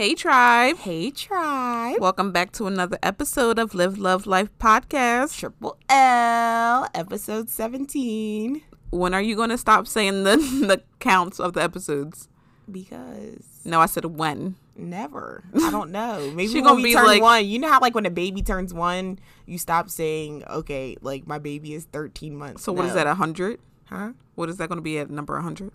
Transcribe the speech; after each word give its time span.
Hey, 0.00 0.14
tribe. 0.14 0.78
Hey, 0.78 1.10
tribe. 1.10 2.00
Welcome 2.00 2.32
back 2.32 2.52
to 2.52 2.66
another 2.66 2.98
episode 3.02 3.58
of 3.58 3.74
Live, 3.74 3.98
Love, 3.98 4.26
Life 4.26 4.48
podcast. 4.58 5.38
Triple 5.38 5.76
L, 5.90 6.88
episode 6.94 7.50
17. 7.50 8.62
When 8.88 9.12
are 9.12 9.20
you 9.20 9.36
going 9.36 9.50
to 9.50 9.58
stop 9.58 9.86
saying 9.86 10.24
the, 10.24 10.36
the 10.66 10.82
counts 11.00 11.38
of 11.38 11.52
the 11.52 11.62
episodes? 11.62 12.28
Because 12.70 13.44
No, 13.66 13.78
I 13.78 13.84
said 13.84 14.06
when. 14.06 14.54
never. 14.74 15.44
I 15.54 15.70
don't 15.70 15.90
know. 15.90 16.30
Maybe 16.34 16.48
She 16.48 16.54
when 16.54 16.64
gonna 16.64 16.76
we 16.76 16.82
be 16.84 16.94
turn 16.94 17.04
like- 17.04 17.20
one. 17.20 17.44
You 17.44 17.58
know 17.58 17.68
how, 17.70 17.78
like, 17.80 17.94
when 17.94 18.06
a 18.06 18.10
baby 18.10 18.40
turns 18.40 18.72
one, 18.72 19.18
you 19.44 19.58
stop 19.58 19.90
saying, 19.90 20.44
okay, 20.48 20.96
like, 21.02 21.26
my 21.26 21.38
baby 21.38 21.74
is 21.74 21.84
13 21.84 22.34
months. 22.34 22.62
So 22.62 22.72
what 22.72 22.86
is 22.86 22.92
No. 22.92 23.04
that, 23.04 23.06
100? 23.06 23.60
Huh? 23.84 24.12
What 24.34 24.48
is 24.48 24.56
that 24.56 24.70
going 24.70 24.78
to 24.78 24.82
be 24.82 24.98
at 24.98 25.10
number 25.10 25.34
100? 25.34 25.72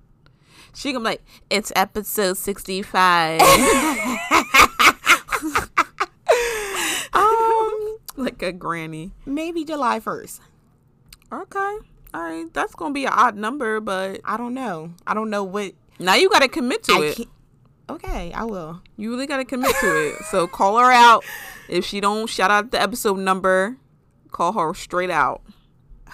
She 0.73 0.91
to 0.93 0.99
be 0.99 1.05
like, 1.05 1.23
it's 1.49 1.71
episode 1.75 2.37
65. 2.37 3.41
Um, 7.13 7.97
like 8.17 8.41
a 8.41 8.51
granny. 8.51 9.11
maybe 9.25 9.63
July 9.63 9.99
1st. 9.99 10.39
Okay. 11.31 11.77
All 12.13 12.21
right. 12.21 12.53
That's 12.53 12.75
to 12.91 12.93
be 12.93 13.05
an 13.05 13.13
odd 13.13 13.35
number, 13.35 13.79
but 13.79 14.21
I 14.25 14.37
don't 14.37 14.53
know. 14.53 14.93
I 15.07 15.13
don't 15.13 15.29
know 15.29 15.43
what. 15.43 15.73
now 15.99 16.15
you 16.15 16.29
got 16.29 16.41
to 16.41 16.47
commit 16.47 16.83
to 16.83 16.93
I 16.93 17.05
it. 17.05 17.15
can't. 17.17 17.29
Okay, 17.87 18.33
I 18.33 18.43
will. 18.45 18.81
You 18.97 19.11
really 19.11 19.27
got 19.27 19.37
to 19.37 19.45
commit 19.45 19.75
to 19.79 20.07
it. 20.07 20.15
So 20.31 20.47
call 20.47 20.79
her 20.79 20.91
out. 20.91 21.23
If 21.69 21.85
she 21.85 21.99
don't 21.99 22.27
shout 22.27 22.49
out 22.51 22.71
the 22.71 22.81
episode 22.81 23.19
number, 23.19 23.77
call 24.31 24.53
her 24.53 24.73
straight 24.73 25.11
out. 25.11 25.41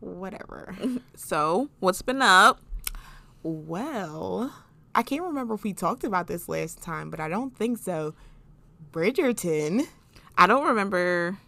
Whatever. 0.00 0.74
So, 1.16 1.68
what's 1.80 2.00
been 2.00 2.22
up? 2.22 2.60
Well, 3.42 4.52
I 4.94 5.02
can't 5.02 5.22
remember 5.22 5.54
if 5.54 5.64
we 5.64 5.72
talked 5.72 6.04
about 6.04 6.26
this 6.26 6.48
last 6.48 6.82
time, 6.82 7.10
but 7.10 7.20
I 7.20 7.28
don't 7.28 7.56
think 7.56 7.78
so. 7.78 8.14
Bridgerton. 8.92 9.86
I 10.36 10.46
don't 10.46 10.66
remember. 10.66 11.38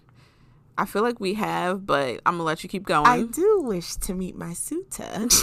I 0.79 0.85
feel 0.87 1.03
like 1.03 1.21
we 1.21 1.35
have, 1.35 1.85
but 1.85 2.21
I'm 2.25 2.35
gonna 2.35 2.45
let 2.45 2.63
you 2.63 2.69
keep 2.69 2.85
going. 2.85 3.07
I 3.07 3.23
do 3.25 3.61
wish 3.63 3.97
to 3.97 4.15
meet 4.15 4.37
my 4.37 4.53
suitor. 4.55 5.29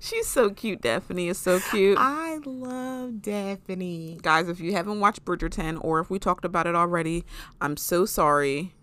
She's 0.00 0.26
so 0.26 0.50
cute. 0.50 0.80
Daphne 0.80 1.28
is 1.28 1.38
so 1.38 1.60
cute. 1.60 1.98
I 2.00 2.38
love 2.44 3.20
Daphne. 3.20 4.18
Guys, 4.22 4.48
if 4.48 4.60
you 4.60 4.72
haven't 4.72 5.00
watched 5.00 5.24
Bridgerton 5.24 5.78
or 5.82 6.00
if 6.00 6.08
we 6.08 6.18
talked 6.18 6.44
about 6.44 6.66
it 6.66 6.74
already, 6.74 7.24
I'm 7.60 7.76
so 7.76 8.06
sorry, 8.06 8.74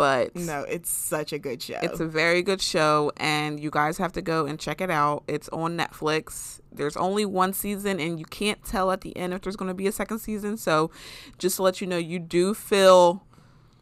but 0.00 0.34
No, 0.34 0.62
it's 0.62 0.88
such 0.88 1.30
a 1.34 1.38
good 1.38 1.60
show. 1.60 1.78
it's 1.82 2.00
a 2.00 2.06
very 2.06 2.40
good 2.42 2.62
show, 2.62 3.12
and 3.18 3.60
you 3.60 3.70
guys 3.70 3.98
have 3.98 4.12
to 4.12 4.22
go 4.22 4.46
and 4.46 4.58
check 4.58 4.80
it 4.80 4.90
out. 4.90 5.24
It's 5.28 5.50
on 5.50 5.76
Netflix. 5.76 6.60
There's 6.72 6.96
only 6.96 7.26
one 7.26 7.52
season, 7.52 8.00
and 8.00 8.18
you 8.18 8.24
can't 8.24 8.64
tell 8.64 8.90
at 8.92 9.02
the 9.02 9.14
end 9.14 9.34
if 9.34 9.42
there's 9.42 9.56
going 9.56 9.68
to 9.68 9.74
be 9.74 9.86
a 9.86 9.92
second 9.92 10.20
season. 10.20 10.56
So, 10.56 10.90
just 11.38 11.56
to 11.56 11.62
let 11.62 11.82
you 11.82 11.86
know, 11.86 11.98
you 11.98 12.18
do 12.18 12.54
feel 12.54 13.22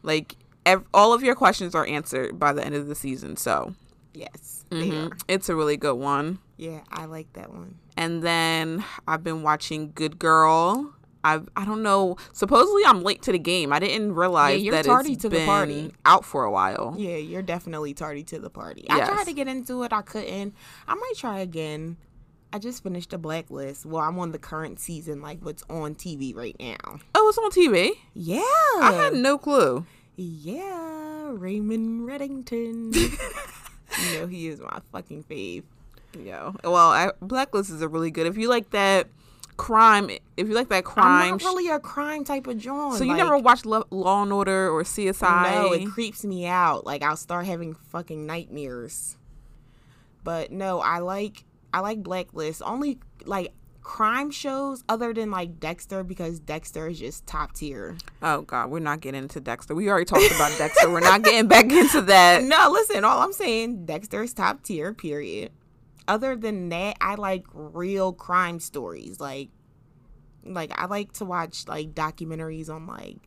like 0.03 0.35
ev- 0.65 0.83
all 0.93 1.13
of 1.13 1.23
your 1.23 1.35
questions 1.35 1.73
are 1.73 1.85
answered 1.87 2.37
by 2.37 2.51
the 2.51 2.65
end 2.65 2.75
of 2.75 2.87
the 2.87 2.95
season. 2.95 3.37
So, 3.37 3.75
yes, 4.13 4.65
they 4.69 4.89
mhm, 4.89 5.11
are. 5.13 5.17
it's 5.29 5.47
a 5.47 5.55
really 5.55 5.77
good 5.77 5.95
one. 5.95 6.39
Yeah, 6.57 6.81
I 6.91 7.05
like 7.05 7.31
that 7.33 7.49
one. 7.53 7.75
And 7.95 8.21
then 8.23 8.83
I've 9.07 9.23
been 9.23 9.41
watching 9.41 9.93
Good 9.95 10.19
Girl. 10.19 10.93
I've 11.23 11.49
I 11.55 11.65
don't 11.65 11.83
know. 11.83 12.17
Supposedly 12.33 12.83
I'm 12.85 13.03
late 13.03 13.21
to 13.23 13.31
the 13.31 13.39
game. 13.39 13.73
I 13.73 13.79
didn't 13.79 14.13
realize 14.15 14.61
you're 14.61 14.73
that 14.73 14.85
tardy 14.85 15.13
it's 15.13 15.23
to 15.23 15.29
the 15.29 15.37
been 15.37 15.45
party. 15.45 15.93
out 16.05 16.25
for 16.25 16.43
a 16.43 16.51
while. 16.51 16.95
Yeah, 16.97 17.17
you're 17.17 17.41
definitely 17.41 17.93
tardy 17.93 18.23
to 18.23 18.39
the 18.39 18.49
party. 18.49 18.85
I 18.89 19.05
tried 19.05 19.25
to 19.25 19.33
get 19.33 19.47
into 19.47 19.83
it, 19.83 19.93
I 19.93 20.01
couldn't. 20.01 20.55
I 20.87 20.95
might 20.95 21.13
try 21.15 21.39
again. 21.39 21.97
I 22.51 22.57
just 22.57 22.81
finished 22.81 23.11
the 23.11 23.19
blacklist. 23.19 23.85
Well, 23.85 24.01
I'm 24.01 24.17
on 24.17 24.31
the 24.31 24.39
current 24.39 24.79
season, 24.79 25.21
like 25.21 25.39
what's 25.41 25.63
on 25.69 25.93
TV 25.93 26.35
right 26.35 26.55
now. 26.59 26.99
Oh, 27.13 27.29
it's 27.29 27.37
on 27.37 27.51
TV. 27.51 27.91
Yeah. 28.13 28.41
I 28.81 28.91
had 28.93 29.13
no 29.13 29.37
clue. 29.37 29.85
Yeah, 30.15 31.29
Raymond 31.31 32.09
Reddington. 32.09 32.93
you 34.13 34.19
know 34.19 34.27
he 34.27 34.47
is 34.47 34.59
my 34.59 34.79
fucking 34.91 35.23
fave. 35.23 35.63
Yo, 36.17 36.55
well, 36.63 36.89
I, 36.89 37.11
Blacklist 37.21 37.69
is 37.69 37.81
a 37.81 37.87
really 37.87 38.09
good. 38.09 38.25
If 38.25 38.35
you 38.35 38.49
like 38.49 38.71
that 38.71 39.07
crime, 39.59 40.09
if 40.37 40.47
you 40.47 40.55
like 40.55 40.69
that 40.69 40.85
crime, 40.85 41.33
I'm 41.33 41.37
not 41.37 41.43
really 41.43 41.69
a 41.69 41.79
crime 41.79 42.23
type 42.23 42.47
of 42.47 42.57
John. 42.57 42.95
so 42.95 43.03
you 43.03 43.11
like, 43.11 43.17
never 43.17 43.37
watched 43.37 43.65
Lo- 43.65 43.85
Law 43.91 44.23
and 44.23 44.31
Order 44.31 44.69
or 44.71 44.83
CSI? 44.83 45.53
No, 45.53 45.73
it 45.73 45.85
creeps 45.87 46.23
me 46.23 46.47
out. 46.47 46.85
Like 46.85 47.03
I'll 47.03 47.17
start 47.17 47.45
having 47.45 47.75
fucking 47.75 48.25
nightmares. 48.25 49.17
But 50.23 50.51
no, 50.51 50.79
I 50.79 50.99
like 50.99 51.43
I 51.73 51.81
like 51.81 52.01
Blacklist. 52.01 52.61
Only 52.65 52.99
like 53.25 53.51
crime 53.81 54.31
shows 54.31 54.83
other 54.87 55.13
than 55.13 55.29
like 55.31 55.59
Dexter 55.59 56.03
because 56.03 56.39
Dexter 56.39 56.87
is 56.87 56.99
just 56.99 57.27
top 57.27 57.53
tier. 57.53 57.97
oh 58.21 58.41
God, 58.43 58.69
we're 58.69 58.79
not 58.79 59.01
getting 59.01 59.23
into 59.23 59.39
Dexter. 59.39 59.75
We 59.75 59.89
already 59.89 60.05
talked 60.05 60.31
about 60.35 60.57
Dexter. 60.57 60.89
We're 60.89 60.99
not 61.01 61.23
getting 61.23 61.47
back 61.47 61.65
into 61.71 62.01
that. 62.03 62.43
No, 62.43 62.69
listen, 62.71 63.03
all 63.03 63.19
I'm 63.21 63.33
saying, 63.33 63.85
Dexter 63.85 64.23
is 64.23 64.33
top 64.33 64.63
tier, 64.63 64.93
period. 64.93 65.51
Other 66.09 66.35
than 66.35 66.69
that, 66.69 66.97
I 66.99 67.15
like 67.15 67.45
real 67.53 68.11
crime 68.11 68.59
stories. 68.59 69.19
Like 69.19 69.49
like 70.43 70.71
I 70.77 70.87
like 70.87 71.13
to 71.13 71.25
watch 71.25 71.67
like 71.67 71.93
documentaries 71.93 72.69
on 72.69 72.87
like 72.87 73.17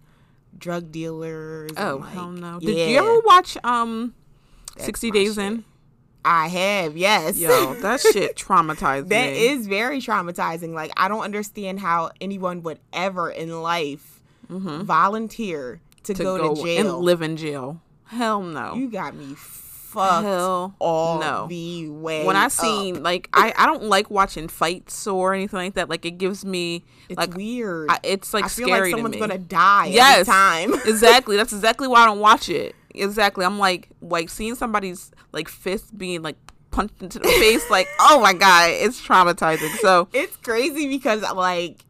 drug 0.59 0.91
dealers. 0.92 1.71
and, 1.76 1.78
Oh 1.78 1.97
like- 1.98 2.12
hell 2.12 2.31
no! 2.32 2.59
Did 2.60 2.76
Yeah, 2.76 2.87
you 2.87 2.98
ever 2.98 3.21
watch 3.21 3.56
um, 3.65 4.15
that's 4.75 4.84
Sixty 4.87 5.10
Days 5.10 5.34
shit. 5.37 5.44
In? 5.44 5.65
I 6.25 6.47
have, 6.48 6.97
yes. 6.97 7.37
Yo, 7.38 7.75
that 7.75 8.00
shit 8.12 8.37
traumatized 8.37 9.09
That 9.09 9.32
me. 9.32 9.47
is 9.48 9.66
very 9.66 9.98
traumatizing. 10.00 10.72
Like 10.72 10.92
I 10.97 11.09
don't 11.09 11.22
understand 11.25 11.81
how 11.81 12.10
anyone 12.21 12.62
would 12.62 12.78
ever 12.92 13.31
in 13.31 13.60
life 13.62 14.21
volunteer 14.48 15.81
to, 16.04 16.15
to 16.15 16.22
go, 16.22 16.38
go, 16.38 16.54
to 16.54 16.62
jail. 16.62 16.94
and 16.97 17.04
live 17.04 17.22
in 17.22 17.37
jail. 17.37 17.81
Hell 18.04 18.42
no. 18.42 18.75
You 18.75 18.91
got 18.91 19.15
me 19.15 19.34
fucked 19.92 20.25
Hell 20.25 20.75
all 20.78 21.20
no. 21.20 21.47
the 21.48 21.88
way. 21.88 22.25
when 22.25 22.36
I 22.36 22.47
up. 22.47 22.53
seen 22.53 23.03
like 23.03 23.28
I, 23.32 23.53
I 23.56 23.66
don't 23.66 23.84
like 23.84 24.10
watching 24.10 24.48
fights 24.48 25.06
or 25.06 25.34
anything 25.34 25.58
like 25.58 25.75
that. 25.75 25.88
Like 25.88 26.04
it 26.04 26.19
gives 26.19 26.44
me 26.44 26.84
it's 27.08 27.16
like 27.19 27.34
weird. 27.34 27.91
I, 27.91 27.98
it's 28.03 28.32
like 28.34 28.44
I 28.44 28.48
feel 28.48 28.66
scary 28.69 28.88
like 28.88 28.91
someone's 28.92 29.16
to 29.16 29.20
me. 29.22 29.26
gonna 29.28 29.38
die 29.38 29.86
Yes. 29.86 30.26
time. 30.26 30.75
exactly. 30.86 31.36
That's 31.36 31.53
exactly 31.53 31.88
why 31.88 32.00
I 32.03 32.06
don't 32.06 32.20
watch 32.20 32.48
it. 32.48 32.75
Exactly. 32.94 33.44
I'm 33.44 33.58
like 33.58 33.88
like 34.00 34.28
seeing 34.28 34.54
somebody's 34.54 35.10
like 35.32 35.48
fist 35.48 35.97
being 35.97 36.22
like 36.22 36.36
punched 36.70 37.03
into 37.03 37.19
the 37.19 37.28
face. 37.28 37.69
Like 37.70 37.86
oh 38.00 38.20
my 38.20 38.32
god, 38.32 38.70
it's 38.70 39.00
traumatizing. 39.00 39.74
So 39.78 40.09
it's 40.12 40.36
crazy 40.38 40.88
because 40.88 41.22
like 41.34 41.84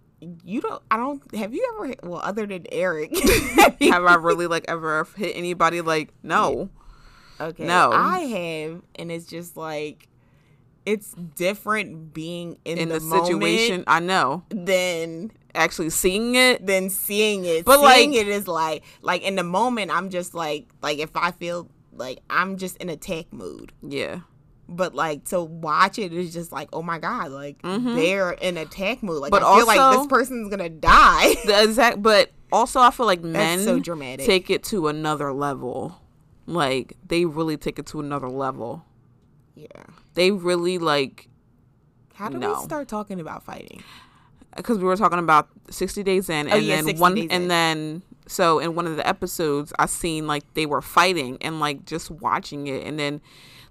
you 0.44 0.60
don't. 0.60 0.80
I 0.88 0.96
don't. 0.96 1.20
Have 1.34 1.52
you 1.52 1.68
ever? 1.74 1.94
Well, 2.04 2.20
other 2.22 2.46
than 2.46 2.64
Eric, 2.70 3.10
have 3.80 4.04
I 4.04 4.14
really 4.14 4.46
like 4.46 4.64
ever 4.68 5.04
hit 5.16 5.36
anybody? 5.36 5.80
Like 5.80 6.10
no. 6.22 6.70
Okay. 7.48 7.64
No. 7.66 7.90
I 7.92 8.20
have, 8.20 8.82
and 8.96 9.10
it's 9.12 9.26
just 9.26 9.56
like 9.56 10.08
it's 10.84 11.12
different 11.36 12.12
being 12.12 12.58
in, 12.64 12.76
In 12.78 12.88
the, 12.88 12.98
the, 12.98 13.24
situation, 13.24 13.84
I 13.86 14.00
know. 14.00 14.42
than 14.50 15.30
Actually 15.54 15.90
seeing 15.90 16.34
it, 16.34 16.66
than 16.66 16.88
seeing 16.88 17.44
it. 17.44 17.64
But, 17.66 17.74
seeing 17.80 18.12
like- 18.12 18.18
it 18.20 18.26
is 18.28 18.48
like 18.48 18.82
like 19.02 19.22
in 19.22 19.36
the 19.36 19.42
moment 19.44 19.90
I'm 19.94 20.08
just 20.10 20.34
like 20.34 20.66
like 20.82 20.98
if 20.98 21.10
I 21.14 21.30
feel 21.32 21.68
like 21.92 22.20
I'm 22.30 22.56
just 22.56 22.78
in 22.78 22.88
attack 22.88 23.32
mood. 23.32 23.72
yeah. 23.82 24.20
But 24.68 24.94
like 24.94 25.24
to 25.26 25.42
watch 25.42 25.98
it 25.98 26.14
is 26.14 26.32
just 26.32 26.50
like, 26.52 26.70
oh 26.72 26.82
my 26.82 26.98
god, 26.98 27.30
like 27.32 27.60
Mhm. 27.62 27.94
they're 27.96 28.30
in 28.32 28.56
attack 28.56 29.02
mood. 29.02 29.20
Like 29.20 29.30
But 29.30 29.42
I 29.42 29.58
feel 29.58 29.66
like 29.66 29.98
this 29.98 30.06
person's 30.06 30.48
gonna 30.48 30.70
die. 30.70 31.34
The 31.44 31.62
exact, 31.64 32.00
but 32.00 32.30
also 32.50 32.80
I 32.80 32.90
feel 32.90 33.04
like 33.06 33.20
men 33.22 33.32
That's 33.58 33.64
so 33.64 33.78
dramatic. 33.78 34.24
take 34.24 34.48
it 34.48 34.62
to 34.64 34.88
another 34.88 35.32
level. 35.34 35.98
Like 36.46 36.96
they 37.06 37.24
really 37.24 37.56
take 37.56 37.78
it 37.78 37.86
to 37.86 38.00
another 38.00 38.28
level. 38.28 38.84
yeah. 39.54 39.66
They 40.14 40.30
really 40.30 40.78
like 40.78 41.28
How 42.14 42.28
do 42.28 42.38
No. 42.38 42.54
we 42.58 42.64
start 42.64 42.88
talking 42.88 43.20
about 43.20 43.42
fighting? 43.44 43.82
because 44.54 44.76
we 44.76 44.84
were 44.84 44.96
talking 44.98 45.18
about 45.18 45.48
60 45.70 46.02
days 46.02 46.28
in 46.28 46.46
Oh, 46.46 46.56
and 46.56 46.62
yeah, 46.66 46.76
then 46.76 46.84
60 46.84 47.00
one 47.00 47.16
and 47.18 47.30
In. 47.32 47.48
then 47.48 48.02
so 48.26 48.58
in 48.58 48.74
one 48.74 48.86
of 48.86 48.96
the 48.96 49.08
episodes 49.08 49.72
i 49.78 49.86
seen 49.86 50.26
like 50.26 50.42
they 50.52 50.66
were 50.66 50.82
fighting 50.82 51.38
and 51.40 51.58
like 51.58 51.86
just 51.86 52.10
watching 52.10 52.66
it 52.66 52.86
and 52.86 52.98
then 52.98 53.22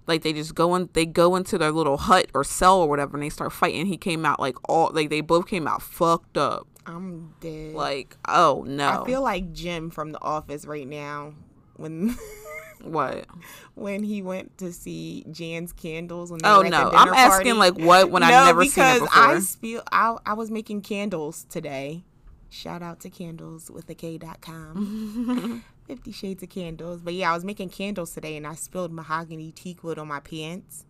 like 0.08 0.22
they 0.22 0.32
just 0.32 0.56
go 0.56 0.74
in 0.74 0.88
they 0.92 1.06
go 1.06 1.36
into 1.36 1.56
their 1.56 1.70
little 1.70 1.96
hut 1.98 2.26
or 2.34 2.42
cell 2.42 2.80
or 2.80 2.88
whatever 2.88 3.16
and 3.16 3.22
they 3.22 3.28
start 3.30 3.52
fighting 3.52 3.86
he 3.86 3.96
came 3.96 4.26
out 4.26 4.40
like 4.40 4.56
all 4.68 4.90
like 4.92 5.08
they 5.08 5.20
both 5.20 5.46
came 5.46 5.68
out 5.68 5.80
fucked 5.82 6.36
up 6.36 6.66
I'm 6.84 7.32
dead. 7.38 7.74
like 7.76 8.16
oh 8.26 8.64
no 8.66 9.02
I 9.02 9.06
feel 9.06 9.22
like 9.22 9.52
Jim 9.52 9.88
from 9.88 10.10
The 10.10 10.20
Office 10.20 10.64
right 10.66 10.86
now 10.88 11.32
when 11.76 12.16
what 12.82 13.26
when 13.74 14.02
he 14.02 14.22
went 14.22 14.58
to 14.58 14.72
see 14.72 15.24
Jan's 15.30 15.72
candles. 15.72 16.30
When 16.30 16.40
oh 16.44 16.58
were 16.58 16.66
at 16.66 16.70
the 16.70 16.78
no 16.78 16.90
i'm 16.90 17.06
dinner 17.06 17.16
asking 17.16 17.54
party. 17.56 17.72
like 17.72 17.86
what 17.86 18.10
when 18.10 18.20
no, 18.20 18.26
i've 18.26 18.46
never 18.46 18.64
seen 18.64 18.84
it 18.84 19.00
before 19.00 19.08
I 19.12 19.38
spill. 19.40 19.82
I 19.92 20.16
I 20.26 20.32
was 20.34 20.50
making 20.50 20.82
candles 20.82 21.44
today. 21.48 22.04
Shout 22.50 22.82
out 22.82 23.00
to 23.00 23.10
candles 23.10 23.70
with 23.70 23.88
a 23.88 23.94
K 23.94 24.18
dot 24.18 24.40
com. 24.42 25.64
Fifty 25.86 26.12
Shades 26.12 26.42
of 26.42 26.50
Candles. 26.50 27.00
But 27.00 27.14
yeah, 27.14 27.30
I 27.30 27.34
was 27.34 27.44
making 27.44 27.70
candles 27.70 28.12
today 28.12 28.36
and 28.36 28.46
I 28.46 28.54
spilled 28.54 28.92
mahogany 28.92 29.52
teak 29.52 29.82
wood 29.82 29.98
on 29.98 30.08
my 30.08 30.20
pants. 30.20 30.84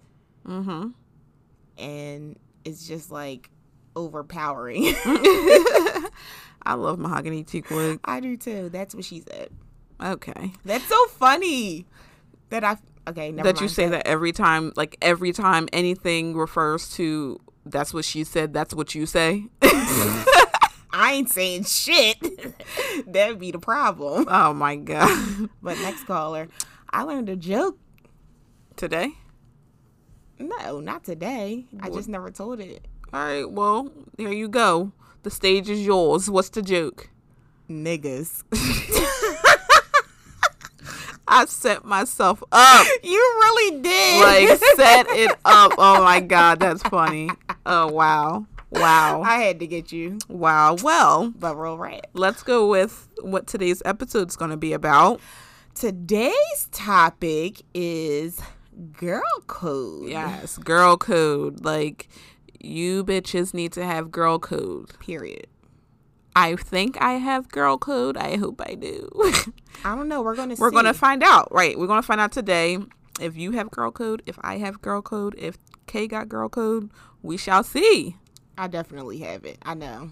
mm-hmm 0.46 0.88
And 1.78 2.38
it's 2.64 2.86
just 2.86 3.10
like 3.12 3.50
overpowering. 3.94 4.94
I 6.64 6.74
love 6.74 6.98
mahogany 6.98 7.44
teak 7.44 7.70
wood. 7.70 8.00
I 8.04 8.20
do 8.20 8.36
too. 8.36 8.68
That's 8.68 8.94
what 8.94 9.04
she 9.04 9.20
said. 9.20 9.50
Okay. 10.02 10.52
That's 10.64 10.86
so 10.86 11.06
funny 11.06 11.86
that 12.50 12.64
I 12.64 12.76
okay. 13.08 13.30
Never 13.30 13.52
that 13.52 13.60
you 13.60 13.68
say 13.68 13.88
that 13.88 14.06
every 14.06 14.32
time, 14.32 14.72
like 14.76 14.96
every 15.00 15.32
time 15.32 15.68
anything 15.72 16.36
refers 16.36 16.90
to 16.94 17.40
that's 17.64 17.94
what 17.94 18.04
she 18.04 18.24
said, 18.24 18.52
that's 18.52 18.74
what 18.74 18.94
you 18.94 19.06
say. 19.06 19.46
I 20.94 21.12
ain't 21.14 21.30
saying 21.30 21.64
shit. 21.64 22.18
That'd 23.06 23.38
be 23.38 23.50
the 23.50 23.58
problem. 23.58 24.26
oh 24.28 24.52
my 24.52 24.76
god. 24.76 25.48
But 25.62 25.78
next 25.78 26.04
caller, 26.04 26.48
I 26.90 27.02
learned 27.02 27.28
a 27.28 27.36
joke. 27.36 27.78
Today? 28.76 29.12
No, 30.38 30.80
not 30.80 31.04
today. 31.04 31.66
I 31.80 31.90
just 31.90 32.08
never 32.08 32.30
told 32.30 32.58
it. 32.60 32.88
All 33.12 33.24
right, 33.24 33.50
well, 33.50 33.92
there 34.16 34.32
you 34.32 34.48
go. 34.48 34.92
The 35.22 35.30
stage 35.30 35.68
is 35.68 35.84
yours. 35.84 36.28
What's 36.28 36.48
the 36.48 36.62
joke? 36.62 37.10
Niggas. 37.70 38.42
I 41.32 41.46
set 41.46 41.84
myself 41.84 42.42
up. 42.52 42.86
you 43.02 43.10
really 43.18 43.80
did. 43.80 44.20
Like 44.50 44.58
set 44.76 45.06
it 45.08 45.30
up. 45.44 45.72
Oh 45.78 46.04
my 46.04 46.20
god, 46.20 46.60
that's 46.60 46.82
funny. 46.82 47.30
Oh 47.66 47.88
wow. 47.90 48.46
Wow. 48.70 49.22
I 49.22 49.36
had 49.38 49.60
to 49.60 49.66
get 49.66 49.92
you, 49.92 50.18
Wow. 50.28 50.76
Well, 50.82 51.32
but 51.38 51.56
real 51.56 51.76
rat. 51.76 52.06
let's 52.14 52.42
go 52.42 52.68
with 52.68 53.08
what 53.20 53.46
today's 53.46 53.82
episode's 53.84 54.34
going 54.34 54.50
to 54.50 54.56
be 54.56 54.72
about. 54.72 55.20
Today's 55.74 56.68
topic 56.70 57.62
is 57.74 58.40
girl 58.92 59.22
code. 59.46 60.08
Yes, 60.08 60.56
girl 60.58 60.96
code. 60.96 61.64
Like 61.64 62.08
you 62.60 63.04
bitches 63.04 63.52
need 63.52 63.72
to 63.72 63.84
have 63.84 64.10
girl 64.10 64.38
code. 64.38 64.98
Period. 65.00 65.46
I 66.34 66.56
think 66.56 67.00
I 67.00 67.14
have 67.14 67.48
girl 67.48 67.78
code. 67.78 68.16
I 68.16 68.36
hope 68.36 68.60
I 68.64 68.74
do. 68.74 69.10
I 69.84 69.94
don't 69.94 70.08
know. 70.08 70.22
We're 70.22 70.36
gonna. 70.36 70.56
We're 70.58 70.70
see. 70.70 70.74
going 70.74 70.86
to 70.86 70.94
find 70.94 71.22
out. 71.22 71.52
Right. 71.52 71.78
We're 71.78 71.86
going 71.86 72.00
to 72.00 72.06
find 72.06 72.20
out 72.20 72.32
today 72.32 72.78
if 73.20 73.36
you 73.36 73.52
have 73.52 73.70
girl 73.70 73.90
code, 73.90 74.22
if 74.26 74.38
I 74.42 74.58
have 74.58 74.80
girl 74.80 75.02
code, 75.02 75.34
if 75.36 75.58
Kay 75.86 76.06
got 76.06 76.28
girl 76.28 76.48
code. 76.48 76.90
We 77.22 77.36
shall 77.36 77.62
see. 77.62 78.16
I 78.56 78.66
definitely 78.66 79.18
have 79.18 79.44
it. 79.44 79.58
I 79.62 79.74
know. 79.74 80.10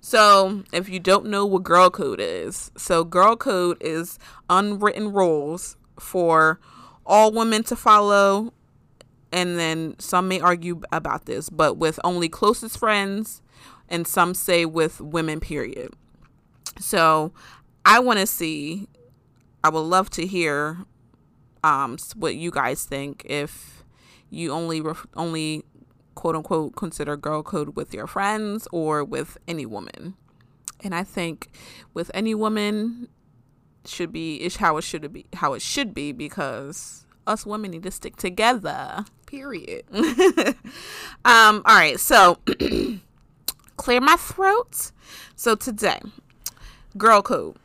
So, 0.00 0.64
if 0.72 0.88
you 0.88 0.98
don't 0.98 1.26
know 1.26 1.46
what 1.46 1.62
girl 1.62 1.90
code 1.90 2.20
is, 2.20 2.70
so 2.76 3.04
girl 3.04 3.36
code 3.36 3.78
is 3.80 4.18
unwritten 4.48 5.12
rules 5.12 5.76
for 5.98 6.60
all 7.06 7.32
women 7.32 7.62
to 7.64 7.76
follow. 7.76 8.52
And 9.32 9.58
then 9.58 9.94
some 10.00 10.26
may 10.26 10.40
argue 10.40 10.80
about 10.90 11.26
this, 11.26 11.48
but 11.48 11.76
with 11.76 12.00
only 12.02 12.28
closest 12.28 12.78
friends, 12.78 13.42
and 13.90 14.06
some 14.06 14.34
say 14.34 14.64
with 14.64 15.00
women, 15.00 15.40
period. 15.40 15.92
So, 16.78 17.32
I 17.84 17.98
want 17.98 18.18
to 18.20 18.26
see, 18.26 18.88
I 19.64 19.70
would 19.70 19.80
love 19.80 20.10
to 20.10 20.26
hear 20.26 20.78
um, 21.62 21.98
what 22.14 22.36
you 22.36 22.50
guys 22.50 22.84
think 22.84 23.24
if 23.28 23.84
you 24.30 24.52
only 24.52 24.80
ref- 24.80 25.06
only 25.16 25.64
quote 26.14 26.36
unquote 26.36 26.76
consider 26.76 27.16
girl 27.16 27.42
code 27.42 27.76
with 27.76 27.92
your 27.94 28.06
friends 28.06 28.68
or 28.72 29.04
with 29.04 29.38
any 29.48 29.66
woman. 29.66 30.14
And 30.82 30.94
I 30.94 31.04
think 31.04 31.48
with 31.92 32.10
any 32.14 32.34
woman 32.34 33.08
should 33.86 34.12
be 34.12 34.36
is 34.36 34.56
how 34.56 34.76
it 34.76 34.82
should 34.82 35.12
be 35.12 35.26
how 35.34 35.54
it 35.54 35.62
should 35.62 35.94
be 35.94 36.12
because 36.12 37.06
us 37.26 37.46
women 37.46 37.70
need 37.70 37.82
to 37.82 37.90
stick 37.90 38.16
together. 38.16 39.04
Period. 39.26 39.84
Um 41.22 41.62
all 41.66 41.76
right, 41.76 42.00
so 42.00 42.38
clear 43.80 44.00
my 44.00 44.16
throat. 44.16 44.92
So 45.36 45.54
today, 45.54 46.00
girl 46.98 47.22
code. 47.22 47.56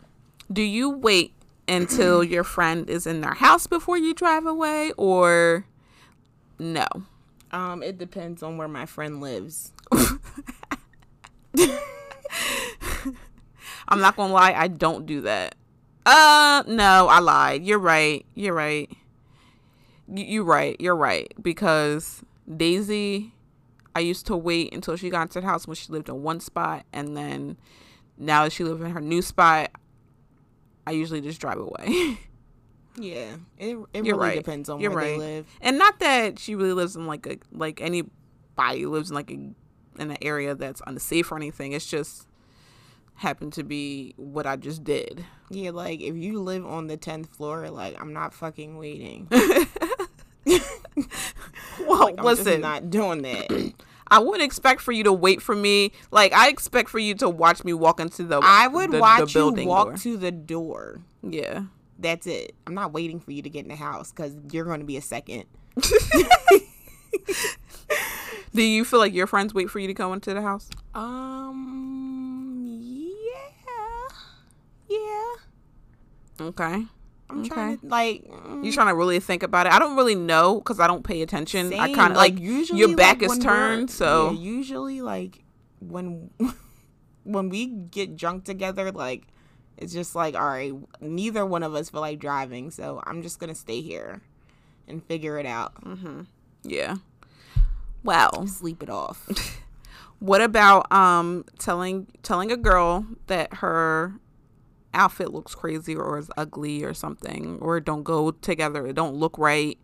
Do 0.51 0.61
you 0.61 0.89
wait 0.89 1.33
until 1.67 2.23
your 2.33 2.45
friend 2.45 2.89
is 2.89 3.05
in 3.05 3.19
their 3.19 3.33
house 3.33 3.67
before 3.67 3.97
you 3.97 4.13
drive 4.13 4.45
away 4.45 4.93
or 4.95 5.65
no? 6.57 6.87
Um, 7.51 7.83
it 7.83 7.97
depends 7.97 8.41
on 8.41 8.57
where 8.57 8.69
my 8.69 8.85
friend 8.85 9.19
lives. 9.19 9.73
I'm 13.87 13.99
not 13.99 14.15
gonna 14.15 14.31
lie, 14.33 14.53
I 14.53 14.69
don't 14.69 15.05
do 15.05 15.19
that. 15.21 15.55
Uh, 16.05 16.63
no, 16.65 17.07
I 17.09 17.19
lied. 17.19 17.65
You're 17.65 17.79
right. 17.79 18.25
You're 18.35 18.53
right. 18.53 18.89
You, 20.07 20.23
you're 20.23 20.43
right. 20.43 20.79
You're 20.79 20.95
right. 20.95 21.33
Because 21.41 22.23
Daisy, 22.55 23.33
I 23.95 23.99
used 24.01 24.25
to 24.27 24.35
wait 24.37 24.73
until 24.73 24.95
she 24.97 25.09
got 25.09 25.23
into 25.23 25.39
the 25.41 25.47
house 25.47 25.65
when 25.67 25.75
she 25.75 25.91
lived 25.91 26.09
in 26.09 26.21
one 26.21 26.39
spot, 26.41 26.85
and 26.93 27.15
then 27.15 27.57
now 28.17 28.43
that 28.43 28.51
she 28.51 28.63
lives 28.63 28.81
in 28.81 28.91
her 28.91 29.01
new 29.01 29.21
spot, 29.21 29.71
I 30.85 30.91
usually 30.91 31.21
just 31.21 31.39
drive 31.41 31.57
away. 31.57 32.19
Yeah, 32.97 33.35
it 33.57 33.77
it 33.93 34.05
You're 34.05 34.15
really 34.15 34.29
right. 34.29 34.37
depends 34.37 34.69
on 34.69 34.79
You're 34.79 34.91
where 34.91 35.03
they 35.03 35.17
live. 35.17 35.45
and 35.59 35.77
not 35.77 35.99
that 35.99 36.39
she 36.39 36.55
really 36.55 36.71
lives 36.71 36.95
in 36.95 37.07
like 37.07 37.27
a 37.27 37.37
like 37.51 37.81
anybody 37.81 38.85
lives 38.85 39.09
in 39.09 39.15
like 39.15 39.29
a 39.29 39.33
in 39.33 39.55
an 40.11 40.15
area 40.21 40.55
that's 40.55 40.81
unsafe 40.87 41.29
or 41.29 41.35
anything. 41.35 41.73
It's 41.73 41.85
just 41.85 42.25
happened 43.15 43.51
to 43.51 43.63
be 43.65 44.13
what 44.15 44.45
I 44.47 44.55
just 44.55 44.85
did. 44.85 45.25
Yeah, 45.49 45.71
like 45.71 45.99
if 45.99 46.15
you 46.15 46.39
live 46.41 46.65
on 46.65 46.87
the 46.87 46.95
tenth 46.95 47.35
floor, 47.35 47.69
like 47.69 47.99
I'm 48.01 48.13
not 48.13 48.33
fucking 48.33 48.77
waiting. 48.77 49.27
Well, 51.87 51.99
Like, 51.99 52.23
listen, 52.23 52.61
not 52.61 52.89
doing 52.89 53.21
that. 53.23 53.73
I 54.07 54.19
wouldn't 54.19 54.43
expect 54.43 54.81
for 54.81 54.91
you 54.91 55.03
to 55.03 55.13
wait 55.13 55.41
for 55.41 55.55
me. 55.55 55.91
Like 56.11 56.31
I 56.33 56.49
expect 56.49 56.89
for 56.89 56.99
you 56.99 57.15
to 57.15 57.29
watch 57.29 57.63
me 57.63 57.73
walk 57.73 57.99
into 57.99 58.23
the. 58.23 58.39
I 58.41 58.67
would 58.67 58.91
the, 58.91 58.99
watch 58.99 59.33
the 59.33 59.51
you 59.51 59.67
walk 59.67 59.87
door. 59.87 59.97
to 59.97 60.17
the 60.17 60.31
door. 60.31 61.01
Yeah. 61.21 61.63
That's 61.97 62.27
it. 62.27 62.55
I'm 62.67 62.73
not 62.75 62.93
waiting 62.93 63.19
for 63.19 63.31
you 63.31 63.41
to 63.41 63.49
get 63.49 63.63
in 63.63 63.69
the 63.69 63.75
house 63.75 64.11
because 64.11 64.35
you're 64.51 64.65
going 64.65 64.79
to 64.79 64.85
be 64.85 64.97
a 64.97 65.01
second. 65.01 65.45
Do 68.53 68.61
you 68.61 68.85
feel 68.85 68.99
like 68.99 69.13
your 69.13 69.27
friends 69.27 69.53
wait 69.53 69.69
for 69.69 69.79
you 69.79 69.87
to 69.87 69.93
come 69.93 70.13
into 70.13 70.33
the 70.33 70.41
house? 70.41 70.69
Um. 70.93 72.77
Yeah. 72.79 74.07
Yeah. 74.89 75.35
Okay. 76.41 76.85
I'm 77.29 77.39
Okay. 77.39 77.47
trying 77.49 77.77
to 77.79 77.87
like. 77.87 78.23
mm, 78.23 78.63
You 78.63 78.71
trying 78.71 78.87
to 78.87 78.95
really 78.95 79.19
think 79.19 79.43
about 79.43 79.65
it? 79.67 79.73
I 79.73 79.79
don't 79.79 79.95
really 79.97 80.15
know 80.15 80.55
because 80.59 80.79
I 80.79 80.87
don't 80.87 81.03
pay 81.03 81.21
attention. 81.21 81.73
I 81.73 81.93
kind 81.93 82.11
of 82.11 82.17
like, 82.17 82.39
usually 82.39 82.79
your 82.79 82.95
back 82.95 83.21
like, 83.21 83.31
is 83.31 83.37
turned, 83.39 83.89
so 83.91 84.31
yeah, 84.31 84.37
usually 84.37 85.01
like 85.01 85.43
when 85.79 86.29
when 87.23 87.49
we 87.49 87.65
get 87.67 88.15
drunk 88.15 88.43
together, 88.45 88.91
like 88.91 89.27
it's 89.77 89.91
just 89.93 90.15
like 90.15 90.35
all 90.35 90.45
right, 90.47 90.73
neither 91.01 91.45
one 91.45 91.63
of 91.63 91.73
us 91.75 91.89
feel 91.89 92.01
like 92.01 92.19
driving, 92.19 92.69
so 92.71 93.01
I'm 93.05 93.21
just 93.23 93.39
gonna 93.39 93.55
stay 93.55 93.81
here 93.81 94.21
and 94.87 95.03
figure 95.03 95.39
it 95.39 95.45
out, 95.47 95.73
Mm-hmm. 95.83 96.21
yeah. 96.63 96.97
Well, 98.03 98.45
sleep 98.47 98.83
it 98.83 98.89
off. 98.89 99.27
what 100.19 100.41
about 100.41 100.91
um 100.91 101.43
telling 101.57 102.07
telling 102.21 102.51
a 102.51 102.57
girl 102.57 103.05
that 103.27 103.55
her 103.55 104.13
outfit 104.95 105.31
looks 105.33 105.53
crazy 105.53 105.95
or 105.95 106.17
is 106.17 106.31
ugly 106.37 106.83
or 106.83 106.93
something 106.93 107.59
or 107.61 107.79
don't 107.79 108.03
go 108.03 108.31
together, 108.31 108.87
it 108.87 108.93
don't 108.95 109.15
look 109.15 109.37
right? 109.37 109.77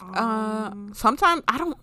Uh, 0.00 0.70
Um, 0.72 0.92
sometimes 0.94 1.42
I 1.48 1.58
don't. 1.58 1.76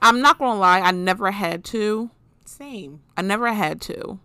I'm 0.00 0.20
not 0.20 0.38
gonna 0.38 0.58
lie. 0.58 0.80
I 0.80 0.90
never 0.90 1.30
had 1.30 1.64
to. 1.66 2.10
same. 2.44 3.00
I 3.16 3.22
never 3.22 3.52
had 3.52 3.80
to. 3.82 4.18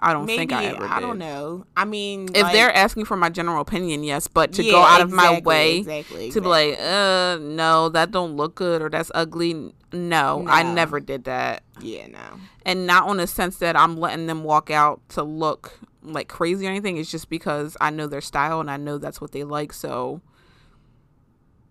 I 0.00 0.12
don't 0.12 0.26
Maybe 0.26 0.38
think 0.38 0.52
I 0.52 0.64
ever. 0.66 0.80
Did. 0.80 0.90
I 0.90 1.00
don't 1.00 1.18
know. 1.18 1.66
I 1.76 1.84
mean, 1.84 2.28
If 2.34 2.42
like- 2.42 2.52
they're 2.52 2.74
asking 2.74 3.04
for 3.04 3.16
my 3.16 3.28
general 3.30 3.60
opinion, 3.60 4.02
yes, 4.02 4.26
but 4.26 4.52
to 4.54 4.64
Yeah, 4.64 4.72
go 4.72 4.82
out 4.82 5.00
of 5.00 5.12
my 5.12 5.24
exactly, 5.28 5.40
way 5.46 5.76
exactly, 5.78 6.30
to 6.32 6.40
be 6.40 6.48
like, 6.48 6.78
uh, 6.80 7.38
no, 7.40 7.88
that 7.90 8.10
don't 8.10 8.36
look 8.36 8.54
good 8.56 8.82
or 8.82 8.90
that's 8.90 9.10
ugly. 9.14 9.72
N- 9.94 10.08
No, 10.08 10.44
I 10.48 10.62
never 10.62 11.00
did 11.00 11.24
that, 11.24 11.62
yeah, 11.80 12.06
no. 12.08 12.40
and 12.66 12.86
not 12.86 13.08
on 13.08 13.16
the 13.18 13.26
sense 13.26 13.56
that 13.58 13.76
I'm 13.76 13.96
letting 13.98 14.26
them 14.26 14.44
walk 14.44 14.70
out 14.70 15.00
to 15.10 15.22
look 15.22 15.78
like 16.02 16.28
crazy 16.28 16.66
or 16.66 16.70
anything. 16.70 16.96
It's 16.98 17.10
just 17.10 17.28
because 17.30 17.76
I 17.80 17.90
know 17.90 18.06
their 18.06 18.20
style 18.20 18.60
and 18.60 18.70
I 18.70 18.76
know 18.76 18.98
that's 18.98 19.20
what 19.20 19.32
they 19.32 19.42
like. 19.44 19.72
So, 19.72 20.20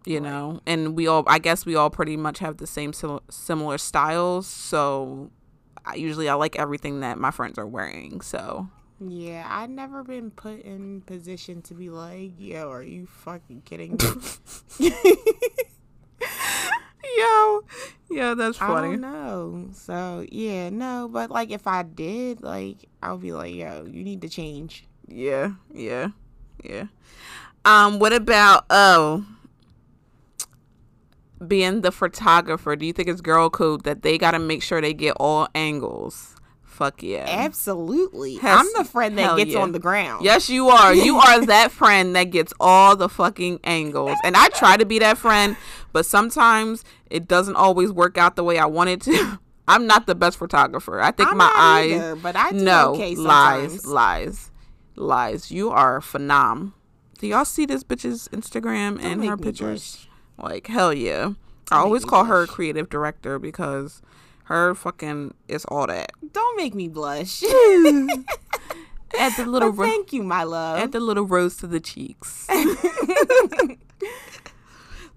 you 0.05 0.19
know, 0.19 0.59
and 0.65 0.95
we 0.95 1.07
all, 1.07 1.23
I 1.27 1.39
guess, 1.39 1.65
we 1.65 1.75
all 1.75 1.89
pretty 1.89 2.17
much 2.17 2.39
have 2.39 2.57
the 2.57 2.67
same 2.67 2.93
sil- 2.97 3.23
similar 3.29 3.77
styles. 3.77 4.47
So, 4.47 5.29
I, 5.85 5.95
usually, 5.95 6.29
I 6.29 6.33
like 6.33 6.55
everything 6.57 7.01
that 7.01 7.17
my 7.19 7.29
friends 7.31 7.57
are 7.59 7.67
wearing. 7.67 8.21
So. 8.21 8.67
Yeah, 9.05 9.45
I've 9.49 9.69
never 9.69 10.03
been 10.03 10.31
put 10.31 10.61
in 10.61 11.01
position 11.01 11.61
to 11.63 11.73
be 11.73 11.89
like, 11.89 12.31
yo, 12.37 12.69
are 12.71 12.83
you 12.83 13.05
fucking 13.05 13.63
kidding 13.65 13.97
me? 14.79 14.89
Yo, 17.17 17.63
yeah, 18.09 18.33
that's 18.33 18.57
funny. 18.57 18.87
I 18.87 18.91
don't 18.91 19.01
know. 19.01 19.69
So 19.73 20.25
yeah, 20.31 20.69
no, 20.69 21.09
but 21.11 21.29
like 21.29 21.51
if 21.51 21.67
I 21.67 21.83
did, 21.83 22.41
like 22.41 22.89
I'll 23.01 23.17
be 23.17 23.33
like, 23.33 23.53
yo, 23.53 23.85
you 23.89 24.03
need 24.03 24.21
to 24.21 24.29
change. 24.29 24.85
Yeah, 25.07 25.53
yeah, 25.73 26.09
yeah. 26.63 26.85
Um, 27.65 27.99
what 27.99 28.13
about 28.13 28.65
oh 28.69 29.25
being 31.47 31.81
the 31.81 31.91
photographer, 31.91 32.75
do 32.75 32.85
you 32.85 32.93
think 32.93 33.07
it's 33.07 33.21
girl 33.21 33.49
code 33.49 33.83
that 33.83 34.01
they 34.01 34.17
got 34.17 34.31
to 34.31 34.39
make 34.39 34.63
sure 34.63 34.81
they 34.81 34.93
get 34.93 35.15
all 35.19 35.47
angles? 35.53 36.35
Fuck 36.73 37.03
yeah. 37.03 37.25
Absolutely. 37.27 38.37
Has- 38.37 38.59
I'm 38.59 38.83
the 38.83 38.83
friend 38.83 39.15
that 39.19 39.37
gets 39.37 39.51
yeah. 39.51 39.59
on 39.59 39.73
the 39.73 39.79
ground. 39.79 40.25
Yes, 40.25 40.49
you 40.49 40.69
are. 40.69 40.91
You 40.93 41.17
are 41.19 41.45
that 41.45 41.71
friend 41.71 42.15
that 42.15 42.25
gets 42.25 42.51
all 42.59 42.95
the 42.95 43.07
fucking 43.07 43.59
angles. 43.63 44.17
And 44.23 44.35
I 44.35 44.49
try 44.49 44.75
to 44.77 44.85
be 44.85 44.97
that 44.97 45.19
friend, 45.19 45.55
but 45.91 46.05
sometimes 46.07 46.83
it 47.11 47.27
doesn't 47.27 47.55
always 47.55 47.91
work 47.91 48.17
out 48.17 48.35
the 48.35 48.43
way 48.43 48.57
I 48.57 48.65
want 48.65 48.89
it 48.89 49.01
to. 49.01 49.39
I'm 49.67 49.85
not 49.85 50.07
the 50.07 50.15
best 50.15 50.37
photographer. 50.37 50.99
I 50.99 51.11
think 51.11 51.29
I'm 51.29 51.37
my 51.37 51.51
eyes. 51.53 51.93
either, 51.93 52.15
but 52.15 52.35
I 52.35 52.51
do 52.51 52.57
no, 52.57 52.95
okay 52.95 53.15
lies, 53.15 53.85
lies, 53.85 54.51
lies. 54.95 55.51
You 55.51 55.69
are 55.69 56.01
phenom. 56.01 56.73
Do 57.19 57.27
y'all 57.27 57.45
see 57.45 57.65
this 57.65 57.83
bitch's 57.83 58.27
Instagram 58.29 59.01
and 59.01 59.21
make 59.21 59.29
her 59.29 59.37
pictures? 59.37 60.07
Like 60.37 60.67
hell 60.67 60.93
yeah. 60.93 61.33
I 61.71 61.77
always 61.77 62.03
call 62.03 62.25
her 62.25 62.45
blush. 62.45 62.55
creative 62.55 62.89
director 62.89 63.39
because 63.39 64.01
her 64.43 64.75
fucking 64.75 65.33
is 65.47 65.65
all 65.65 65.87
that. 65.87 66.11
Don't 66.31 66.57
make 66.57 66.75
me 66.75 66.87
blush. 66.87 67.43
at 69.19 69.35
the 69.37 69.45
little 69.45 69.71
ro- 69.71 69.85
thank 69.85 70.13
you, 70.13 70.23
my 70.23 70.43
love. 70.43 70.79
At 70.79 70.91
the 70.91 70.99
little 70.99 71.25
rose 71.25 71.57
to 71.57 71.67
the 71.67 71.79
cheeks. 71.79 72.47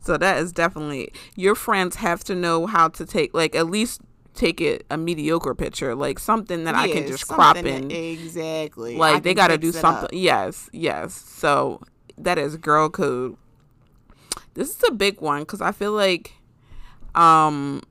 so 0.00 0.16
that 0.16 0.38
is 0.38 0.52
definitely 0.52 1.12
your 1.34 1.54
friends 1.54 1.96
have 1.96 2.22
to 2.24 2.34
know 2.34 2.66
how 2.66 2.88
to 2.88 3.04
take 3.04 3.34
like 3.34 3.54
at 3.54 3.66
least 3.66 4.00
take 4.36 4.60
it 4.60 4.86
a 4.90 4.96
mediocre 4.96 5.54
picture, 5.54 5.94
like 5.94 6.18
something 6.18 6.64
that 6.64 6.74
I 6.74 6.88
can 6.88 7.06
just 7.06 7.26
crop 7.26 7.56
in. 7.56 7.90
exactly. 7.90 8.96
Like 8.96 9.22
they 9.22 9.34
got 9.34 9.48
to 9.48 9.58
do 9.58 9.72
something. 9.72 10.10
Yes, 10.12 10.70
yes. 10.72 11.14
So 11.14 11.80
that 12.18 12.38
is 12.38 12.56
girl 12.56 12.88
code. 12.88 13.36
This 14.54 14.70
is 14.70 14.82
a 14.88 14.92
big 14.92 15.20
one 15.20 15.42
because 15.42 15.60
I 15.60 15.72
feel 15.72 15.92
like, 15.92 16.32
um, 17.14 17.82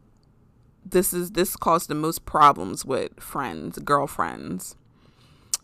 this 0.85 1.13
is 1.13 1.31
this 1.31 1.55
caused 1.55 1.89
the 1.89 1.95
most 1.95 2.25
problems 2.25 2.85
with 2.85 3.19
friends, 3.19 3.79
girlfriends. 3.79 4.75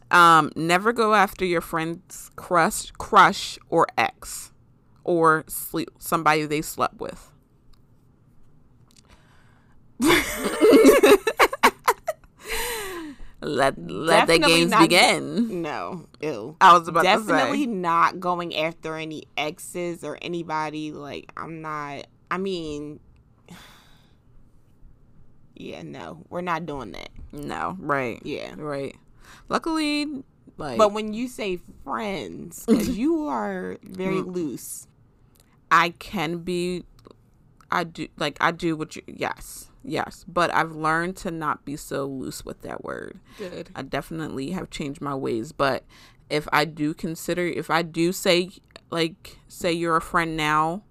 Um, 0.09 0.51
never 0.55 0.91
go 0.91 1.13
after 1.13 1.45
your 1.45 1.61
friend's 1.61 2.31
crush, 2.35 2.91
crush 2.91 3.57
or 3.69 3.87
ex, 3.97 4.51
or 5.03 5.45
sleep 5.47 5.89
somebody 5.99 6.45
they 6.45 6.61
slept 6.61 6.99
with. 6.99 7.31
let 13.41 13.77
let 13.89 14.27
the 14.27 14.39
games 14.39 14.71
not- 14.71 14.81
begin. 14.81 15.61
No, 15.61 16.07
ew. 16.21 16.55
I 16.61 16.77
was 16.77 16.87
about 16.87 17.03
Definitely 17.03 17.65
to 17.65 17.71
say. 17.71 17.77
not 17.77 18.19
going 18.19 18.55
after 18.55 18.95
any 18.97 19.23
exes 19.37 20.03
or 20.03 20.17
anybody. 20.21 20.91
Like 20.91 21.31
I'm 21.37 21.61
not. 21.61 22.07
I 22.29 22.37
mean, 22.37 22.99
yeah, 25.61 25.83
no, 25.83 26.23
we're 26.29 26.41
not 26.41 26.65
doing 26.65 26.91
that. 26.91 27.09
No, 27.31 27.75
right. 27.79 28.19
Yeah. 28.23 28.55
Right. 28.57 28.95
Luckily, 29.49 30.23
like 30.57 30.77
But 30.77 30.91
when 30.91 31.13
you 31.13 31.27
say 31.27 31.59
friends, 31.83 32.65
'cause 32.65 32.89
you 32.97 33.27
are 33.27 33.77
very 33.83 34.21
Mm. 34.21 34.33
loose. 34.35 34.87
I 35.69 35.91
can 35.91 36.39
be 36.39 36.83
I 37.71 37.85
do 37.85 38.07
like 38.17 38.37
I 38.41 38.51
do 38.51 38.75
what 38.75 38.95
you 38.95 39.01
yes. 39.07 39.69
Yes. 39.83 40.25
But 40.27 40.53
I've 40.53 40.73
learned 40.73 41.15
to 41.17 41.31
not 41.31 41.63
be 41.65 41.75
so 41.77 42.05
loose 42.05 42.43
with 42.45 42.61
that 42.63 42.83
word. 42.83 43.19
Good. 43.37 43.69
I 43.75 43.81
definitely 43.83 44.51
have 44.51 44.69
changed 44.69 45.01
my 45.01 45.15
ways, 45.15 45.51
but 45.53 45.85
if 46.29 46.47
I 46.51 46.65
do 46.65 46.93
consider 46.93 47.45
if 47.47 47.69
I 47.69 47.81
do 47.81 48.11
say 48.11 48.49
like 48.89 49.37
say 49.47 49.71
you're 49.71 49.95
a 49.95 50.01
friend 50.01 50.35
now, 50.35 50.83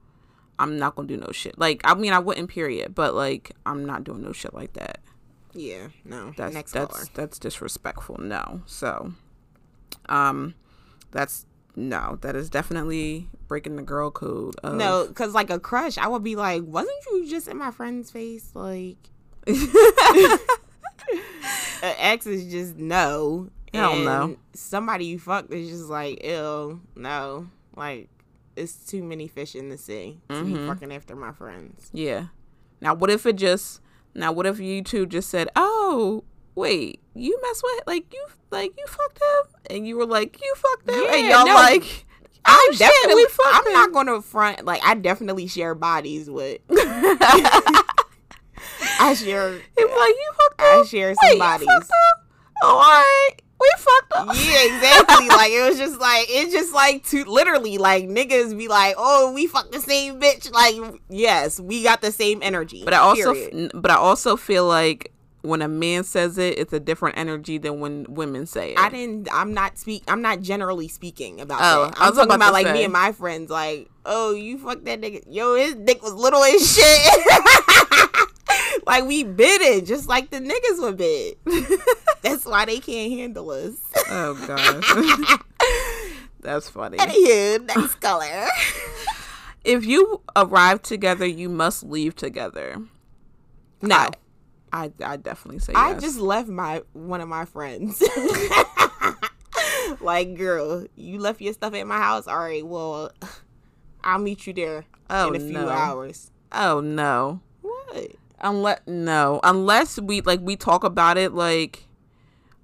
I'm 0.61 0.79
not 0.79 0.95
to 0.97 1.07
do 1.07 1.17
no 1.21 1.33
shit. 1.33 1.59
Like 1.59 1.81
I 1.85 1.95
mean 1.95 2.13
I 2.13 2.21
wouldn't 2.21 2.51
period, 2.51 2.95
but 2.95 3.15
like 3.15 3.53
I'm 3.67 3.85
not 3.85 4.05
doing 4.05 4.23
no 4.23 4.33
shit 4.33 4.55
like 4.55 4.75
that. 4.75 5.01
Yeah. 5.53 5.89
No. 6.05 6.33
That's 6.37 6.55
Next 6.55 6.73
that's 6.73 6.93
caller. 6.93 7.07
that's 7.15 7.39
disrespectful. 7.39 8.19
No. 8.21 8.63
So, 8.67 9.13
um, 10.09 10.55
that's 11.11 11.47
no. 11.77 12.19
That 12.21 12.37
is 12.37 12.51
definitely 12.51 13.29
breaking 13.49 13.77
the 13.77 13.83
girl 13.83 14.11
code. 14.11 14.55
Of, 14.63 14.75
No, 14.75 15.07
because 15.09 15.35
like 15.35 15.51
a 15.51 15.59
crush, 15.59 15.99
I 15.99 16.07
would 16.09 16.23
be 16.23 16.37
like, 16.37 16.63
wasn't 16.65 17.05
you 17.11 17.29
just 17.29 17.49
in 17.49 17.57
my 17.57 17.71
friend's 17.71 18.11
face? 18.11 18.51
Like, 18.55 18.99
an 19.47 19.57
ex 21.83 22.27
is 22.27 22.51
just 22.51 22.77
no. 22.77 23.51
Hell 23.73 23.97
no. 23.97 24.37
Somebody 24.53 25.07
you 25.07 25.19
fucked 25.19 25.53
is 25.53 25.69
just 25.71 25.89
like, 25.89 26.21
ill, 26.23 26.81
no. 26.97 27.49
Like, 27.77 28.09
it's 28.61 28.75
too 28.87 29.03
many 29.03 29.27
fish 29.27 29.55
in 29.57 29.69
the 29.71 29.79
sea 29.79 30.21
to 30.29 30.45
be 30.45 30.53
Mhm. 30.53 30.67
fucking 30.69 30.93
after 30.93 31.17
my 31.17 31.33
friends. 31.33 31.91
yeah. 31.93 32.27
Now, 32.81 32.95
what 32.95 33.11
if 33.11 33.27
it 33.27 33.37
just? 33.37 33.81
Now, 34.15 34.33
what 34.33 34.47
if 34.47 34.59
you 34.61 34.83
two 34.83 35.07
just 35.07 35.29
said, 35.31 35.49
"Oh, 35.57 36.25
wait, 36.55 37.01
you 37.15 37.39
mess 37.43 37.63
with 37.63 37.83
like 37.87 38.13
you 38.13 38.25
like 38.51 38.73
you 38.79 38.85
fucked 38.87 39.19
him," 39.19 39.55
and 39.77 39.87
you 39.89 39.97
were 39.97 40.07
like, 40.07 40.41
"You 40.43 40.55
fucked 40.57 40.89
him," 40.89 41.05
and 41.09 41.27
y'all 41.29 41.47
no. 41.47 41.55
like, 41.55 42.07
I 42.45 42.69
"Oh 42.71 42.73
shit, 42.73 42.79
definitely, 42.79 43.25
I'm 43.47 43.67
him." 43.67 43.73
not 43.75 43.93
gonna 43.93 44.23
front. 44.23 44.65
Like, 44.65 44.81
I 44.85 44.95
definitely 44.95 45.47
share 45.47 45.75
bodies 45.75 46.29
with. 46.31 46.61
I 48.99 49.15
share. 49.15 49.53
He 49.77 49.85
was 49.85 49.99
like, 49.99 50.15
"You 50.15 50.33
fucked 50.39 50.61
him." 50.61 50.81
I 50.81 50.85
share 50.87 51.09
Wait, 51.11 51.17
some 51.23 51.33
you 51.33 51.39
bodies. 51.39 51.69
Oh, 52.63 52.69
all 52.69 52.79
right, 52.81 53.31
we 53.61 53.71
fucked 53.79 54.15
him. 54.17 54.47
Yeah, 54.51 54.77
exactly. 54.77 55.29
like 55.29 55.53
it 55.53 55.69
was 55.69 55.79
just 55.79 56.01
like 56.01 56.27
it's 56.29 56.53
just 56.53 56.73
like 56.75 57.05
to 57.07 57.25
literally 57.25 57.79
like 57.79 58.05
niggas 58.09 58.57
be 58.57 58.69
like, 58.69 58.95
oh, 58.99 59.33
we 59.33 59.47
fuck 59.47 59.71
the 59.71 59.81
same 59.81 60.21
bitch. 60.21 60.51
Like, 60.53 61.01
yes, 61.09 61.61
we 61.61 61.83
got 61.83 62.01
the 62.01 62.13
same 62.13 62.41
energy. 62.43 62.83
But 62.85 62.95
I 62.95 62.99
also, 62.99 63.35
but 63.75 63.91
I 63.91 63.97
also 63.97 64.37
feel 64.37 64.67
like 64.67 65.13
when 65.43 65.63
a 65.63 65.69
man 65.69 66.05
says 66.05 66.37
it, 66.37 66.59
it's 66.59 66.73
a 66.75 66.81
different 66.81 67.17
energy 67.17 67.57
than 67.57 67.81
when 67.81 68.05
women 68.11 68.45
say 68.47 68.73
it. 68.73 68.79
I 68.79 68.91
didn't. 68.91 69.29
I'm 69.33 69.55
not 69.55 69.79
speak. 69.79 70.03
I'm 70.09 70.21
not 70.23 70.41
generally 70.41 70.89
speaking 70.89 71.41
about 71.41 71.61
Oh, 71.63 71.85
that. 71.87 71.99
I 71.99 72.05
I'm 72.05 72.11
was 72.11 72.17
talking 72.19 72.35
about 72.35 72.37
about, 72.37 72.53
like 72.53 72.67
say. 72.67 72.73
me 72.75 72.85
and 72.85 72.93
my 72.93 73.13
friends. 73.13 73.51
Like, 73.51 73.89
oh, 74.05 74.35
you 74.35 74.59
fucked 74.59 74.85
that 74.85 75.01
nigga. 75.01 75.23
Yo, 75.31 75.55
his 75.55 75.75
dick 75.77 76.03
was 76.03 76.13
little 76.13 76.43
as 76.45 76.75
shit. 76.75 78.27
like 78.91 79.07
we 79.07 79.23
bid 79.25 79.61
it, 79.63 79.87
just 79.87 80.09
like 80.09 80.31
the 80.31 80.39
niggas 80.41 80.81
were 80.83 80.93
bid. 80.93 81.37
That's 82.23 82.45
why 82.45 82.65
they 82.67 82.81
can't 82.81 83.13
handle 83.13 83.51
us. 83.51 83.75
oh 84.11 84.35
gosh, 84.47 85.39
that's 86.41 86.69
funny. 86.69 86.99
Anywho, 86.99 87.65
next 87.67 87.95
color. 87.97 88.47
If 89.65 89.85
you 89.87 90.21
arrive 90.37 90.83
together, 90.83 91.25
you 91.27 91.49
must 91.49 91.83
leave 91.85 92.15
together. 92.17 92.77
No. 93.83 93.95
I, 93.97 94.11
I, 94.73 94.93
I 95.05 95.17
definitely 95.17 95.61
say 95.61 95.73
I 95.75 95.93
yes. 95.93 96.03
just 96.03 96.19
left 96.21 96.49
my 96.49 96.83
one 96.93 97.21
of 97.23 97.29
my 97.29 97.45
friends. 97.47 98.03
like, 100.01 100.37
girl, 100.37 100.85
you 100.97 101.19
left 101.19 101.41
your 101.41 101.53
stuff 101.53 101.75
at 101.75 101.87
my 101.87 101.99
house. 101.99 102.27
All 102.27 102.39
right, 102.39 102.67
well, 102.67 103.13
I'll 104.05 104.19
meet 104.19 104.47
you 104.47 104.53
there 104.53 104.85
Oh, 105.09 105.29
in 105.29 105.37
a 105.37 105.41
few 105.41 105.53
no. 105.53 105.69
hours. 105.69 106.31
oh 106.53 106.81
no. 106.81 107.41
What? 107.63 108.13
Unless 108.41 108.81
no, 108.87 109.41
unless 109.43 109.99
we 109.99 110.23
like 110.23 110.41
we 110.41 110.57
talk 110.57 110.83
about 110.83 111.19
it 111.19 111.35
like, 111.35 111.85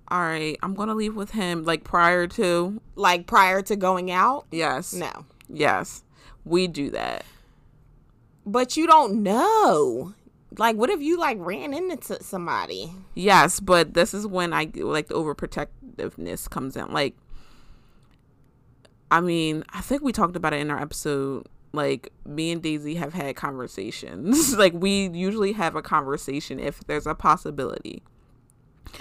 all 0.09 0.21
right, 0.21 0.57
I'm 0.63 0.75
gonna 0.75 0.95
leave 0.95 1.15
with 1.15 1.33
him 1.33 1.65
like 1.65 1.85
prior 1.85 2.27
to. 2.29 2.81
Like 2.95 3.27
prior 3.27 3.61
to 3.63 3.77
going 3.77 4.11
out? 4.11 4.47
Yes. 4.51 4.93
No. 4.93 5.27
Yes, 5.49 6.03
we 6.45 6.67
do 6.67 6.91
that. 6.91 7.25
But 8.45 8.77
you 8.77 8.87
don't 8.87 9.23
know. 9.23 10.15
Like, 10.59 10.77
what 10.77 10.91
if 10.91 11.01
you 11.01 11.19
like 11.19 11.37
ran 11.41 11.75
into 11.75 12.23
somebody? 12.23 12.93
Yes, 13.15 13.61
but 13.61 13.95
this 13.95 14.15
is 14.15 14.27
when 14.27 14.53
I 14.53 14.71
like 14.75 15.09
the 15.09 15.15
overprotectiveness 15.15 16.49
comes 16.49 16.77
in. 16.77 16.93
Like, 16.93 17.17
I 19.11 19.21
mean, 19.21 19.65
I 19.71 19.81
think 19.81 20.03
we 20.03 20.13
talked 20.13 20.37
about 20.37 20.55
it 20.55 20.61
in 20.61 20.71
our 20.71 20.81
episode. 20.81 21.47
Like, 21.73 22.13
me 22.25 22.53
and 22.53 22.63
Daisy 22.63 22.95
have 22.95 23.13
had 23.13 23.37
conversations. 23.37 24.57
like, 24.59 24.73
we 24.73 25.09
usually 25.09 25.53
have 25.53 25.77
a 25.77 25.83
conversation 25.83 26.59
if 26.59 26.81
there's 26.87 27.07
a 27.07 27.15
possibility. 27.15 28.03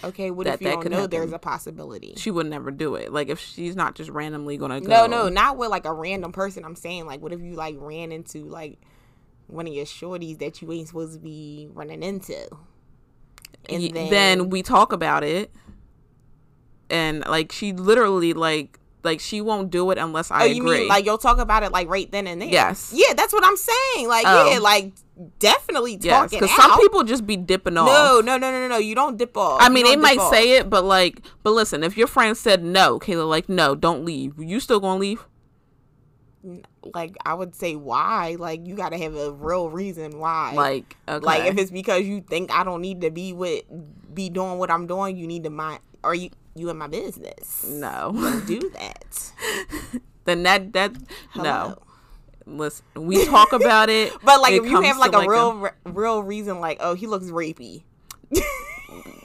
Okay, 0.04 0.30
what 0.32 0.46
That- 0.46 0.56
if 0.56 0.62
you 0.62 0.68
that 0.68 0.74
don't 0.82 0.90
know 0.92 0.98
happen. 0.98 1.10
there's 1.12 1.32
a 1.32 1.40
possibility? 1.40 2.16
She 2.18 2.32
would 2.32 2.48
never 2.48 2.72
do 2.72 2.96
it. 2.96 3.14
Like, 3.14 3.30
if 3.30 3.40
she's 3.40 3.76
not 3.76 3.96
just 3.96 4.10
randomly 4.10 4.58
gonna 4.58 4.82
go. 4.82 4.88
No, 4.88 5.08
no, 5.08 5.30
not 5.30 5.58
with 5.58 5.70
like 5.70 5.86
a 5.86 5.94
random 5.94 6.32
person. 6.34 6.66
I'm 6.66 6.76
saying 6.76 7.06
like, 7.06 7.22
what 7.22 7.32
if 7.32 7.40
you 7.40 7.54
like 7.54 7.76
ran 7.78 8.12
into 8.12 8.44
like 8.46 8.80
one 9.48 9.68
of 9.68 9.74
your 9.74 9.86
shorties 9.86 10.40
that 10.40 10.62
you 10.62 10.72
ain't 10.74 10.88
supposed 10.90 11.14
to 11.14 11.20
be 11.20 11.70
running 11.74 12.04
into? 12.04 12.48
And 13.70 13.84
then, 13.96 14.10
then 14.10 14.50
we 14.50 14.62
talk 14.64 14.92
about 14.92 15.24
it, 15.24 15.52
and 16.90 17.22
like 17.28 17.52
she 17.52 17.72
literally 17.74 18.34
like 18.34 18.80
like 19.06 19.20
she 19.20 19.42
won't 19.42 19.70
do 19.70 19.92
it 19.92 19.98
unless 19.98 20.32
I 20.32 20.44
oh, 20.44 20.46
you 20.46 20.64
agree. 20.64 20.80
mean 20.80 20.88
like 20.88 21.06
you'll 21.06 21.18
talk 21.18 21.38
about 21.38 21.64
it 21.64 21.72
like 21.72 21.88
right 21.88 22.12
then 22.12 22.28
and 22.28 22.42
there? 22.42 22.50
Yes. 22.50 22.92
Yeah, 22.94 23.14
that's 23.14 23.32
what 23.32 23.46
I'm 23.46 23.58
saying. 23.58 24.08
Like, 24.08 24.24
yeah, 24.24 24.56
um, 24.58 24.64
like 24.64 24.94
definitely 25.40 25.98
yes, 26.02 26.14
talking 26.14 26.40
because 26.40 26.58
out. 26.58 26.72
some 26.72 26.80
people 26.80 27.04
just 27.04 27.26
be 27.26 27.38
dipping 27.38 27.78
off. 27.78 27.88
No, 27.88 28.22
no, 28.22 28.38
no, 28.38 28.52
no, 28.52 28.68
no. 28.68 28.78
You 28.78 28.96
don't 28.96 29.18
dip 29.18 29.38
off. 29.38 29.62
I 29.62 29.70
mean, 29.70 29.86
they 29.86 29.96
might 29.96 30.20
off. 30.20 30.34
say 30.34 30.58
it, 30.58 30.70
but 30.70 30.84
like, 30.84 31.22
but 31.44 31.52
listen, 31.52 31.84
if 31.84 31.96
your 31.96 32.08
friend 32.08 32.36
said 32.36 32.64
no, 32.64 33.00
Kayla, 33.00 33.30
like, 33.30 33.48
no, 33.48 33.76
don't 33.76 34.04
leave. 34.04 34.34
You 34.38 34.60
still 34.60 34.80
gonna 34.80 35.00
leave? 35.00 35.26
like 36.94 37.16
I 37.26 37.34
would 37.34 37.56
say 37.56 37.76
why. 37.76 38.36
Like 38.38 38.66
you 38.68 38.76
got 38.76 38.90
to 38.90 38.98
have 38.98 39.16
a 39.16 39.32
real 39.32 39.70
reason 39.70 40.20
why. 40.20 40.54
Like, 40.54 40.96
okay. 41.08 41.26
like 41.26 41.46
if 41.46 41.58
it's 41.58 41.72
because 41.72 42.04
you 42.04 42.22
think 42.22 42.52
I 42.52 42.64
don't 42.64 42.82
need 42.82 43.02
to 43.02 43.12
be 43.12 43.34
with 43.34 43.64
be 44.14 44.30
doing 44.30 44.58
what 44.58 44.70
I'm 44.70 44.88
doing, 44.88 45.18
you 45.18 45.28
need 45.28 45.44
to 45.46 45.50
mind. 45.50 45.80
Are 46.04 46.16
you 46.16 46.30
you 46.56 46.70
in 46.70 46.78
my 46.78 46.88
business? 46.88 47.66
no, 47.68 48.12
Don't 48.14 48.46
do 48.46 48.70
that. 48.72 49.32
then 50.26 50.44
that 50.44 50.74
that 50.74 50.94
no. 50.94 51.00
Hello. 51.34 51.82
Listen, 52.48 52.86
we 52.96 53.26
talk 53.26 53.54
about 53.54 53.90
it, 53.90 54.14
But 54.24 54.40
like 54.42 54.54
it 54.54 54.64
if 54.64 54.70
you 54.70 54.82
have 54.82 54.98
like 55.00 55.14
a 55.16 55.28
real 55.28 55.54
re- 55.56 55.72
real 55.86 56.22
reason, 56.24 56.60
like 56.60 56.78
oh 56.80 56.94
he 56.94 57.08
looks 57.08 57.26
rapey. 57.28 57.84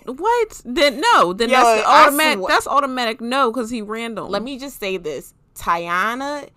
what? 0.07 0.63
Then 0.65 1.01
no, 1.01 1.33
then 1.33 1.51
Yo, 1.51 1.57
that's 1.57 1.87
automatic. 1.87 2.39
swear- 2.39 2.49
That's 2.49 2.67
automatic. 2.67 3.21
No, 3.21 3.51
because 3.53 3.71
he 3.71 3.83
random. 3.83 4.29
Let 4.29 4.43
me 4.43 4.59
just 4.59 4.81
say 4.81 4.97
this: 4.97 5.35
Tiana. 5.55 6.49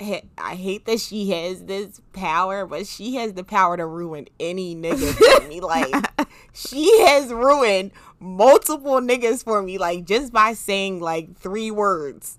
ha- 0.00 0.22
I 0.38 0.54
hate 0.54 0.86
that 0.86 1.00
she 1.00 1.30
has 1.30 1.64
this 1.64 2.00
power, 2.12 2.64
but 2.66 2.86
she 2.86 3.16
has 3.16 3.32
the 3.34 3.44
power 3.44 3.76
to 3.76 3.84
ruin 3.86 4.28
any 4.40 4.74
nigga 4.76 5.12
for 5.40 5.48
me. 5.48 5.60
Like 5.60 5.92
she 6.52 7.00
has 7.06 7.32
ruined 7.32 7.90
multiple 8.24 9.00
niggas 9.00 9.44
for 9.44 9.62
me, 9.62 9.78
like 9.78 10.04
just 10.04 10.32
by 10.32 10.54
saying 10.54 11.00
like 11.00 11.36
three 11.36 11.70
words. 11.70 12.38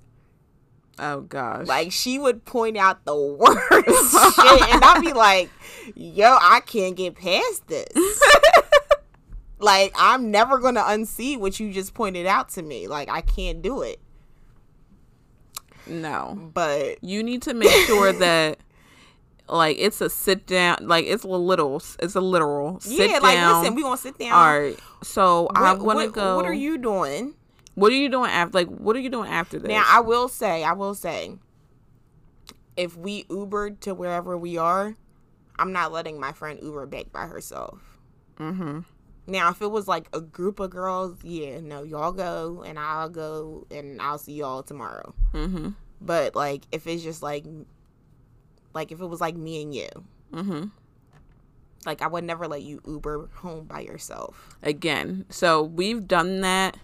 Oh 0.98 1.22
gosh. 1.22 1.68
Like 1.68 1.92
she 1.92 2.18
would 2.20 2.46
point 2.46 2.78
out 2.78 3.06
the 3.06 3.16
worst 3.40 4.36
shit, 4.36 4.70
and 4.74 4.84
I'd 4.84 5.02
be 5.02 5.14
like, 5.14 5.50
"Yo, 5.96 6.38
I 6.42 6.62
can't 6.66 6.96
get 6.96 7.16
past 7.16 7.68
this." 7.68 8.22
like 9.60 9.94
I'm 9.98 10.32
never 10.32 10.58
gonna 10.60 10.82
unsee 10.84 11.38
what 11.38 11.60
you 11.60 11.72
just 11.72 11.94
pointed 11.94 12.26
out 12.26 12.50
to 12.50 12.62
me. 12.62 12.88
Like 12.88 13.10
I 13.10 13.22
can't 13.22 13.62
do 13.62 13.82
it. 13.82 14.00
no. 15.88 16.50
But 16.54 17.04
You 17.04 17.24
need 17.24 17.42
to 17.44 17.54
make 17.54 17.72
sure 17.88 18.12
that 18.20 18.60
like 19.48 19.78
it's 19.80 20.02
a 20.02 20.10
sit 20.10 20.48
down 20.48 20.78
like 20.82 21.06
it's 21.06 21.24
a 21.24 21.28
little 21.28 21.82
it's 22.00 22.16
a 22.16 22.22
literal 22.22 22.80
sit 22.80 23.10
yeah, 23.12 23.20
down. 23.20 23.24
like 23.24 23.62
listen, 23.62 23.76
we 23.76 23.84
gonna 23.84 23.98
sit 23.98 24.18
down. 24.18 24.32
All 24.34 24.60
right. 24.60 24.80
So 25.04 25.48
I 25.56 25.74
What- 25.74 25.82
want 25.82 26.00
to 26.02 26.08
go. 26.12 26.36
What 26.36 26.46
are 26.46 26.54
you 26.54 26.78
doing? 26.78 27.36
What 27.76 27.92
are 27.92 27.96
you 27.96 28.08
doing 28.10 28.30
after? 28.32 28.58
Like, 28.58 28.68
what 28.70 28.96
are 28.96 29.00
you 29.00 29.10
doing 29.10 29.30
after 29.30 29.60
this? 29.60 29.68
Now 29.70 29.84
I 29.86 30.00
will 30.00 30.30
say, 30.30 30.64
I 30.64 30.72
will 30.72 30.96
say, 30.96 31.36
if 32.78 32.96
we 32.98 33.24
Ubered 33.26 33.82
to 33.82 33.94
wherever 33.94 34.38
we 34.38 34.58
are, 34.58 34.96
I'm 35.60 35.72
not 35.74 35.92
letting 35.92 36.20
my 36.20 36.32
friend 36.32 36.60
Uber 36.62 36.86
back 36.86 37.12
by 37.12 37.26
herself. 37.26 37.80
mm-hmm. 38.38 38.80
Now, 39.28 39.50
if 39.50 39.62
it 39.62 39.72
was 39.72 39.88
like 39.88 40.08
a 40.14 40.22
group 40.22 40.60
of 40.60 40.70
girls, 40.70 41.18
yeah, 41.24 41.60
no, 41.60 41.82
y'all 41.84 42.12
go 42.12 42.64
and 42.66 42.78
I'll 42.78 43.10
go 43.10 43.66
and 43.72 44.00
I'll 44.00 44.20
see 44.20 44.34
y'all 44.34 44.62
tomorrow. 44.62 45.16
Mm-hmm. 45.34 45.70
But 46.00 46.36
like, 46.36 46.64
if 46.72 46.86
it's 46.86 47.02
just 47.04 47.24
like, 47.24 47.44
like 48.76 48.92
if 48.92 49.02
it 49.02 49.06
was 49.08 49.22
like 49.22 49.36
me 49.36 49.64
and 49.64 49.74
you, 49.74 49.88
Mm-hmm. 50.34 50.66
like 51.86 52.02
I 52.02 52.08
would 52.08 52.24
never 52.24 52.48
let 52.48 52.62
you 52.62 52.82
Uber 52.86 53.30
home 53.36 53.64
by 53.66 53.80
yourself. 53.80 54.58
Again, 54.62 55.26
so 55.30 55.64
we've 55.64 56.08
done 56.08 56.42
that. 56.42 56.78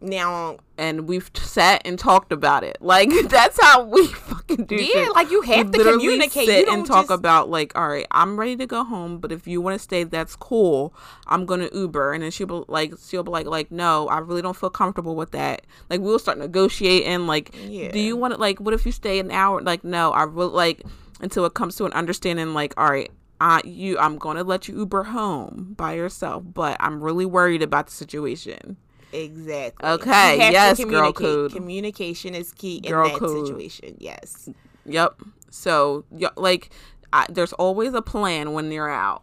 Now, 0.00 0.58
and 0.76 1.08
we've 1.08 1.30
sat 1.34 1.80
and 1.86 1.98
talked 1.98 2.30
about 2.30 2.62
it. 2.64 2.76
Like 2.80 3.10
that's 3.28 3.58
how 3.60 3.84
we 3.84 4.06
fucking 4.28 4.66
do. 4.66 4.76
yeah, 4.76 4.82
shit. 5.06 5.14
like 5.14 5.30
you 5.30 5.40
We 5.40 5.46
have 5.48 5.70
to 5.70 5.82
communicate. 5.82 6.46
Sit 6.48 6.60
You 6.60 6.66
don't 6.66 6.78
and 6.80 6.86
talk 6.86 7.06
just- 7.08 7.18
about 7.18 7.48
like, 7.48 7.76
all 7.78 7.88
right, 7.88 8.06
I'm 8.10 8.38
ready 8.38 8.56
to 8.56 8.66
go 8.66 8.84
home, 8.84 9.18
but 9.18 9.32
if 9.32 9.46
you 9.46 9.60
want 9.62 9.74
to 9.74 9.78
stay, 9.78 10.04
that's 10.04 10.36
cool. 10.36 10.94
I'm 11.26 11.46
gonna 11.46 11.70
Uber, 11.72 12.12
and 12.12 12.22
then 12.22 12.30
she'll 12.30 12.46
be 12.46 12.62
like, 12.68 12.92
she'll 13.08 13.22
be 13.22 13.30
like, 13.30 13.46
like, 13.46 13.70
no, 13.72 14.06
I 14.08 14.18
really 14.18 14.42
don't 14.42 14.56
feel 14.56 14.70
comfortable 14.70 15.16
with 15.16 15.30
that. 15.32 15.62
Like 15.88 16.00
we'll 16.02 16.18
start 16.18 16.38
negotiating. 16.38 17.26
Like, 17.26 17.54
Yeah. 17.66 17.90
do 17.90 17.98
you 17.98 18.16
want 18.16 18.34
to 18.34 18.40
like, 18.40 18.60
what 18.60 18.74
if 18.74 18.84
you 18.84 18.92
stay 18.92 19.18
an 19.18 19.30
hour? 19.30 19.62
Like, 19.62 19.82
no, 19.82 20.12
I 20.12 20.26
will 20.26 20.48
like 20.50 20.82
until 21.20 21.46
it 21.46 21.54
comes 21.54 21.74
to 21.76 21.86
an 21.86 21.92
understanding. 21.94 22.52
Like, 22.52 22.74
all 22.76 22.90
right. 22.90 23.10
I 23.38 23.60
you, 23.64 23.98
I'm 23.98 24.16
gonna 24.16 24.44
let 24.44 24.66
you 24.66 24.78
Uber 24.78 25.02
home 25.04 25.74
by 25.76 25.92
yourself, 25.92 26.42
but 26.54 26.76
I'm 26.80 27.02
really 27.02 27.26
worried 27.26 27.60
about 27.62 27.86
the 27.86 27.92
situation. 27.92 28.78
Exactly. 29.12 29.88
Okay, 29.88 30.34
You 30.34 30.56
have 30.56 30.76
to 30.76 30.82
yes, 30.82 30.84
girl 30.84 31.12
code. 31.12 31.52
Communication 31.52 32.34
is 32.34 32.52
key 32.52 32.76
in 32.78 32.90
Girl 32.90 33.08
that 33.08 33.18
code. 33.18 33.46
situation. 33.46 33.96
Yes. 33.98 34.48
Yep. 34.84 35.20
So, 35.50 36.04
y- 36.10 36.28
like, 36.36 36.70
I, 37.12 37.26
there's 37.30 37.52
always 37.54 37.94
a 37.94 38.02
plan 38.02 38.52
when 38.52 38.68
they're 38.68 38.90
out. 38.90 39.22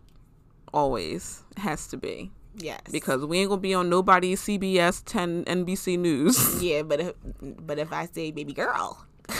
Always 0.73 1.43
has 1.57 1.85
to 1.87 1.97
be 1.97 2.31
Yes. 2.55 2.81
because 2.91 3.25
we 3.25 3.39
ain't 3.39 3.49
gonna 3.49 3.61
be 3.61 3.73
on 3.75 3.89
nobody's 3.89 4.41
CBS 4.41 5.03
10 5.05 5.43
NBC 5.45 5.99
News. 5.99 6.61
yeah, 6.63 6.81
but 6.81 6.99
if, 6.99 7.13
but 7.41 7.77
if 7.77 7.93
I 7.93 8.07
say 8.07 8.31
baby 8.31 8.53
girl, 8.53 9.05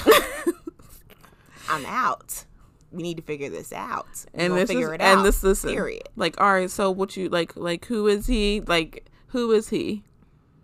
I'm 1.70 1.86
out. 1.86 2.46
We 2.92 3.02
need 3.02 3.18
to 3.18 3.24
figure 3.24 3.50
this 3.50 3.74
out. 3.74 4.26
And 4.36 4.56
this 4.56 4.70
figure 4.70 4.90
is 4.90 4.96
it 4.96 5.02
out. 5.02 5.18
and 5.18 5.26
this 5.26 5.42
listen. 5.42 5.72
Period. 5.72 6.04
Like, 6.16 6.40
all 6.40 6.54
right, 6.54 6.70
so 6.70 6.92
what 6.92 7.18
you 7.18 7.30
like? 7.30 7.56
Like, 7.56 7.86
who 7.86 8.08
is 8.08 8.28
he? 8.28 8.62
Like, 8.62 9.10
who 9.28 9.52
is 9.52 9.70
he? 9.70 10.04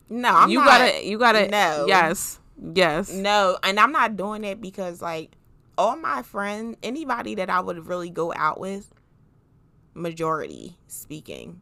No, 0.09 0.29
I'm 0.29 0.49
you 0.49 0.59
not. 0.59 0.65
gotta, 0.65 1.05
you 1.05 1.17
gotta. 1.19 1.47
No. 1.47 1.85
Yes, 1.87 2.39
yes. 2.73 3.11
No, 3.11 3.57
and 3.63 3.79
I'm 3.79 3.91
not 3.91 4.17
doing 4.17 4.43
it 4.43 4.59
because 4.59 5.01
like 5.01 5.31
all 5.77 5.95
my 5.95 6.23
friends, 6.23 6.77
anybody 6.83 7.35
that 7.35 7.49
I 7.49 7.59
would 7.59 7.85
really 7.87 8.09
go 8.09 8.33
out 8.35 8.59
with, 8.59 8.91
majority 9.93 10.77
speaking, 10.87 11.61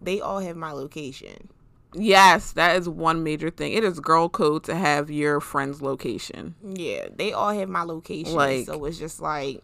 they 0.00 0.20
all 0.20 0.40
have 0.40 0.56
my 0.56 0.72
location. 0.72 1.48
Yes, 1.94 2.52
that 2.52 2.76
is 2.76 2.88
one 2.88 3.22
major 3.24 3.50
thing. 3.50 3.72
It 3.72 3.82
is 3.82 4.00
girl 4.00 4.28
code 4.28 4.64
to 4.64 4.74
have 4.74 5.10
your 5.10 5.40
friend's 5.40 5.80
location. 5.80 6.54
Yeah, 6.62 7.08
they 7.14 7.32
all 7.32 7.50
have 7.52 7.68
my 7.68 7.82
location. 7.82 8.34
Like- 8.34 8.66
so 8.66 8.84
it's 8.84 8.98
just 8.98 9.20
like 9.20 9.62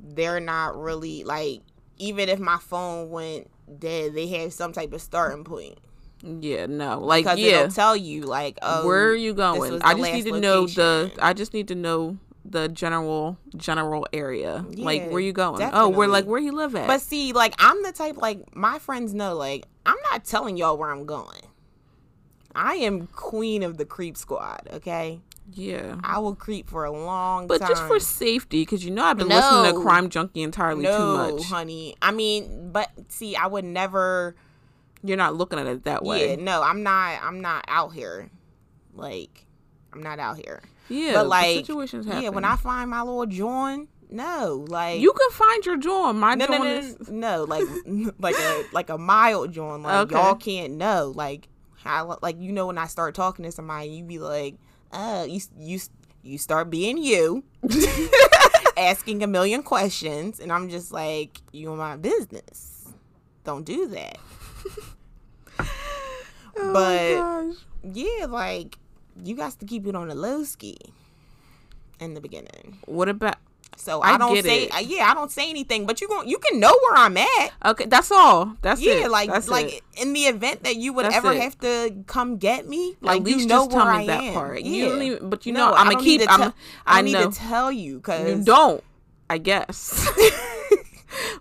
they're 0.00 0.40
not 0.40 0.76
really 0.76 1.24
like 1.24 1.62
even 1.98 2.28
if 2.28 2.38
my 2.40 2.58
phone 2.58 3.10
went 3.10 3.48
dead, 3.78 4.14
they 4.14 4.26
have 4.28 4.52
some 4.52 4.72
type 4.72 4.92
of 4.92 5.00
starting 5.00 5.44
point. 5.44 5.78
Yeah, 6.24 6.66
no, 6.66 7.00
like 7.00 7.24
Because 7.24 7.38
yeah. 7.38 7.60
it'll 7.60 7.70
tell 7.70 7.96
you 7.96 8.22
like 8.22 8.58
oh 8.62 8.86
where 8.86 9.08
are 9.08 9.14
you 9.14 9.34
going? 9.34 9.82
I 9.82 9.94
just 9.94 10.12
need 10.12 10.24
to 10.24 10.32
last 10.32 10.42
know 10.42 10.66
the. 10.66 11.12
I 11.20 11.32
just 11.34 11.52
need 11.52 11.68
to 11.68 11.74
know 11.74 12.16
the 12.46 12.68
general 12.68 13.38
general 13.56 14.06
area. 14.12 14.64
like 14.76 15.02
Yeah, 15.02 15.08
where 15.08 15.20
you 15.20 15.32
going? 15.32 15.68
Oh, 15.72 15.88
where 15.88 16.08
like 16.08 16.24
where 16.24 16.40
you 16.40 16.52
live 16.52 16.74
at? 16.76 16.86
But 16.86 17.00
see, 17.02 17.32
like 17.32 17.54
I'm 17.58 17.82
the 17.82 17.92
type 17.92 18.16
like 18.16 18.54
my 18.56 18.78
friends 18.78 19.12
know 19.12 19.34
like 19.34 19.66
I'm 19.84 19.96
not 20.10 20.24
telling 20.24 20.56
y'all 20.56 20.78
where 20.78 20.90
I'm 20.90 21.04
going. 21.04 21.40
I 22.54 22.74
am 22.76 23.08
queen 23.08 23.62
of 23.62 23.76
the 23.78 23.84
creep 23.84 24.16
squad, 24.16 24.68
okay? 24.72 25.20
yeah. 25.52 25.96
I 26.02 26.18
will 26.20 26.34
creep 26.34 26.70
for 26.70 26.84
a 26.84 26.90
long 26.90 27.46
But 27.46 27.60
time. 27.60 27.68
just 27.68 27.82
for 27.82 28.00
safety, 28.00 28.62
because 28.62 28.84
you 28.84 28.90
know 28.90 29.04
I've 29.04 29.18
been 29.18 29.28
listening 29.28 29.74
to 29.74 29.80
Crime 29.80 30.08
Junkie 30.08 30.42
entirely 30.42 30.84
no, 30.84 30.96
too 30.96 31.36
much. 31.36 31.46
honey. 31.46 31.96
I 32.00 32.12
mean, 32.12 32.70
but 32.72 32.90
see, 33.08 33.36
I 33.36 33.46
would 33.46 33.64
never 33.64 34.36
You're 35.06 35.18
not 35.18 35.34
looking 35.36 35.58
at 35.58 35.66
it 35.66 35.84
that 35.84 36.02
way. 36.02 36.30
Yeah, 36.30 36.36
no, 36.36 36.62
I'm 36.62 36.82
not. 36.82 37.20
I'm 37.22 37.40
not 37.42 37.64
out 37.68 37.92
here. 37.92 38.30
Like, 38.94 39.44
I'm 39.92 40.02
not 40.02 40.18
out 40.18 40.36
here. 40.36 40.62
Yeah, 40.88 41.12
but 41.14 41.28
like, 41.28 41.56
situations 41.56 42.06
happen. 42.06 42.22
yeah, 42.22 42.28
when 42.30 42.44
I 42.44 42.56
find 42.56 42.88
my 42.90 43.02
little 43.02 43.26
joint, 43.26 43.90
no, 44.10 44.64
like 44.68 45.00
you 45.00 45.12
can 45.12 45.30
find 45.30 45.64
your 45.66 45.76
joint. 45.76 46.16
My 46.16 46.34
no, 46.34 46.46
no, 46.46 46.58
no, 46.58 46.64
is 46.64 47.10
no, 47.10 47.44
like, 47.44 47.64
like 48.18 48.36
a 48.38 48.64
like 48.72 48.88
a 48.88 48.96
mild 48.98 49.52
joint. 49.52 49.82
Like 49.82 50.06
Okay. 50.10 50.14
y'all 50.14 50.34
can't 50.36 50.74
know. 50.74 51.12
Like, 51.14 51.48
how, 51.74 52.18
like 52.22 52.40
you 52.40 52.52
know 52.52 52.66
when 52.66 52.78
I 52.78 52.86
start 52.86 53.14
talking 53.14 53.44
to 53.44 53.52
somebody, 53.52 53.88
you 53.90 54.04
be 54.04 54.18
like, 54.18 54.56
oh, 54.92 55.24
you 55.24 55.40
you 55.58 55.80
you 56.22 56.38
start 56.38 56.70
being 56.70 56.96
you, 56.96 57.44
asking 58.76 59.22
a 59.22 59.26
million 59.26 59.62
questions, 59.62 60.40
and 60.40 60.52
I'm 60.52 60.68
just 60.70 60.92
like, 60.92 61.40
you 61.52 61.70
in 61.72 61.78
my 61.78 61.96
business. 61.96 62.86
Don't 63.44 63.64
do 63.64 63.88
that. 63.88 64.18
Oh 66.56 66.72
but 66.72 67.14
gosh. 67.16 67.54
yeah, 67.94 68.26
like 68.26 68.78
you 69.22 69.36
got 69.36 69.52
to 69.60 69.66
keep 69.66 69.86
it 69.86 69.94
on 69.94 70.08
the 70.08 70.14
low 70.14 70.42
ski 70.44 70.76
in 72.00 72.14
the 72.14 72.20
beginning. 72.20 72.78
what 72.86 73.08
about? 73.08 73.36
So 73.76 74.00
I 74.02 74.14
I, 74.14 74.18
don't 74.18 74.40
say 74.40 74.68
uh, 74.68 74.78
yeah, 74.78 75.10
I 75.10 75.14
don't 75.14 75.32
say 75.32 75.50
anything, 75.50 75.84
but 75.84 76.00
you 76.00 76.06
gon' 76.06 76.28
you 76.28 76.38
can 76.38 76.60
know 76.60 76.70
where 76.82 76.96
I'm 76.96 77.16
at. 77.16 77.50
Okay, 77.64 77.86
that's 77.86 78.12
all. 78.12 78.56
That's 78.62 78.80
yeah, 78.80 79.04
it. 79.06 79.10
like 79.10 79.28
That's 79.28 79.48
like 79.48 79.66
it. 79.78 79.82
in 80.00 80.12
the 80.12 80.22
event 80.26 80.62
that 80.62 80.76
you 80.76 80.92
would 80.92 81.06
That's 81.06 81.16
ever 81.16 81.32
it. 81.32 81.40
have 81.40 81.58
to 81.58 81.92
come 82.06 82.36
get 82.36 82.68
me, 82.68 82.96
like 83.00 83.20
At 83.20 83.24
least 83.26 83.40
you 83.40 83.46
know 83.48 83.64
just 83.66 83.70
tell 83.72 83.84
where 83.86 83.98
me 83.98 84.04
I 84.04 84.06
that 84.06 84.22
am. 84.22 84.34
part. 84.34 84.60
Yeah. 84.62 84.70
You 84.70 84.84
don't 84.90 85.02
even, 85.02 85.28
but 85.30 85.44
you 85.44 85.52
No, 85.52 85.70
know, 85.70 85.74
I 85.74 85.78
I'm 85.80 85.86
don't 85.86 85.94
gonna 85.94 86.04
keep. 86.04 86.20
to 86.22 86.30
I'm. 86.30 86.40
I 86.86 86.98
I 86.98 87.02
need 87.02 87.12
know 87.14 87.30
to 87.30 87.36
tell 87.36 87.72
you 87.72 87.96
because 87.96 88.38
you 88.38 88.44
don't. 88.44 88.82
I 89.28 89.38
guess. 89.38 90.08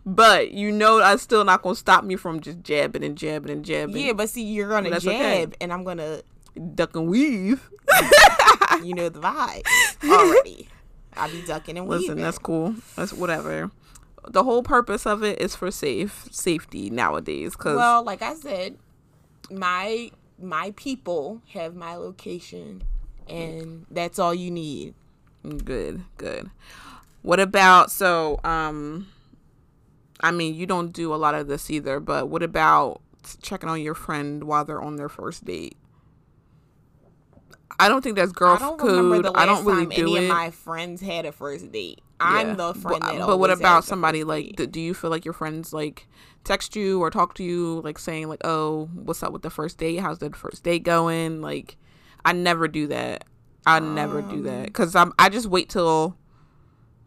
but 0.05 0.51
you 0.51 0.71
know, 0.71 1.01
I'm 1.01 1.17
still 1.17 1.43
not 1.43 1.61
gonna 1.61 1.75
stop 1.75 2.03
me 2.03 2.15
from 2.15 2.39
just 2.39 2.61
jabbing 2.61 3.03
and 3.03 3.17
jabbing 3.17 3.51
and 3.51 3.65
jabbing. 3.65 3.97
Yeah, 3.97 4.13
but 4.13 4.29
see, 4.29 4.43
you're 4.43 4.69
gonna 4.69 4.89
That's 4.89 5.03
jab, 5.03 5.13
okay. 5.13 5.47
and 5.61 5.71
I'm 5.73 5.83
gonna, 5.83 6.21
duck 6.75 6.95
and 6.95 7.07
weave. 7.07 7.69
you 8.83 8.93
know, 8.93 9.09
the 9.09 9.19
vibe 9.19 9.63
already. 10.03 10.67
I'll 11.15 11.29
be 11.29 11.41
ducking 11.45 11.77
and 11.77 11.87
weaving. 11.87 12.07
Listen, 12.07 12.21
that's 12.21 12.37
cool. 12.37 12.75
That's 12.95 13.13
whatever. 13.13 13.71
The 14.27 14.43
whole 14.43 14.63
purpose 14.63 15.05
of 15.05 15.23
it 15.23 15.39
is 15.41 15.55
for 15.55 15.69
safe 15.69 16.27
safety 16.31 16.89
nowadays. 16.89 17.55
Cause 17.55 17.75
Well, 17.75 18.03
like 18.03 18.21
I 18.21 18.33
said, 18.35 18.77
my 19.51 20.11
my 20.41 20.73
people 20.75 21.41
have 21.53 21.75
my 21.75 21.95
location, 21.95 22.83
and 23.27 23.85
that's 23.91 24.19
all 24.19 24.33
you 24.33 24.49
need. 24.49 24.93
Good, 25.43 26.03
good. 26.17 26.49
What 27.21 27.39
about 27.39 27.91
so 27.91 28.39
um 28.43 29.07
I 30.23 30.31
mean, 30.31 30.55
you 30.55 30.65
don't 30.65 30.91
do 30.93 31.13
a 31.13 31.17
lot 31.17 31.35
of 31.35 31.47
this 31.47 31.69
either, 31.69 31.99
but 31.99 32.29
what 32.29 32.41
about 32.41 33.01
checking 33.41 33.69
on 33.69 33.81
your 33.81 33.93
friend 33.93 34.45
while 34.45 34.65
they're 34.65 34.81
on 34.81 34.95
their 34.95 35.09
first 35.09 35.45
date? 35.45 35.77
I 37.79 37.89
don't 37.89 38.01
think 38.03 38.15
that's 38.15 38.31
girl 38.31 38.53
I 38.53 38.59
don't 38.59 38.77
code. 38.77 38.91
remember 38.91 39.23
the 39.23 39.31
last 39.31 39.41
I 39.41 39.45
don't 39.45 39.65
really 39.65 39.87
time 39.87 39.95
do 40.05 40.15
any 40.15 40.25
it. 40.27 40.29
of 40.29 40.35
my 40.35 40.51
friends 40.51 41.01
had 41.01 41.25
a 41.25 41.31
first 41.31 41.71
date. 41.71 41.99
Yeah. 42.21 42.27
I'm 42.27 42.55
the 42.55 42.73
friend 42.73 42.99
but, 43.01 43.11
that. 43.17 43.25
but 43.27 43.37
what 43.37 43.49
about 43.49 43.83
somebody 43.83 44.23
like 44.23 44.55
do, 44.55 44.65
do 44.67 44.79
you 44.79 44.93
feel 44.93 45.09
like 45.09 45.25
your 45.25 45.33
friends 45.33 45.73
like 45.73 46.07
text 46.45 46.75
you 46.75 47.01
or 47.01 47.09
talk 47.09 47.33
to 47.35 47.43
you 47.43 47.81
like 47.81 47.97
saying 47.99 48.29
like 48.29 48.39
oh 48.45 48.85
what's 48.93 49.23
up 49.23 49.33
with 49.33 49.41
the 49.41 49.49
first 49.49 49.77
date 49.77 49.97
how's 49.99 50.19
the 50.19 50.29
first 50.29 50.63
date 50.63 50.83
going 50.83 51.41
like 51.41 51.75
i 52.23 52.31
never 52.31 52.67
do 52.67 52.87
that 52.87 53.25
i 53.65 53.79
never 53.79 54.21
do 54.21 54.35
Um. 54.35 54.43
that 54.43 54.65
because 54.67 54.95
i'm 54.95 55.11
i 55.19 55.27
just 55.29 55.47
wait 55.47 55.67
till 55.69 56.15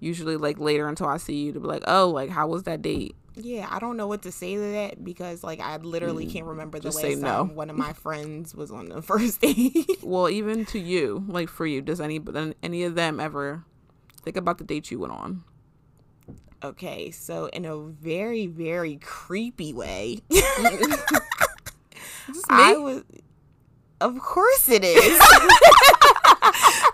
usually 0.00 0.36
like 0.36 0.58
later 0.58 0.86
until 0.88 1.06
i 1.06 1.16
see 1.16 1.34
you 1.44 1.52
to 1.52 1.60
be 1.60 1.66
like 1.66 1.82
oh 1.86 2.08
like 2.10 2.30
how 2.30 2.46
was 2.46 2.64
that 2.64 2.82
date 2.82 3.14
Yeah, 3.36 3.66
I 3.70 3.78
don't 3.80 3.96
know 3.98 4.06
what 4.06 4.22
to 4.22 4.32
say 4.32 4.54
to 4.54 4.60
that 4.72 5.04
because 5.04 5.44
like 5.44 5.60
I 5.60 5.76
literally 5.76 6.24
can't 6.26 6.46
remember 6.46 6.78
the 6.80 6.88
Mm, 6.88 6.94
last 6.94 7.20
time 7.20 7.20
no. 7.20 7.44
one 7.54 7.68
of 7.70 7.76
my 7.76 7.92
friends 7.92 8.54
was 8.54 8.70
on 8.70 8.88
the 8.88 9.02
first 9.10 9.40
date. 9.42 9.86
well 10.02 10.28
even 10.30 10.64
to 10.66 10.78
you 10.78 11.24
like 11.28 11.48
for 11.50 11.66
you 11.66 11.82
does 11.82 12.00
any 12.00 12.18
any 12.62 12.82
of 12.84 12.94
them 12.94 13.20
ever 13.20 13.64
think 14.22 14.36
about 14.36 14.56
the 14.58 14.64
date 14.64 14.90
you 14.90 14.98
went 14.98 15.12
on 15.12 15.44
okay, 16.64 17.10
so 17.10 17.46
in 17.52 17.64
a 17.64 17.76
very 17.78 18.46
very 18.46 18.96
creepy 18.96 19.72
way, 19.72 20.18
I 22.48 22.76
was. 22.76 23.02
Of 24.00 24.18
course 24.18 24.68
it 24.68 24.82
is. 24.84 25.20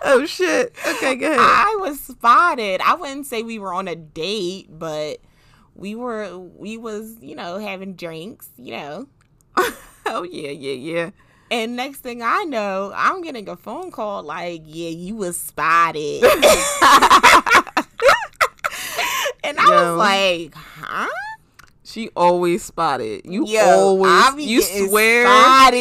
oh 0.05 0.25
shit 0.25 0.75
okay 0.87 1.15
go 1.15 1.27
ahead 1.27 1.39
I 1.39 1.77
was 1.79 1.99
spotted. 1.99 2.81
I 2.81 2.95
wouldn't 2.95 3.25
say 3.25 3.41
we 3.43 3.57
were 3.59 3.73
on 3.73 3.87
a 3.87 3.95
date, 3.95 4.67
but 4.69 5.19
we 5.75 5.95
were. 5.95 6.37
We 6.37 6.77
was 6.77 7.17
you 7.21 7.35
know 7.35 7.57
having 7.59 7.95
drinks, 7.95 8.49
you 8.57 8.73
know. 8.73 9.07
oh 10.05 10.23
yeah 10.23 10.51
yeah 10.51 10.73
yeah 10.73 11.09
And 11.51 11.75
next 11.75 11.99
thing 11.99 12.21
I 12.23 12.43
know, 12.43 12.91
I'm 12.95 13.21
getting 13.21 13.47
a 13.49 13.55
phone 13.55 13.91
call 13.91 14.23
like, 14.23 14.63
"Yeah, 14.65 14.89
you 14.89 15.15
was 15.15 15.37
spotted." 15.39 16.23
and 19.43 19.57
I 19.59 19.67
Yo. 19.67 19.69
was 19.69 19.97
like, 19.97 20.53
"Huh?" 20.55 21.07
She 21.85 22.09
always 22.15 22.63
spotted. 22.63 23.21
You 23.25 23.45
Yo, 23.45 23.59
always 23.61 24.11
I 24.11 24.35
be 24.35 24.43
you 24.45 24.61
swear 24.61 25.25
spotted. 25.25 25.77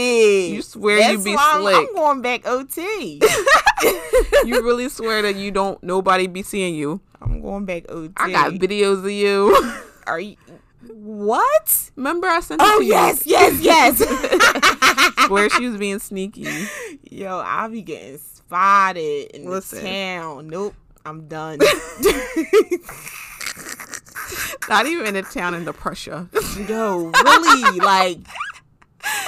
you 0.52 0.62
swear 0.62 0.96
you 0.98 1.02
That's 1.16 1.24
be 1.24 1.32
slick. 1.32 1.76
I'm, 1.76 1.94
going 1.94 2.20
back 2.22 2.46
OT. 2.46 3.20
you 4.44 4.62
really 4.62 4.88
swear 4.90 5.22
that 5.22 5.36
you 5.36 5.50
don't 5.50 5.82
nobody 5.82 6.26
be 6.26 6.42
seeing 6.42 6.74
you. 6.74 7.00
I'm 7.20 7.40
going 7.40 7.64
back 7.64 7.84
OT. 7.90 8.12
I 8.16 8.30
got 8.30 8.52
videos 8.54 9.04
of 9.04 9.10
you. 9.10 9.56
Are 10.06 10.20
you? 10.20 10.36
What? 10.88 11.90
Remember 11.96 12.26
I 12.26 12.40
sent 12.40 12.60
it 12.60 12.66
Oh 12.68 12.78
to 12.78 12.84
you. 12.84 12.90
yes, 12.90 13.24
yes, 13.26 13.60
yes. 13.60 15.26
Swear 15.26 15.48
she 15.50 15.68
was 15.68 15.76
being 15.78 16.00
sneaky. 16.00 16.48
Yo, 17.08 17.38
I'll 17.38 17.70
be 17.70 17.82
getting 17.82 18.18
spotted 18.18 19.30
in 19.32 19.48
Listen. 19.48 19.78
the 19.78 19.84
town. 19.84 20.48
Nope, 20.48 20.74
I'm 21.06 21.28
done. 21.28 21.60
Not 24.68 24.86
even 24.86 25.06
in 25.06 25.14
the 25.14 25.22
town 25.22 25.54
in 25.54 25.64
the 25.64 25.72
Prussia. 25.72 26.28
Yo, 26.68 27.12
really, 27.24 27.78
like 27.78 28.18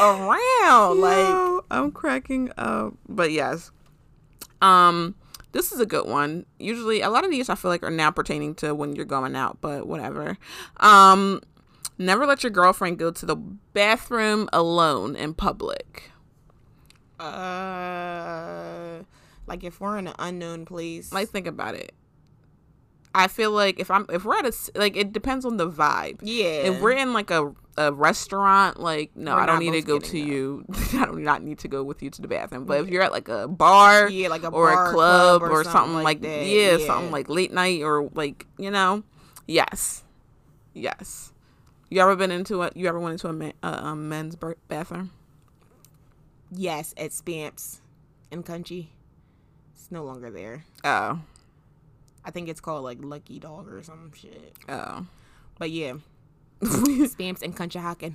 around, 0.00 1.00
like 1.00 1.64
I'm 1.70 1.90
cracking 1.92 2.50
up. 2.56 2.94
But 3.08 3.30
yes. 3.32 3.70
Um 4.64 5.14
this 5.52 5.70
is 5.72 5.78
a 5.80 5.86
good 5.86 6.06
one. 6.08 6.46
Usually 6.58 7.00
a 7.00 7.10
lot 7.10 7.24
of 7.24 7.30
these 7.30 7.48
I 7.48 7.54
feel 7.54 7.70
like 7.70 7.82
are 7.82 7.90
now 7.90 8.10
pertaining 8.10 8.54
to 8.56 8.74
when 8.74 8.96
you're 8.96 9.04
going 9.04 9.36
out, 9.36 9.58
but 9.60 9.86
whatever. 9.86 10.36
Um 10.78 11.40
never 11.98 12.26
let 12.26 12.42
your 12.42 12.50
girlfriend 12.50 12.98
go 12.98 13.10
to 13.12 13.26
the 13.26 13.36
bathroom 13.36 14.48
alone 14.52 15.14
in 15.16 15.34
public. 15.34 16.10
uh, 17.20 19.02
like 19.46 19.62
if 19.64 19.80
we're 19.80 19.98
in 19.98 20.06
an 20.08 20.14
unknown 20.18 20.64
place, 20.64 21.12
Like 21.12 21.28
think 21.28 21.46
about 21.46 21.74
it. 21.74 21.92
I 23.14 23.28
feel 23.28 23.52
like 23.52 23.78
if 23.78 23.90
I'm 23.92 24.06
if 24.12 24.24
we're 24.24 24.38
at 24.38 24.46
a 24.46 24.52
like 24.74 24.96
it 24.96 25.12
depends 25.12 25.44
on 25.44 25.56
the 25.56 25.68
vibe. 25.70 26.18
yeah, 26.22 26.66
If 26.68 26.80
we're 26.80 26.92
in 26.96 27.12
like 27.12 27.30
a 27.30 27.54
a 27.76 27.92
restaurant, 27.92 28.78
like 28.80 29.16
no, 29.16 29.34
We're 29.34 29.42
I 29.42 29.46
don't 29.46 29.58
need 29.58 29.72
to 29.72 29.82
go 29.82 29.98
to 29.98 30.18
you. 30.18 30.64
I 30.92 31.06
do 31.06 31.18
not 31.18 31.42
need 31.42 31.58
to 31.60 31.68
go 31.68 31.82
with 31.82 32.02
you 32.02 32.10
to 32.10 32.22
the 32.22 32.28
bathroom. 32.28 32.64
But 32.64 32.80
if 32.82 32.88
you're 32.88 33.02
at 33.02 33.12
like 33.12 33.28
a 33.28 33.48
bar, 33.48 34.08
yeah, 34.08 34.28
like 34.28 34.42
a 34.42 34.48
or 34.48 34.70
a 34.70 34.92
club, 34.92 35.42
or, 35.42 35.64
something, 35.64 35.72
something, 35.72 36.02
like, 36.04 36.20
that. 36.22 36.46
yeah, 36.46 36.78
something 36.78 37.10
like 37.10 37.28
late 37.28 37.52
night 37.52 37.82
or 37.82 38.08
like 38.14 38.46
you 38.58 38.70
know, 38.70 39.02
yes, 39.46 40.04
yes. 40.72 41.32
You 41.90 42.00
ever 42.00 42.16
been 42.16 42.30
into 42.30 42.62
a? 42.62 42.70
You 42.74 42.88
ever 42.88 42.98
went 42.98 43.12
into 43.12 43.28
a 43.28 43.32
men, 43.32 43.52
uh, 43.62 43.78
um, 43.82 44.08
men's 44.08 44.36
bathroom? 44.68 45.10
yes, 46.50 46.94
at 46.96 47.10
Spamps 47.10 47.80
in 48.30 48.42
Country. 48.42 48.90
It's 49.74 49.90
no 49.90 50.04
longer 50.04 50.30
there. 50.30 50.64
Oh, 50.82 51.20
I 52.24 52.30
think 52.30 52.48
it's 52.48 52.60
called 52.60 52.84
like 52.84 52.98
Lucky 53.00 53.38
Dog 53.38 53.70
or 53.70 53.82
some 53.82 54.12
shit. 54.14 54.54
oh, 54.68 55.06
But 55.58 55.70
yeah, 55.70 55.94
Spamps 57.08 57.42
and 57.42 57.56
Conshohocken. 57.56 58.14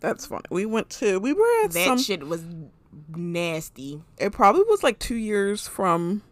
that's 0.00 0.26
funny. 0.26 0.44
We 0.50 0.66
went 0.66 0.90
to. 0.90 1.18
We 1.18 1.32
were 1.32 1.46
at 1.64 1.72
That 1.72 1.84
some. 1.86 1.98
shit 1.98 2.26
was 2.26 2.44
nasty. 3.14 4.02
it 4.18 4.32
probably 4.32 4.62
was 4.64 4.82
like 4.82 4.98
two 4.98 5.16
years 5.16 5.66
from. 5.68 6.22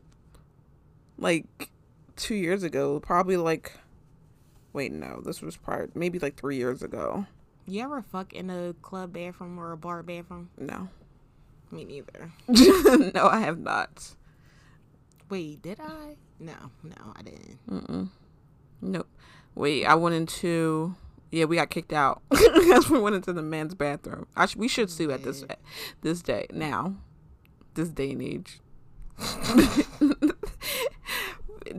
Like, 1.19 1.71
two 2.17 2.35
years 2.35 2.63
ago. 2.63 2.99
Probably 3.01 3.37
like. 3.37 3.73
Wait, 4.73 4.93
no. 4.93 5.21
This 5.25 5.41
was 5.41 5.57
probably 5.57 5.89
maybe 5.95 6.19
like 6.19 6.37
three 6.37 6.57
years 6.57 6.83
ago. 6.83 7.27
You 7.67 7.83
ever 7.85 8.03
fuck 8.03 8.33
in 8.33 8.51
a 8.51 8.75
club 8.83 9.13
bathroom 9.13 9.59
or 9.59 9.73
a 9.73 9.77
bar 9.77 10.03
bathroom? 10.03 10.51
No. 10.59 10.89
Me 11.71 11.85
neither. 11.85 12.33
no, 13.15 13.27
I 13.27 13.41
have 13.41 13.59
not. 13.59 14.15
Wait, 15.31 15.63
did 15.63 15.81
I? 15.81 16.17
No, 16.39 16.53
no, 16.83 17.13
I 17.17 17.23
didn't. 17.23 17.59
Mm-mm. 17.71 18.09
Nope. 18.83 19.09
Wait, 19.55 19.87
I 19.87 19.95
went 19.95 20.15
into. 20.15 20.95
Yeah, 21.35 21.47
we 21.47 21.57
got 21.57 21.69
kicked 21.71 21.93
out 21.93 22.23
because 22.31 22.89
we 22.89 22.99
went 23.01 23.17
into 23.17 23.33
the 23.33 23.43
men's 23.43 23.75
bathroom. 23.75 24.27
I 24.37 24.47
sh- 24.47 24.57
we 24.57 24.69
should 24.69 24.89
sue 24.91 25.11
at 25.11 25.25
this 25.25 25.45
this 26.03 26.23
day 26.23 26.47
now, 26.53 26.95
this 27.75 27.89
day 27.89 28.13
and 28.13 28.23
age. 28.23 28.61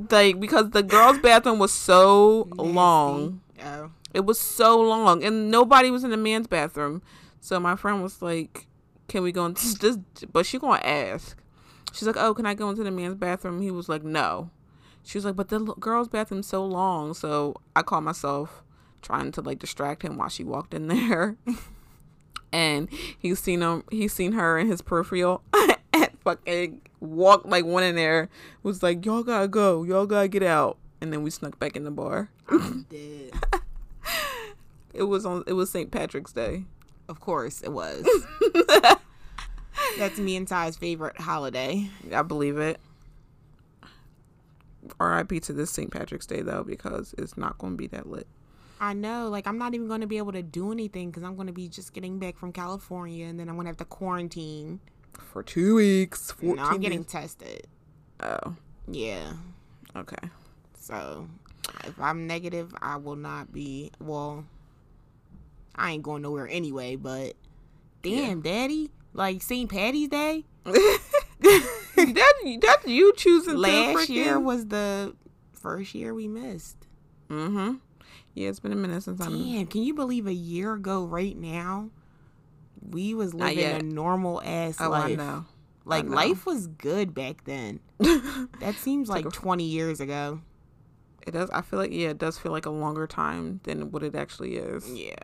like 0.09 0.39
because 0.39 0.71
the 0.71 0.83
girls' 0.83 1.19
bathroom 1.19 1.59
was 1.59 1.71
so 1.73 2.47
long. 2.57 3.41
Oh, 3.63 3.91
It 4.13 4.25
was 4.25 4.39
so 4.39 4.79
long, 4.81 5.23
and 5.23 5.49
nobody 5.51 5.91
was 5.91 6.03
in 6.03 6.09
the 6.11 6.17
man's 6.17 6.47
bathroom. 6.47 7.01
So 7.39 7.59
my 7.59 7.75
friend 7.75 8.01
was 8.03 8.21
like, 8.21 8.67
"Can 9.07 9.23
we 9.23 9.31
go 9.31 9.45
into 9.45 9.73
this?" 9.79 9.97
But 10.31 10.45
she 10.45 10.59
gonna 10.59 10.81
ask. 10.83 11.37
She's 11.93 12.07
like, 12.07 12.17
"Oh, 12.17 12.33
can 12.33 12.45
I 12.45 12.53
go 12.55 12.69
into 12.69 12.83
the 12.83 12.91
man's 12.91 13.15
bathroom?" 13.15 13.61
He 13.61 13.71
was 13.71 13.87
like, 13.87 14.03
"No." 14.03 14.49
She 15.03 15.17
was 15.17 15.23
like, 15.25 15.35
"But 15.35 15.47
the 15.49 15.57
l- 15.59 15.75
girls' 15.79 16.07
bathroom's 16.09 16.47
so 16.47 16.65
long." 16.65 17.13
So 17.13 17.55
I 17.75 17.83
called 17.83 18.03
myself 18.03 18.63
trying 19.05 19.31
to 19.31 19.41
like 19.41 19.59
distract 19.59 20.01
him 20.01 20.17
while 20.17 20.29
she 20.29 20.43
walked 20.43 20.73
in 20.73 20.87
there, 20.87 21.37
and 22.51 22.89
he's 23.19 23.39
seen 23.39 23.61
him. 23.61 23.83
He's 23.91 24.13
seen 24.13 24.33
her 24.33 24.57
in 24.57 24.67
his 24.67 24.81
peripheral. 24.81 25.43
and 25.93 26.09
fucking 26.23 26.81
walked 26.99 27.45
like 27.45 27.65
one 27.65 27.83
in 27.83 27.95
there 27.95 28.29
was 28.63 28.81
like, 28.81 29.05
"Y'all 29.05 29.23
gotta 29.23 29.47
go. 29.47 29.83
Y'all 29.83 30.07
gotta 30.07 30.27
get 30.27 30.43
out." 30.43 30.77
And 31.01 31.13
then 31.13 31.23
we 31.23 31.29
snuck 31.29 31.59
back 31.59 31.75
in 31.75 31.83
the 31.83 31.91
bar. 31.91 32.29
I'm 32.49 32.83
dead. 32.89 33.31
It 34.93 35.03
was 35.03 35.25
on. 35.25 35.43
It 35.45 35.53
was 35.53 35.69
St. 35.69 35.91
Patrick's 35.91 36.31
Day. 36.31 36.65
Of 37.07 37.19
course 37.19 37.61
it 37.61 37.71
was. 37.71 38.07
That's 39.99 40.17
me 40.17 40.35
and 40.35 40.47
Ty's 40.47 40.77
favorite 40.77 41.19
holiday. 41.19 41.89
I 42.11 42.23
believe 42.23 42.57
it. 42.57 42.79
R.I.P. 44.99 45.39
to 45.41 45.53
this 45.53 45.71
St. 45.71 45.91
Patrick's 45.91 46.25
Day 46.25 46.41
though, 46.41 46.63
because 46.63 47.13
it's 47.17 47.37
not 47.37 47.57
going 47.57 47.73
to 47.73 47.77
be 47.77 47.87
that 47.87 48.07
lit. 48.07 48.27
I 48.79 48.93
know, 48.93 49.29
like 49.29 49.47
I'm 49.47 49.57
not 49.57 49.73
even 49.73 49.87
going 49.87 50.01
to 50.01 50.07
be 50.07 50.17
able 50.17 50.33
to 50.33 50.43
do 50.43 50.71
anything 50.71 51.09
because 51.09 51.23
I'm 51.23 51.35
going 51.35 51.47
to 51.47 51.53
be 51.53 51.67
just 51.69 51.93
getting 51.93 52.19
back 52.19 52.37
from 52.37 52.51
California 52.51 53.25
and 53.25 53.39
then 53.39 53.47
I'm 53.49 53.55
going 53.55 53.65
to 53.65 53.69
have 53.69 53.77
to 53.77 53.85
quarantine. 53.85 54.79
For 55.13 55.43
two 55.43 55.75
weeks, 55.75 56.33
No. 56.41 56.55
I'm 56.61 56.81
getting 56.81 57.05
tested. 57.05 57.67
Oh, 58.19 58.55
Yeah. 58.87 59.33
okay. 59.95 60.29
So 60.77 61.27
if 61.85 61.99
I'm 61.99 62.27
negative, 62.27 62.73
I 62.81 62.97
will 62.97 63.15
not 63.15 63.51
be. 63.53 63.91
Well, 63.99 64.45
I 65.75 65.91
ain't 65.91 66.03
going 66.03 66.21
nowhere 66.21 66.47
anyway. 66.47 66.95
But 66.95 67.35
damn, 68.03 68.41
Daddy, 68.41 68.91
like 69.13 69.41
St. 69.41 69.69
Patty's 69.69 70.09
Day 70.09 70.43
that 70.65 72.59
that's 72.61 72.87
you 72.87 73.13
choosing 73.15 73.55
last 73.57 74.07
to 74.07 74.13
year 74.13 74.39
was 74.39 74.67
the 74.67 75.15
first 75.53 75.95
year 75.95 76.13
we 76.13 76.27
missed. 76.27 76.77
Mm-hmm. 77.29 77.75
Yeah, 78.35 78.49
it's 78.49 78.59
been 78.59 78.73
a 78.73 78.75
minute 78.75 79.01
since 79.03 79.19
I'm. 79.21 79.31
Damn, 79.43 79.65
can 79.67 79.81
you 79.83 79.93
believe 79.93 80.27
a 80.27 80.33
year 80.33 80.73
ago 80.73 81.05
right 81.05 81.35
now? 81.37 81.89
We 82.87 83.13
was 83.15 83.33
living 83.33 83.63
a 83.65 83.81
normal 83.81 84.41
ass 84.43 84.75
Oh, 84.79 84.91
I 84.91 85.07
life. 85.07 85.17
know. 85.17 85.45
Like 85.85 86.05
I 86.05 86.07
know. 86.07 86.15
life 86.15 86.45
was 86.45 86.67
good 86.67 87.13
back 87.15 87.45
then. 87.45 87.79
that 88.59 88.75
seems 88.77 89.07
like 89.09 89.25
a- 89.25 89.29
20 89.29 89.63
years 89.63 89.99
ago. 89.99 90.41
It 91.25 91.31
does. 91.31 91.49
I 91.51 91.61
feel 91.61 91.79
like 91.79 91.91
yeah, 91.91 92.09
it 92.09 92.19
does 92.19 92.37
feel 92.37 92.51
like 92.51 92.65
a 92.67 92.69
longer 92.71 93.07
time 93.07 93.59
than 93.63 93.91
what 93.91 94.03
it 94.03 94.13
actually 94.15 94.57
is. 94.57 94.87
Yeah. 94.91 95.15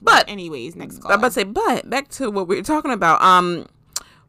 But 0.00 0.28
anyways, 0.28 0.74
next 0.74 0.98
call. 0.98 1.12
I'm 1.12 1.18
about 1.20 1.28
to 1.28 1.32
say, 1.34 1.44
but 1.44 1.88
back 1.88 2.08
to 2.10 2.28
what 2.30 2.48
we 2.48 2.56
were 2.56 2.62
talking 2.62 2.90
about. 2.90 3.22
Um, 3.22 3.66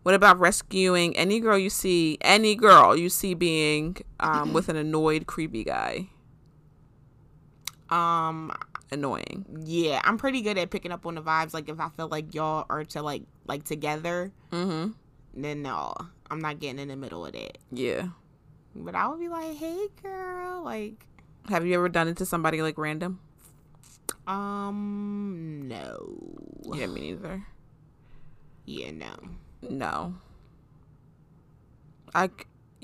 what 0.03 0.13
about 0.13 0.39
rescuing 0.39 1.15
any 1.17 1.39
girl 1.39 1.57
you 1.57 1.69
see, 1.71 2.17
any 2.21 2.53
girl 2.55 2.95
you 2.95 3.09
see 3.09 3.33
being 3.33 3.97
um 4.19 4.53
with 4.53 4.69
an 4.69 4.75
annoyed, 4.75 5.25
creepy 5.25 5.63
guy? 5.63 6.09
Um 7.93 8.51
Annoying. 8.91 9.45
yeah, 9.65 10.01
I'm 10.03 10.17
pretty 10.17 10.41
good 10.41 10.58
at 10.58 10.69
picking 10.69 10.91
up 10.91 11.06
on 11.06 11.15
the 11.15 11.21
vibes 11.21 11.53
like 11.53 11.67
if 11.69 11.79
I 11.79 11.89
feel 11.89 12.08
like 12.10 12.34
y'all 12.36 12.65
are 12.69 12.84
to 12.86 13.01
like 13.01 13.23
like 13.47 13.63
together, 13.63 14.32
Mm-hmm. 14.51 14.91
then 15.41 15.62
no. 15.63 15.93
I'm 16.29 16.39
not 16.39 16.60
getting 16.60 16.79
in 16.79 16.88
the 16.89 16.95
middle 16.95 17.25
of 17.25 17.34
that. 17.34 17.58
Yeah. 17.71 18.08
But 18.75 18.95
I 18.95 19.08
would 19.08 19.19
be 19.19 19.27
like, 19.29 19.56
"Hey 19.56 19.88
girl, 20.01 20.63
like 20.63 21.06
Have 21.49 21.65
you 21.65 21.75
ever 21.75 21.89
done 21.89 22.08
it 22.08 22.17
to 22.17 22.25
somebody 22.25 22.62
like 22.62 22.77
random? 22.77 23.19
um 24.27 25.63
no. 25.67 26.13
Yeah, 26.73 26.88
me 26.88 27.01
neither. 27.01 27.43
Yeah, 28.65 28.91
no. 28.91 29.15
No. 29.69 30.15
I. 32.15 32.29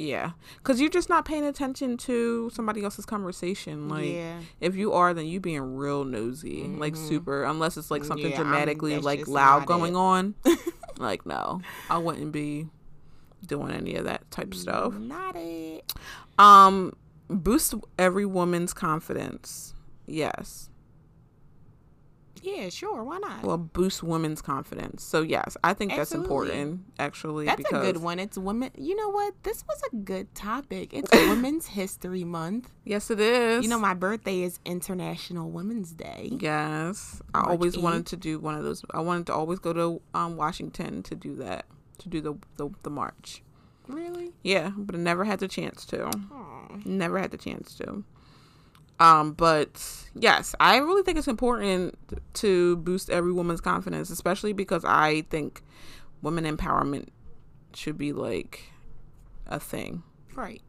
Yeah, 0.02 0.32
because 0.58 0.80
you're 0.80 0.90
just 0.90 1.10
not 1.10 1.26
paying 1.26 1.44
attention 1.44 1.98
to 1.98 2.50
somebody 2.54 2.86
else's 2.86 3.06
conversation. 3.06 3.90
Like, 3.90 4.14
yeah. 4.14 4.40
if 4.62 4.76
you 4.78 4.94
are, 4.94 5.14
then 5.14 5.26
you 5.26 5.42
being 5.42 5.76
real 5.76 6.06
nosy, 6.06 6.64
like 6.64 6.94
Mhm. 6.94 7.08
super. 7.10 7.44
Unless 7.44 7.76
it's 7.76 7.92
like 7.92 8.06
something 8.06 8.30
Yeah, 8.32 8.38
I'm- 8.38 8.46
dramatically 8.48 8.98
like 9.00 9.28
loud 9.28 9.66
going 9.66 9.96
it. 9.96 9.98
on. 9.98 10.36
like, 10.98 11.26
no, 11.26 11.60
I 11.90 11.98
wouldn't 11.98 12.32
be 12.32 12.70
doing 13.46 13.72
any 13.72 13.96
of 13.96 14.06
that 14.06 14.30
type 14.32 14.54
stuff. 14.54 14.94
Not 14.98 15.36
it. 15.36 15.92
Um, 16.38 16.94
boost 17.28 17.74
every 17.98 18.26
woman's 18.26 18.74
confidence. 18.74 19.74
Yes. 20.08 20.70
Yeah, 22.42 22.70
sure. 22.70 23.04
Why 23.04 23.18
not? 23.18 23.44
Well, 23.44 23.58
boost 23.58 24.04
women's 24.04 24.42
confidence. 24.42 25.04
So 25.04 25.22
yes, 25.22 25.58
I 25.64 25.74
think 25.74 25.92
that's 25.92 26.14
Absolutely. 26.14 26.26
important. 26.26 26.82
Actually, 27.00 27.46
That's 27.46 27.70
a 27.72 27.74
good 27.74 27.98
one. 27.98 28.20
It's 28.20 28.38
women. 28.38 28.72
You 28.78 28.96
know 28.96 29.10
what? 29.10 29.34
This 29.44 29.64
was 29.68 29.82
a 29.92 29.96
good 29.96 30.34
topic. 30.36 30.94
It's 30.94 31.12
Women's 31.30 31.68
History 31.68 32.24
Month. 32.24 32.72
Yes, 32.84 33.10
it 33.12 33.20
is. 33.20 33.64
You 33.64 33.70
know, 33.70 33.80
my 33.80 33.94
birthday 33.94 34.42
is 34.42 34.60
International 34.66 35.50
Women's 35.50 35.92
Day. 35.92 36.30
Yes, 36.40 37.22
I 37.34 37.40
March 37.40 37.50
always 37.50 37.78
wanted 37.78 38.06
to 38.08 38.18
do 38.18 38.40
one 38.40 38.56
of 38.56 38.64
those. 38.64 38.84
I 38.92 39.02
wanted 39.02 39.28
to 39.28 39.34
always 39.34 39.60
go 39.60 39.74
to 39.74 40.02
um, 40.14 40.38
Washington 40.38 41.04
to 41.04 41.16
do 41.16 41.36
that, 41.36 41.66
to 42.00 42.10
do 42.10 42.22
the, 42.22 42.36
the 42.58 42.70
the 42.84 42.90
march. 42.90 43.44
Really? 43.88 44.32
Yeah, 44.44 44.72
but 44.78 44.96
I 44.96 45.00
never 45.00 45.26
had 45.26 45.40
the 45.40 45.48
chance 45.48 45.86
to. 45.88 46.06
Aw. 46.06 46.78
Never 46.86 47.18
had 47.18 47.32
the 47.32 47.38
chance 47.38 47.76
to. 47.80 48.04
Um, 49.00 49.32
but 49.34 49.82
yes, 50.14 50.54
I 50.60 50.78
really 50.78 51.04
think 51.04 51.18
it's 51.18 51.28
important 51.28 51.98
to 52.36 52.76
boost 52.78 53.10
every 53.10 53.32
woman's 53.32 53.62
confidence, 53.62 54.10
especially 54.10 54.52
because 54.54 54.84
I 54.86 55.22
think 55.30 55.62
women 56.22 56.44
empowerment 56.46 57.08
should 57.74 57.98
be 57.98 58.12
like 58.14 58.64
a 59.48 59.60
thing 59.60 60.04
Right. 60.36 60.62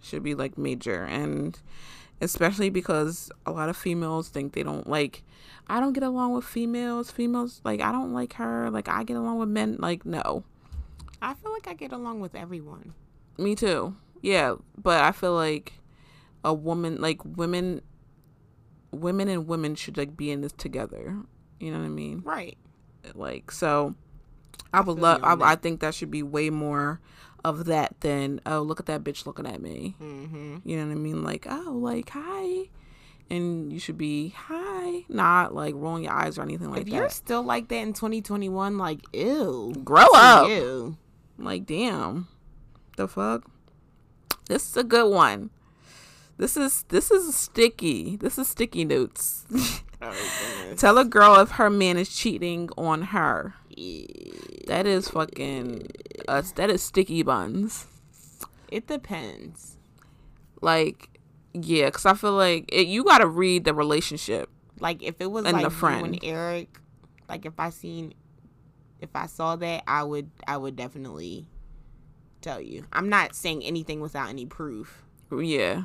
should 0.00 0.22
be 0.22 0.34
like 0.34 0.56
major 0.56 1.02
and 1.04 1.58
especially 2.20 2.70
because 2.70 3.30
a 3.44 3.50
lot 3.52 3.68
of 3.68 3.76
females 3.76 4.28
think 4.28 4.52
they 4.54 4.62
don't 4.62 4.88
like 4.88 5.22
I 5.68 5.80
don't 5.80 5.92
get 5.92 6.02
along 6.04 6.32
with 6.32 6.44
females. 6.44 7.10
Females 7.10 7.60
like 7.64 7.80
I 7.80 7.90
don't 7.92 8.12
like 8.12 8.34
her. 8.34 8.70
Like 8.70 8.88
I 8.88 9.02
get 9.02 9.16
along 9.16 9.38
with 9.38 9.48
men. 9.48 9.76
Like 9.80 10.06
no. 10.06 10.44
I 11.20 11.34
feel 11.34 11.52
like 11.52 11.66
I 11.66 11.74
get 11.74 11.92
along 11.92 12.20
with 12.20 12.34
everyone. 12.36 12.94
Me 13.36 13.54
too. 13.56 13.96
Yeah, 14.22 14.54
but 14.80 15.02
I 15.02 15.10
feel 15.12 15.34
like 15.34 15.72
a 16.46 16.54
woman 16.54 17.00
like 17.00 17.20
women 17.24 17.82
women 18.92 19.28
and 19.28 19.46
women 19.46 19.74
should 19.74 19.98
like 19.98 20.16
be 20.16 20.30
in 20.30 20.40
this 20.40 20.52
together. 20.52 21.18
You 21.60 21.72
know 21.72 21.78
what 21.78 21.84
I 21.84 21.90
mean? 21.90 22.22
Right. 22.24 22.56
Like 23.14 23.50
so 23.50 23.94
I 24.72 24.80
would 24.80 24.98
love 24.98 25.22
I, 25.22 25.36
I 25.52 25.56
think 25.56 25.80
that 25.80 25.94
should 25.94 26.10
be 26.10 26.22
way 26.22 26.48
more 26.48 27.00
of 27.44 27.66
that 27.66 28.00
than 28.00 28.40
oh 28.46 28.60
look 28.60 28.80
at 28.80 28.86
that 28.86 29.04
bitch 29.04 29.26
looking 29.26 29.46
at 29.46 29.60
me. 29.60 29.96
Mm-hmm. 30.00 30.58
You 30.64 30.76
know 30.76 30.86
what 30.86 30.92
I 30.92 30.94
mean? 30.96 31.22
Like, 31.22 31.46
oh, 31.48 31.72
like, 31.80 32.10
hi. 32.10 32.70
And 33.28 33.72
you 33.72 33.80
should 33.80 33.98
be 33.98 34.34
hi, 34.36 35.04
not 35.08 35.52
like 35.52 35.74
rolling 35.74 36.04
your 36.04 36.12
eyes 36.12 36.38
or 36.38 36.42
anything 36.42 36.70
like 36.70 36.82
if 36.82 36.88
you're 36.88 37.08
still 37.08 37.42
like 37.42 37.68
that 37.68 37.78
in 37.78 37.92
2021, 37.92 38.78
like, 38.78 39.00
ew. 39.12 39.74
Grow 39.84 40.06
up. 40.14 40.48
You. 40.48 40.96
Like, 41.36 41.66
damn. 41.66 42.28
The 42.96 43.08
fuck? 43.08 43.44
This 44.48 44.68
is 44.70 44.76
a 44.76 44.84
good 44.84 45.12
one. 45.12 45.50
This 46.38 46.56
is 46.56 46.82
this 46.88 47.10
is 47.10 47.34
sticky. 47.34 48.16
This 48.16 48.38
is 48.38 48.48
sticky 48.48 48.84
notes. 48.84 49.46
Oh. 50.02 50.12
Tell 50.76 50.98
a 50.98 51.06
girl 51.06 51.36
if 51.40 51.52
her 51.52 51.70
man 51.70 51.96
is 51.96 52.14
cheating 52.14 52.68
on 52.76 53.00
her. 53.00 53.54
That 54.66 54.86
is 54.86 55.08
fucking 55.08 55.88
uh, 56.28 56.42
that 56.56 56.68
is 56.68 56.82
sticky 56.82 57.22
buns. 57.22 57.86
It 58.70 58.86
depends. 58.86 59.78
Like, 60.60 61.18
yeah, 61.54 61.86
because 61.86 62.04
I 62.04 62.12
feel 62.12 62.32
like 62.34 62.66
it, 62.70 62.86
you 62.88 63.04
got 63.04 63.18
to 63.18 63.26
read 63.26 63.64
the 63.64 63.72
relationship. 63.72 64.50
Like, 64.78 65.02
if 65.02 65.18
it 65.20 65.30
was 65.30 65.46
And 65.46 65.54
like 65.54 65.64
the 65.64 65.70
you 65.70 65.76
friend. 65.76 66.06
and 66.06 66.18
Eric, 66.22 66.78
like, 67.28 67.46
if 67.46 67.54
I 67.58 67.70
seen, 67.70 68.12
if 69.00 69.10
I 69.14 69.26
saw 69.26 69.56
that, 69.56 69.82
I 69.88 70.02
would, 70.02 70.30
I 70.46 70.58
would 70.58 70.76
definitely 70.76 71.46
tell 72.42 72.60
you. 72.60 72.84
I'm 72.92 73.08
not 73.08 73.34
saying 73.34 73.62
anything 73.64 74.00
without 74.00 74.28
any 74.28 74.44
proof. 74.44 75.04
Yeah. 75.32 75.84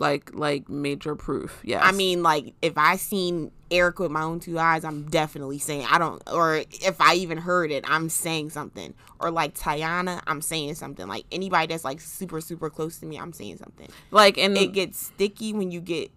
Like 0.00 0.30
like 0.32 0.70
major 0.70 1.14
proof. 1.14 1.60
Yes. 1.62 1.82
I 1.84 1.92
mean, 1.92 2.22
like 2.22 2.54
if 2.62 2.78
I 2.78 2.96
seen 2.96 3.50
Eric 3.70 3.98
with 3.98 4.10
my 4.10 4.22
own 4.22 4.40
two 4.40 4.58
eyes, 4.58 4.82
I'm 4.82 5.04
definitely 5.10 5.58
saying 5.58 5.86
I 5.90 5.98
don't. 5.98 6.22
Or 6.32 6.56
if 6.56 6.98
I 7.02 7.16
even 7.16 7.36
heard 7.36 7.70
it, 7.70 7.84
I'm 7.86 8.08
saying 8.08 8.48
something. 8.48 8.94
Or 9.20 9.30
like 9.30 9.54
Tiana, 9.54 10.22
I'm 10.26 10.40
saying 10.40 10.76
something. 10.76 11.06
Like 11.06 11.26
anybody 11.30 11.66
that's 11.66 11.84
like 11.84 12.00
super 12.00 12.40
super 12.40 12.70
close 12.70 12.96
to 13.00 13.06
me, 13.06 13.18
I'm 13.18 13.34
saying 13.34 13.58
something. 13.58 13.90
like 14.10 14.38
and 14.38 14.56
It 14.56 14.72
gets 14.72 14.98
sticky 14.98 15.52
when 15.52 15.70
you 15.70 15.82
get 15.82 16.10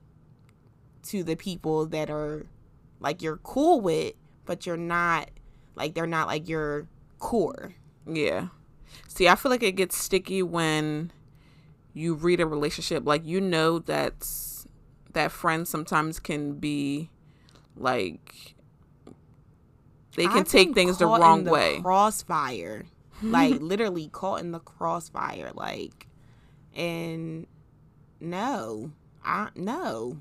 to 1.10 1.22
the 1.22 1.36
people 1.36 1.86
that 1.88 2.10
are 2.10 2.46
like 3.02 3.22
you're 3.22 3.36
cool 3.44 3.82
with, 3.82 4.14
but 4.46 4.66
you're 4.66 4.78
not 4.78 5.30
like 5.76 5.94
they're 5.94 6.08
not 6.08 6.28
like 6.28 6.48
your 6.48 6.88
core. 7.20 7.74
yeah. 8.08 8.48
See, 9.10 9.28
I 9.28 9.36
feel 9.36 9.50
like 9.52 9.64
it 9.64 9.74
gets 9.74 9.98
sticky 9.98 10.42
when 10.42 11.12
you 11.94 12.14
read 12.16 12.40
a 12.40 12.46
relationship 12.46 13.06
like 13.06 13.26
you 13.26 13.40
know 13.42 13.80
that's 13.80 14.68
that 15.14 15.32
friends 15.32 15.70
sometimes 15.70 16.20
can 16.20 16.54
be 16.54 17.10
like 17.76 18.56
they 20.16 20.28
can 20.28 20.40
I've 20.40 20.48
take 20.48 20.74
things 20.74 20.98
the 20.98 21.08
wrong 21.08 21.44
the 21.44 21.52
way. 21.52 21.82
Crossfire, 21.82 22.86
like 23.22 23.60
literally 23.62 24.08
caught 24.10 24.42
in 24.42 24.52
the 24.52 24.60
crossfire, 24.60 25.52
like, 25.56 26.08
and 26.76 27.48
no, 28.20 28.92
I 29.24 29.50
no, 29.56 30.18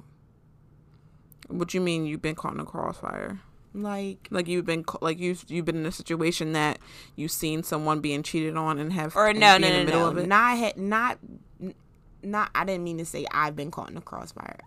What 1.48 1.74
you 1.74 1.80
mean 1.80 2.06
you've 2.06 2.22
been 2.22 2.34
caught 2.34 2.54
in 2.54 2.60
a 2.60 2.64
crossfire? 2.64 3.40
like, 3.74 4.28
Like 4.30 4.48
you've 4.48 4.66
been 4.66 4.84
like 5.00 5.18
you 5.18 5.36
you've 5.48 5.64
been 5.64 5.76
in 5.76 5.86
a 5.86 5.92
situation 5.92 6.52
that 6.52 6.78
you've 7.16 7.30
seen 7.30 7.62
someone 7.62 8.00
being 8.00 8.22
cheated 8.22 8.56
on 8.56 8.78
and 8.78 8.92
have 8.92 9.16
or 9.16 9.32
no, 9.32 9.58
no, 9.58 9.66
in 9.68 9.74
the 9.74 9.80
no, 9.80 9.84
middle 9.84 10.00
no, 10.02 10.08
of 10.08 10.18
it. 10.18 10.28
not 10.28 10.76
not, 10.76 11.18
not. 12.22 12.50
I 12.54 12.64
didn't 12.64 12.84
mean 12.84 12.98
to 12.98 13.04
say 13.04 13.26
I've 13.30 13.56
been 13.56 13.70
caught 13.70 13.88
in 13.88 13.94
the 13.94 14.00
crossfire. 14.00 14.58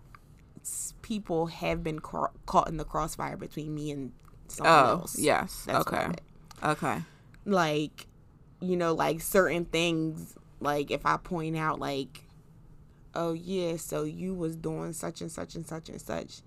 It's- 0.56 0.94
people 1.02 1.46
have 1.46 1.82
been 1.84 2.00
caught 2.00 2.68
in 2.68 2.76
the 2.76 2.84
crossfire 2.84 3.36
between 3.36 3.74
me 3.74 3.90
and 3.92 4.12
someone 4.48 4.74
oh 4.74 4.88
else. 5.00 5.18
yes, 5.18 5.64
That's 5.66 5.86
okay, 5.86 6.08
okay. 6.64 7.02
like 7.44 8.06
you 8.60 8.76
know 8.76 8.92
like 8.94 9.20
certain 9.20 9.64
things 9.66 10.34
like 10.60 10.90
if 10.90 11.04
i 11.04 11.16
point 11.18 11.56
out 11.56 11.78
like 11.78 12.24
oh 13.14 13.32
yeah 13.34 13.76
so 13.76 14.02
you 14.04 14.32
was 14.34 14.56
doing 14.56 14.92
such 14.94 15.20
and 15.20 15.30
such 15.30 15.54
and 15.54 15.66
such 15.66 15.88
and 15.90 16.00
such 16.00 16.40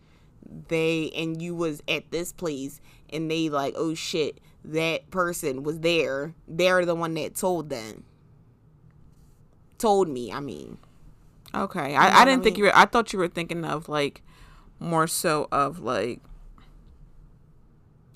they 0.70 1.12
and 1.16 1.40
you 1.42 1.54
was 1.54 1.84
at 1.88 2.10
this 2.12 2.34
place 2.34 2.82
and 3.12 3.30
they 3.30 3.48
like 3.48 3.74
oh 3.78 3.94
shit 3.94 4.40
that 4.66 5.10
person 5.12 5.62
was 5.62 5.80
there 5.82 6.34
they're 6.48 6.84
the 6.86 6.96
one 6.96 7.14
that 7.14 7.36
told 7.36 7.70
them 7.70 8.04
told 9.78 10.10
me 10.10 10.32
i 10.32 10.40
mean 10.40 10.78
Okay, 11.54 11.96
I, 11.96 12.02
I 12.02 12.06
what 12.06 12.14
I 12.14 12.26
didn't 12.26 12.44
think 12.44 12.56
mean? 12.56 12.66
you 12.66 12.70
were. 12.70 12.78
I 12.78 12.86
thought 12.86 13.14
you 13.14 13.20
were 13.20 13.28
thinking 13.28 13.66
of 13.66 13.90
like 13.90 14.22
more 14.80 15.08
so 15.08 15.48
of 15.52 15.80
like 15.80 16.22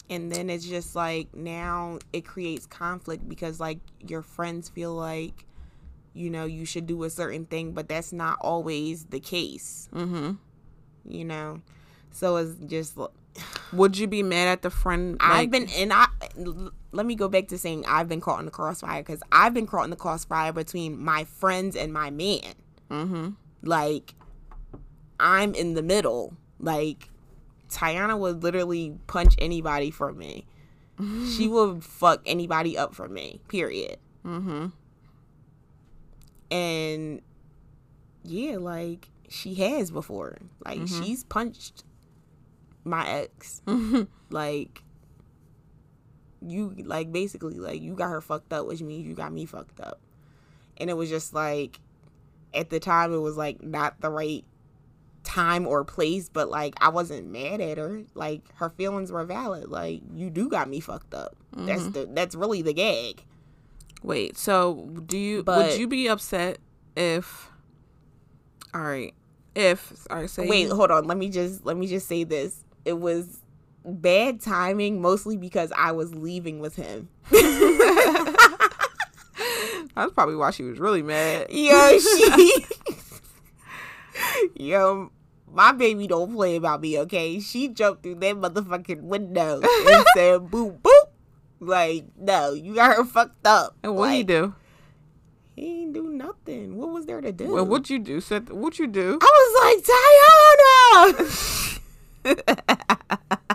and 0.09 0.31
then 0.31 0.49
it's 0.49 0.65
just 0.65 0.95
like 0.95 1.33
now 1.35 1.99
it 2.11 2.21
creates 2.21 2.65
conflict 2.65 3.27
because 3.27 3.59
like 3.59 3.79
your 4.05 4.21
friends 4.21 4.69
feel 4.69 4.93
like 4.93 5.45
you 6.13 6.29
know 6.29 6.45
you 6.45 6.65
should 6.65 6.85
do 6.85 7.03
a 7.03 7.09
certain 7.09 7.45
thing 7.45 7.71
but 7.73 7.87
that's 7.87 8.13
not 8.13 8.37
always 8.41 9.05
the 9.05 9.19
case 9.19 9.89
mm-hmm. 9.93 10.33
you 11.07 11.25
know 11.25 11.61
so 12.11 12.37
it's 12.37 12.55
just 12.65 12.97
Would 13.73 13.97
you 13.97 14.05
be 14.05 14.21
mad 14.21 14.47
at 14.47 14.61
the 14.61 14.69
friend? 14.69 15.17
I've 15.19 15.49
been 15.49 15.67
and 15.69 15.91
I. 15.91 16.05
let 16.91 17.07
me 17.07 17.15
go 17.15 17.27
back 17.27 17.47
to 17.47 17.57
saying 17.57 17.83
I've 17.87 18.07
been 18.07 18.21
caught 18.21 18.37
in 18.37 18.45
the 18.45 18.51
crossfire 18.51 19.01
because 19.01 19.23
I've 19.31 19.53
been 19.55 19.65
caught 19.65 19.85
in 19.85 19.89
the 19.89 19.95
crossfire 19.95 20.53
between 20.53 21.03
my 21.03 21.23
friends 21.23 21.75
and 21.75 21.91
my 21.91 22.11
man. 22.11 22.53
Mm-hmm. 22.89 23.29
Like 23.63 24.13
I'm 25.19 25.53
in 25.55 25.73
the 25.73 25.81
middle. 25.83 26.35
Like 26.59 27.09
Tiana 27.69 28.17
would 28.17 28.43
literally 28.43 28.97
punch 29.07 29.35
anybody 29.39 29.91
for 29.91 30.11
me. 30.13 30.45
she 31.35 31.47
would 31.47 31.83
fuck 31.83 32.21
anybody 32.25 32.77
up 32.77 32.93
for 32.93 33.07
me. 33.09 33.39
Period. 33.47 33.97
Mm-hmm. 34.25 34.67
And 36.51 37.21
yeah, 38.23 38.57
like 38.57 39.09
she 39.29 39.55
has 39.55 39.91
before. 39.91 40.37
Like 40.65 40.79
Mm-hmm. 40.79 41.03
she's 41.03 41.23
punched 41.23 41.83
my 42.83 43.07
ex. 43.07 43.61
like 44.29 44.83
you 46.45 46.75
like 46.85 47.11
basically 47.11 47.55
like 47.55 47.81
you 47.81 47.93
got 47.95 48.09
her 48.09 48.21
fucked 48.21 48.53
up, 48.53 48.67
which 48.67 48.81
means 48.81 49.07
you 49.07 49.13
got 49.15 49.31
me 49.33 49.45
fucked 49.45 49.79
up. 49.79 49.99
And 50.77 50.89
it 50.89 50.93
was 50.93 51.09
just 51.09 51.33
like 51.33 51.79
at 52.53 52.69
the 52.69 52.79
time 52.79 53.13
it 53.13 53.17
was 53.17 53.37
like 53.37 53.61
not 53.61 53.99
the 54.01 54.09
right 54.09 54.45
time 55.23 55.65
or 55.65 55.83
place, 55.83 56.29
but 56.29 56.49
like 56.49 56.75
I 56.81 56.89
wasn't 56.89 57.27
mad 57.27 57.61
at 57.61 57.77
her. 57.77 58.03
Like 58.13 58.41
her 58.55 58.69
feelings 58.69 59.11
were 59.11 59.23
valid. 59.23 59.69
Like 59.69 60.01
you 60.13 60.29
do 60.29 60.49
got 60.49 60.69
me 60.69 60.79
fucked 60.79 61.13
up. 61.13 61.35
That's 61.55 61.83
mm-hmm. 61.83 61.91
the 61.91 62.09
that's 62.13 62.35
really 62.35 62.61
the 62.61 62.73
gag. 62.73 63.23
Wait. 64.01 64.37
So, 64.37 64.89
do 65.05 65.17
you 65.17 65.43
But- 65.43 65.57
would 65.71 65.79
you 65.79 65.87
be 65.87 66.07
upset 66.07 66.59
if? 66.95 67.49
All 68.73 68.81
right. 68.81 69.13
If 69.55 69.93
all 70.09 70.17
right, 70.17 70.29
say 70.29 70.47
Wait, 70.47 70.69
hold 70.69 70.91
on. 70.91 71.05
Let 71.05 71.17
me 71.17 71.29
just 71.29 71.65
let 71.65 71.77
me 71.77 71.87
just 71.87 72.07
say 72.07 72.23
this. 72.23 72.63
It 72.85 72.99
was 72.99 73.39
bad 73.85 74.41
timing 74.41 75.01
mostly 75.01 75.37
because 75.37 75.71
I 75.75 75.91
was 75.91 76.13
leaving 76.15 76.59
with 76.59 76.75
him. 76.75 77.09
that's 79.95 80.13
probably 80.13 80.35
why 80.35 80.51
she 80.51 80.63
was 80.63 80.79
really 80.79 81.01
mad. 81.01 81.47
Yo, 81.49 81.99
she 81.99 82.65
Yo, 84.55 85.11
my 85.51 85.71
baby 85.71 86.07
don't 86.07 86.33
play 86.33 86.55
about 86.55 86.81
me, 86.81 86.99
okay? 86.99 87.39
She 87.39 87.67
jumped 87.69 88.03
through 88.03 88.15
that 88.15 88.35
motherfucking 88.35 89.01
window 89.01 89.61
and 89.61 90.05
said 90.15 90.41
boop 90.41 90.79
boop. 90.79 91.05
Like, 91.59 92.05
no, 92.17 92.53
you 92.53 92.75
got 92.75 92.95
her 92.95 93.05
fucked 93.05 93.47
up. 93.47 93.77
And 93.83 93.95
what 93.95 94.07
like, 94.07 94.15
he 94.17 94.23
do? 94.23 94.53
He 95.55 95.83
ain't 95.83 95.93
do 95.93 96.09
nothing. 96.09 96.75
What 96.77 96.89
was 96.89 97.05
there 97.05 97.21
to 97.21 97.31
do? 97.31 97.53
Well, 97.53 97.65
what 97.65 97.89
you 97.89 97.99
do? 97.99 98.19
Said 98.19 98.49
what 98.49 98.79
you 98.79 98.87
do? 98.87 99.19
I 99.21 99.25
was 99.25 99.53
like, 99.63 99.85
Tiana! 102.25 103.49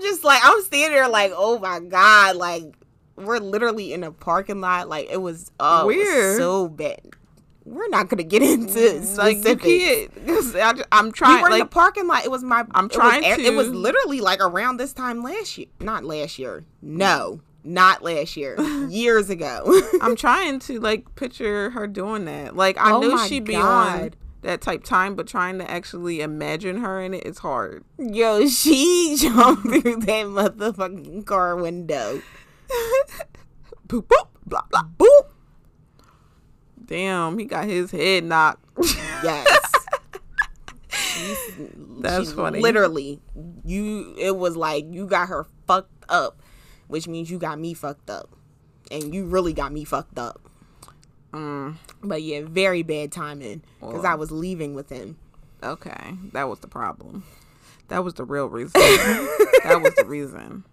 I'm 0.00 0.06
just 0.06 0.24
like, 0.24 0.40
I'm 0.42 0.62
standing 0.62 0.92
there 0.96 1.08
like, 1.08 1.32
oh 1.34 1.58
my 1.58 1.80
God. 1.80 2.36
Like, 2.36 2.74
we're 3.16 3.38
literally 3.38 3.92
in 3.92 4.02
a 4.02 4.10
parking 4.12 4.60
lot. 4.60 4.88
Like, 4.88 5.08
it 5.10 5.20
was, 5.20 5.50
oh, 5.60 5.88
it 5.90 5.98
was 5.98 6.36
so 6.38 6.68
bad. 6.68 7.00
We're 7.66 7.88
not 7.88 8.08
going 8.08 8.18
to 8.18 8.24
get 8.24 8.42
into 8.42 8.80
Like 9.16 9.36
specifics. 9.36 10.16
'cause 10.26 10.56
I, 10.56 10.72
ju- 10.72 10.82
I'm 10.90 11.06
We 11.06 11.12
trying. 11.12 11.42
were 11.42 11.50
in 11.50 11.58
the 11.58 11.66
parking 11.66 12.06
lot. 12.06 12.24
It 12.24 12.30
was 12.30 12.42
my. 12.42 12.64
I'm 12.72 12.86
it 12.86 12.88
was 12.88 12.96
trying 12.96 13.24
a- 13.24 13.38
It 13.38 13.54
was 13.54 13.68
literally 13.68 14.20
like 14.20 14.40
around 14.42 14.78
this 14.78 14.92
time 14.94 15.22
last 15.22 15.58
year. 15.58 15.66
Not 15.78 16.04
last 16.04 16.38
year. 16.38 16.64
No, 16.80 17.42
not 17.62 18.02
last 18.02 18.36
year. 18.36 18.58
Years 18.88 19.28
ago. 19.28 19.80
I'm 20.00 20.16
trying 20.16 20.58
to 20.60 20.80
like 20.80 21.14
picture 21.14 21.70
her 21.70 21.86
doing 21.86 22.24
that. 22.24 22.56
Like 22.56 22.78
I 22.78 22.92
Oh 22.92 23.00
know 23.00 23.18
she'd 23.26 23.44
be 23.44 23.54
on 23.56 23.62
God. 23.98 24.16
That 24.42 24.60
type 24.60 24.84
time, 24.84 25.14
but 25.14 25.26
trying 25.26 25.58
to 25.58 25.70
actually 25.70 26.20
imagine 26.20 26.78
her 26.78 27.00
in 27.00 27.14
it 27.14 27.26
is 27.26 27.38
hard. 27.38 27.84
Yo, 27.98 28.46
she 28.46 29.16
jumped 29.20 29.62
through 29.62 29.96
that 29.96 30.26
motherfucking 30.26 31.26
car 31.26 31.56
window. 31.56 32.22
Boop 33.88 34.06
boop 34.06 34.28
blah 34.46 34.62
blah. 34.70 34.84
Boop. 34.98 35.30
Damn, 36.84 37.38
he 37.38 37.44
got 37.44 37.64
his 37.66 37.90
head 37.90 38.24
knocked. 38.24 38.64
Yes. 39.22 39.46
She's- 40.88 41.52
That's 42.00 42.30
she 42.30 42.34
funny. 42.34 42.60
Literally, 42.60 43.20
you. 43.64 44.14
It 44.18 44.36
was 44.36 44.56
like 44.56 44.86
you 44.88 45.06
got 45.06 45.28
her 45.28 45.46
fucked 45.66 46.04
up, 46.08 46.40
which 46.88 47.06
means 47.06 47.30
you 47.30 47.38
got 47.38 47.58
me 47.58 47.74
fucked 47.74 48.08
up, 48.08 48.30
and 48.90 49.14
you 49.14 49.26
really 49.26 49.52
got 49.52 49.72
me 49.72 49.84
fucked 49.84 50.18
up. 50.18 50.49
Mm, 51.32 51.76
But 52.02 52.22
yeah, 52.22 52.40
very 52.44 52.82
bad 52.82 53.12
timing 53.12 53.62
because 53.80 54.04
I 54.04 54.14
was 54.14 54.30
leaving 54.32 54.74
with 54.74 54.88
him. 54.90 55.16
okay, 55.62 56.14
that 56.32 56.48
was 56.48 56.58
the 56.60 56.68
problem. 56.68 57.24
That 57.88 58.04
was 58.04 58.14
the 58.14 58.24
real 58.24 58.46
reason. 58.48 58.72
that 59.64 59.80
was 59.82 59.94
the 59.96 60.04
reason. 60.06 60.64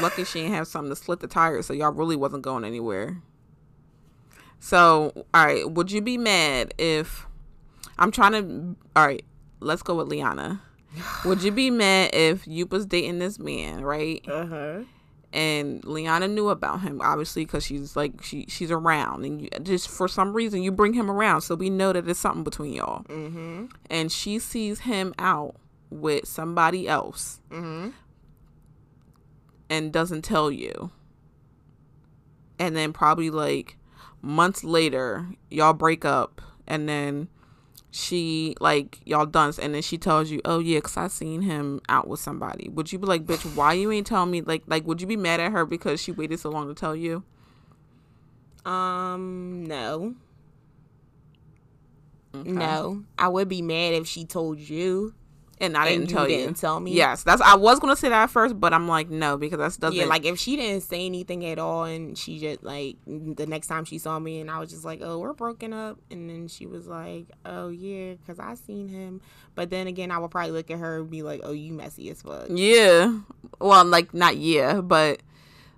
Lucky 0.00 0.24
she 0.24 0.40
didn't 0.42 0.54
have 0.54 0.66
something 0.68 0.90
to 0.90 0.96
slit 0.96 1.20
the 1.20 1.26
tires, 1.26 1.66
so 1.66 1.72
y'all 1.72 1.92
really 1.92 2.16
wasn't 2.16 2.42
going 2.42 2.64
anywhere. 2.64 3.22
So, 4.60 5.12
all 5.34 5.44
right, 5.46 5.68
would 5.70 5.90
you 5.90 6.00
be 6.00 6.16
mad 6.18 6.72
if 6.78 7.26
I'm 7.98 8.10
trying 8.10 8.32
to? 8.32 8.76
All 8.94 9.06
right, 9.06 9.24
let's 9.60 9.82
go 9.82 9.96
with 9.96 10.08
Liana. 10.08 10.60
Would 11.24 11.42
you 11.42 11.50
be 11.50 11.70
mad 11.70 12.10
if 12.14 12.46
you 12.46 12.66
was 12.66 12.84
dating 12.86 13.18
this 13.18 13.38
man, 13.38 13.82
right? 13.82 14.22
Uh 14.28 14.46
huh. 14.46 14.78
And 15.32 15.82
Liana 15.86 16.28
knew 16.28 16.50
about 16.50 16.82
him, 16.82 17.00
obviously, 17.02 17.44
because 17.46 17.64
she's 17.64 17.96
like 17.96 18.22
she 18.22 18.44
she's 18.48 18.70
around, 18.70 19.24
and 19.24 19.40
you, 19.40 19.48
just 19.62 19.88
for 19.88 20.06
some 20.06 20.34
reason 20.34 20.62
you 20.62 20.70
bring 20.70 20.92
him 20.92 21.10
around, 21.10 21.40
so 21.40 21.54
we 21.54 21.70
know 21.70 21.92
that 21.94 22.04
there's 22.04 22.18
something 22.18 22.44
between 22.44 22.74
y'all. 22.74 23.04
Mm-hmm. 23.04 23.66
And 23.88 24.12
she 24.12 24.38
sees 24.38 24.80
him 24.80 25.14
out 25.18 25.56
with 25.90 26.26
somebody 26.28 26.86
else 26.88 27.40
Mm-hmm. 27.50 27.90
and 29.70 29.92
doesn't 29.92 30.22
tell 30.22 30.50
you. 30.50 30.90
And 32.58 32.76
then 32.76 32.92
probably 32.92 33.30
like 33.30 33.76
months 34.20 34.62
later, 34.62 35.26
y'all 35.50 35.72
break 35.72 36.04
up, 36.04 36.40
and 36.66 36.88
then 36.88 37.28
she 37.92 38.56
like 38.58 38.98
y'all 39.04 39.26
done, 39.26 39.52
and 39.60 39.74
then 39.74 39.82
she 39.82 39.98
tells 39.98 40.30
you, 40.30 40.40
"Oh 40.44 40.58
yeah, 40.58 40.80
cause 40.80 40.96
I 40.96 41.06
seen 41.08 41.42
him 41.42 41.80
out 41.88 42.08
with 42.08 42.18
somebody." 42.20 42.68
Would 42.70 42.90
you 42.90 42.98
be 42.98 43.06
like, 43.06 43.26
"Bitch, 43.26 43.44
why 43.54 43.74
you 43.74 43.92
ain't 43.92 44.06
tell 44.06 44.24
me?" 44.26 44.40
Like, 44.40 44.62
like 44.66 44.86
would 44.86 45.00
you 45.02 45.06
be 45.06 45.16
mad 45.16 45.40
at 45.40 45.52
her 45.52 45.66
because 45.66 46.00
she 46.00 46.10
waited 46.10 46.40
so 46.40 46.48
long 46.50 46.68
to 46.68 46.74
tell 46.74 46.96
you? 46.96 47.22
Um, 48.64 49.64
no, 49.66 50.14
Okay. 52.34 52.50
no. 52.50 53.04
I 53.18 53.28
would 53.28 53.48
be 53.48 53.60
mad 53.60 53.92
if 53.92 54.06
she 54.06 54.24
told 54.24 54.58
you. 54.58 55.14
And 55.62 55.76
I 55.76 55.86
And 55.86 56.00
didn't 56.00 56.10
you 56.10 56.16
tell 56.16 56.28
you. 56.28 56.36
didn't 56.38 56.56
tell 56.58 56.78
me? 56.80 56.92
Yes, 56.92 57.22
that's. 57.22 57.40
I 57.40 57.54
was 57.54 57.78
gonna 57.78 57.96
say 57.96 58.08
that 58.10 58.24
at 58.24 58.30
first, 58.30 58.60
but 58.60 58.74
I'm 58.74 58.86
like, 58.88 59.08
no, 59.08 59.38
because 59.38 59.58
that's 59.58 59.76
doesn't. 59.78 59.96
yeah, 59.98 60.04
like 60.04 60.26
if 60.26 60.38
she 60.38 60.56
didn't 60.56 60.82
say 60.82 61.06
anything 61.06 61.46
at 61.46 61.58
all, 61.58 61.84
and 61.84 62.18
she 62.18 62.38
just 62.38 62.62
like 62.62 62.96
the 63.06 63.46
next 63.46 63.68
time 63.68 63.84
she 63.86 63.96
saw 63.98 64.18
me, 64.18 64.40
and 64.40 64.50
I 64.50 64.58
was 64.58 64.68
just 64.70 64.84
like, 64.84 65.00
"Oh, 65.02 65.18
we're 65.20 65.32
broken 65.32 65.72
up," 65.72 65.98
and 66.10 66.28
then 66.28 66.48
she 66.48 66.66
was 66.66 66.86
like, 66.86 67.26
"Oh 67.46 67.68
yeah, 67.70 68.14
because 68.14 68.38
I 68.38 68.54
seen 68.54 68.88
him," 68.88 69.20
but 69.54 69.70
then 69.70 69.86
again, 69.86 70.10
I 70.10 70.18
would 70.18 70.30
probably 70.30 70.50
look 70.52 70.70
at 70.70 70.78
her 70.78 70.98
and 70.98 71.08
be 71.10 71.22
like, 71.22 71.40
"Oh, 71.44 71.52
you 71.52 71.72
messy 71.72 72.10
as 72.10 72.20
fuck." 72.22 72.48
yeah. 72.50 73.18
Well, 73.60 73.84
like 73.84 74.12
not 74.12 74.36
yeah, 74.36 74.80
but 74.80 75.20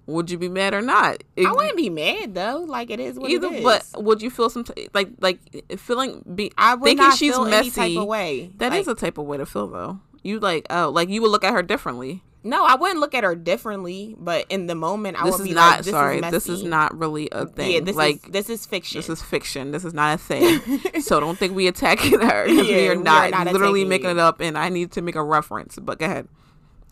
would 0.07 0.31
you 0.31 0.39
be 0.39 0.49
mad 0.49 0.75
or 0.75 0.83
not? 0.83 1.23
It- 1.37 1.47
I 1.47 1.53
wouldn't 1.53 1.77
be 1.77 1.91
mad 1.91 2.35
though. 2.35 2.65
Like 2.67 2.91
it 2.91 3.01
is 3.01 3.19
what 3.19 3.31
either, 3.31 3.47
it 3.49 3.53
is. 3.55 3.65
but 3.65 4.03
would 4.05 4.21
you 4.23 4.31
feel 4.31 4.51
some 4.51 4.65
t- 4.65 4.89
like 4.95 5.09
like 5.21 5.39
feeling 5.79 6.23
be 6.35 6.53
I 6.59 6.75
would 6.75 6.85
thinking 6.85 7.07
not 7.09 7.19
she's 7.19 7.39
messy? 7.39 7.81
any 7.81 7.95
type 7.95 8.03
of 8.03 8.07
way. 8.09 8.53
That 8.59 8.73
is 8.75 8.87
Like, 8.87 8.97
a 8.97 9.01
type 9.01 9.19
of 9.19 9.27
way 9.27 9.39
to 9.39 9.47
feel 9.47 9.67
though. 9.67 10.01
You 10.23 10.41
like 10.41 10.67
oh 10.71 10.91
like 10.91 11.09
you 11.09 11.23
would 11.23 11.31
look 11.31 11.45
at 11.45 11.53
her 11.53 11.63
differently. 11.63 12.23
no. 12.43 12.65
I 12.65 12.75
wouldn't 12.77 13.01
look 13.01 13.15
at 13.15 13.25
her 13.25 13.35
differently, 13.35 14.15
but 14.19 14.45
in 14.51 14.67
the 14.67 14.75
moment, 14.75 15.19
I 15.21 15.25
this 15.25 15.39
would 15.39 15.45
be 15.49 15.55
not 15.55 15.77
like, 15.77 15.85
"This 15.85 15.93
sorry. 15.93 16.19
is 16.21 16.31
this 16.31 16.49
is 16.49 16.63
not 16.63 16.97
really 16.99 17.29
a 17.33 17.47
thing. 17.47 17.71
Yeah, 17.73 17.81
this 17.81 17.97
like 17.97 18.17
is 18.27 18.33
this 18.33 18.51
is 18.51 18.67
fiction. 18.67 18.99
this 18.99 19.09
is 19.09 19.23
fiction. 19.23 19.71
This 19.71 19.85
is 19.85 19.95
not 19.95 20.15
a 20.15 20.19
thing. 20.19 20.61
so 21.01 21.21
don't 21.21 21.39
think 21.39 21.55
we 21.55 21.67
attacking 21.67 22.21
her. 22.21 22.47
'cause 22.47 22.57
we 22.57 22.71
Yeah, 22.71 22.77
are 22.77 22.81
we 22.81 22.89
are 22.89 22.95
not, 22.97 23.31
not 23.31 23.47
literally 23.53 23.85
making 23.87 24.07
you. 24.11 24.17
it 24.17 24.19
up, 24.19 24.41
and 24.41 24.57
I 24.59 24.69
need 24.69 24.93
to 24.93 25.03
make 25.03 25.15
a 25.17 25.23
reference. 25.25 25.79
But 25.81 25.99
go 25.99 26.05
ahead. 26.07 26.29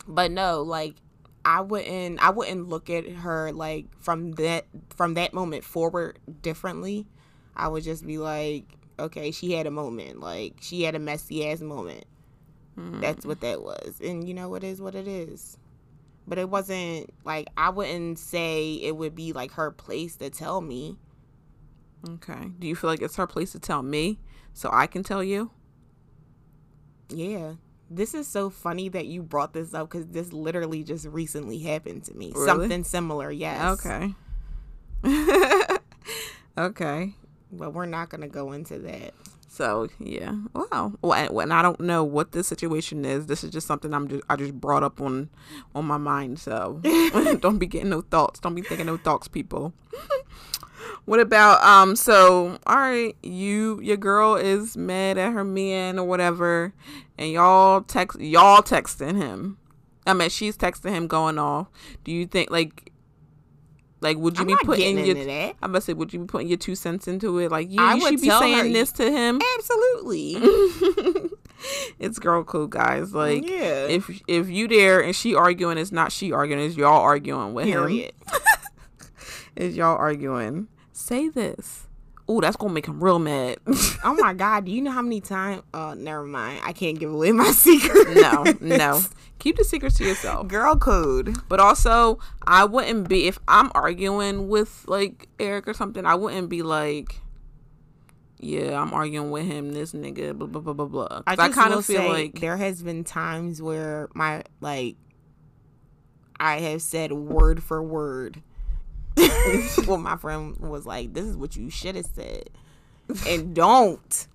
but 0.07 0.31
no 0.31 0.61
like 0.63 0.95
i 1.45 1.61
wouldn't 1.61 2.23
i 2.23 2.29
wouldn't 2.29 2.69
look 2.69 2.89
at 2.89 3.07
her 3.07 3.51
like 3.51 3.85
from 3.99 4.31
that 4.33 4.65
from 4.95 5.15
that 5.15 5.33
moment 5.33 5.63
forward 5.63 6.19
differently. 6.41 7.07
I 7.55 7.67
would 7.67 7.83
just 7.83 8.05
be 8.05 8.17
like 8.17 8.65
okay 8.97 9.31
she 9.31 9.53
had 9.53 9.67
a 9.67 9.71
moment. 9.71 10.19
Like 10.19 10.55
she 10.61 10.83
had 10.83 10.95
a 10.95 10.99
messy 10.99 11.47
ass 11.47 11.61
moment. 11.61 12.05
That's 12.75 13.23
what 13.25 13.41
that 13.41 13.61
was. 13.61 14.01
And 14.03 14.27
you 14.27 14.33
know 14.33 14.55
it 14.55 14.63
is 14.63 14.81
what 14.81 14.95
it 14.95 15.07
is. 15.07 15.57
But 16.25 16.37
it 16.37 16.49
wasn't 16.49 17.13
like 17.25 17.47
i 17.57 17.69
wouldn't 17.69 18.17
say 18.17 18.75
it 18.75 18.95
would 18.95 19.13
be 19.13 19.33
like 19.33 19.51
her 19.51 19.71
place 19.71 20.15
to 20.17 20.29
tell 20.29 20.61
me. 20.61 20.97
Okay. 22.07 22.51
Do 22.59 22.67
you 22.67 22.75
feel 22.75 22.89
like 22.89 23.01
it's 23.01 23.17
her 23.17 23.27
place 23.27 23.51
to 23.51 23.59
tell 23.59 23.83
me 23.83 24.19
so 24.53 24.69
I 24.71 24.87
can 24.87 25.03
tell 25.03 25.23
you? 25.23 25.51
yeah 27.09 27.53
this 27.89 28.13
is 28.13 28.27
so 28.27 28.49
funny 28.49 28.89
that 28.89 29.05
you 29.05 29.21
brought 29.21 29.53
this 29.53 29.73
up 29.73 29.89
because 29.89 30.07
this 30.07 30.33
literally 30.33 30.83
just 30.83 31.05
recently 31.05 31.59
happened 31.59 32.03
to 32.05 32.13
me 32.13 32.31
Really? 32.33 32.45
something 32.45 32.83
similar 32.83 33.31
yes 33.31 33.79
Okay. 33.85 34.13
okay. 36.57 37.13
but 37.51 37.73
we're 37.73 37.85
not 37.85 38.09
gonna 38.09 38.27
go 38.27 38.51
into 38.51 38.79
that. 38.79 39.13
So 39.49 39.87
yeah, 39.99 40.33
wow. 40.55 40.93
Well, 41.03 41.13
and, 41.13 41.29
and 41.29 41.53
I 41.53 41.61
don't 41.61 41.79
know 41.79 42.03
what 42.03 42.31
this 42.31 42.47
situation 42.47 43.05
is. 43.05 43.27
This 43.27 43.43
is 43.43 43.51
just 43.51 43.67
something 43.67 43.93
I'm 43.93 44.07
just 44.07 44.23
I 44.27 44.35
just 44.35 44.53
brought 44.59 44.81
up 44.81 44.99
on 44.99 45.29
on 45.75 45.85
my 45.85 45.97
mind. 45.97 46.39
So 46.39 46.81
don't 47.39 47.59
be 47.59 47.67
getting 47.67 47.89
no 47.89 48.01
thoughts. 48.01 48.39
Don't 48.39 48.55
be 48.55 48.63
thinking 48.63 48.87
no 48.87 48.97
thoughts, 48.97 49.27
people. 49.27 49.73
What 51.05 51.19
about 51.19 51.63
um? 51.63 51.95
So 51.95 52.57
all 52.65 52.77
right, 52.77 53.15
you 53.23 53.79
your 53.81 53.97
girl 53.97 54.35
is 54.35 54.77
mad 54.77 55.17
at 55.17 55.33
her 55.33 55.43
man 55.43 55.99
or 55.99 56.05
whatever, 56.05 56.73
and 57.17 57.31
y'all 57.31 57.81
text 57.81 58.19
y'all 58.19 58.61
texting 58.61 59.17
him. 59.17 59.57
I 60.05 60.13
mean, 60.13 60.29
she's 60.29 60.57
texting 60.57 60.91
him 60.91 61.07
going 61.07 61.39
off. 61.39 61.69
Do 62.03 62.11
you 62.11 62.25
think 62.25 62.51
like 62.51 62.91
like, 64.03 64.17
would 64.17 64.37
you 64.37 64.41
I'm 64.41 64.47
be 64.47 64.55
putting 64.63 65.03
your? 65.05 65.15
that. 65.15 65.55
I'm 65.61 65.69
about 65.71 65.79
to 65.79 65.81
say, 65.81 65.93
would 65.93 66.13
you 66.13 66.19
be 66.19 66.25
putting 66.25 66.49
your 66.49 66.57
two 66.57 66.75
cents 66.75 67.07
into 67.07 67.39
it? 67.39 67.49
Like, 67.49 67.71
you, 67.71 67.81
I 67.81 67.95
you 67.95 68.01
should 68.01 68.21
be 68.21 68.29
saying 68.29 68.67
her- 68.67 68.73
this 68.73 68.91
to 68.93 69.09
him. 69.09 69.41
Absolutely. 69.55 70.35
it's 71.99 72.19
girl 72.19 72.43
code, 72.43 72.71
guys. 72.71 73.13
Like, 73.13 73.49
yeah. 73.49 73.87
if 73.87 74.11
if 74.27 74.49
you 74.49 74.67
there 74.67 75.01
and 75.01 75.15
she 75.15 75.33
arguing, 75.35 75.77
it's 75.77 75.93
not 75.93 76.11
she 76.11 76.33
arguing, 76.33 76.65
it's 76.65 76.75
y'all 76.75 77.01
arguing 77.01 77.53
with 77.53 77.65
him. 77.65 78.09
is 79.55 79.77
y'all 79.77 79.95
arguing. 79.95 80.67
Say 80.93 81.27
this. 81.27 81.87
Oh, 82.27 82.39
that's 82.39 82.55
gonna 82.55 82.71
make 82.71 82.85
him 82.85 83.03
real 83.03 83.19
mad. 83.19 83.57
oh 84.03 84.15
my 84.19 84.33
god, 84.33 84.65
do 84.65 84.71
you 84.71 84.81
know 84.81 84.91
how 84.91 85.01
many 85.01 85.19
times? 85.19 85.63
Oh, 85.73 85.89
uh, 85.89 85.95
never 85.95 86.23
mind. 86.23 86.61
I 86.63 86.71
can't 86.71 86.97
give 86.97 87.11
away 87.11 87.31
my 87.31 87.51
secret. 87.51 88.15
no, 88.15 88.43
no. 88.61 89.01
Keep 89.39 89.57
the 89.57 89.63
secrets 89.65 89.97
to 89.97 90.05
yourself. 90.05 90.47
Girl 90.47 90.75
code. 90.77 91.35
But 91.49 91.59
also, 91.59 92.19
I 92.47 92.63
wouldn't 92.63 93.09
be 93.09 93.27
if 93.27 93.39
I'm 93.47 93.71
arguing 93.75 94.47
with 94.47 94.85
like 94.87 95.27
Eric 95.39 95.67
or 95.67 95.73
something. 95.73 96.05
I 96.05 96.15
wouldn't 96.15 96.47
be 96.47 96.61
like, 96.61 97.19
yeah, 98.39 98.79
I'm 98.79 98.93
arguing 98.93 99.31
with 99.31 99.45
him. 99.45 99.73
This 99.73 99.93
nigga, 99.93 100.37
blah 100.37 100.47
blah 100.47 100.61
blah 100.61 100.73
blah 100.73 100.85
blah. 100.85 101.21
I, 101.27 101.35
I, 101.37 101.49
kind 101.49 101.73
of 101.73 101.85
feel 101.85 102.07
like 102.07 102.39
there 102.39 102.55
has 102.55 102.83
been 102.83 103.03
times 103.03 103.61
where 103.61 104.09
my 104.13 104.43
like 104.61 104.95
I 106.39 106.59
have 106.59 106.83
said 106.83 107.11
word 107.11 107.63
for 107.63 107.81
word 107.81 108.43
what 109.85 109.99
my 109.99 110.17
friend 110.17 110.57
was 110.57 110.85
like, 110.85 111.13
this 111.13 111.25
is 111.25 111.37
what 111.37 111.55
you 111.55 111.69
should 111.69 111.95
have 111.95 112.05
said. 112.05 112.49
And 113.27 113.53
don't 113.53 114.27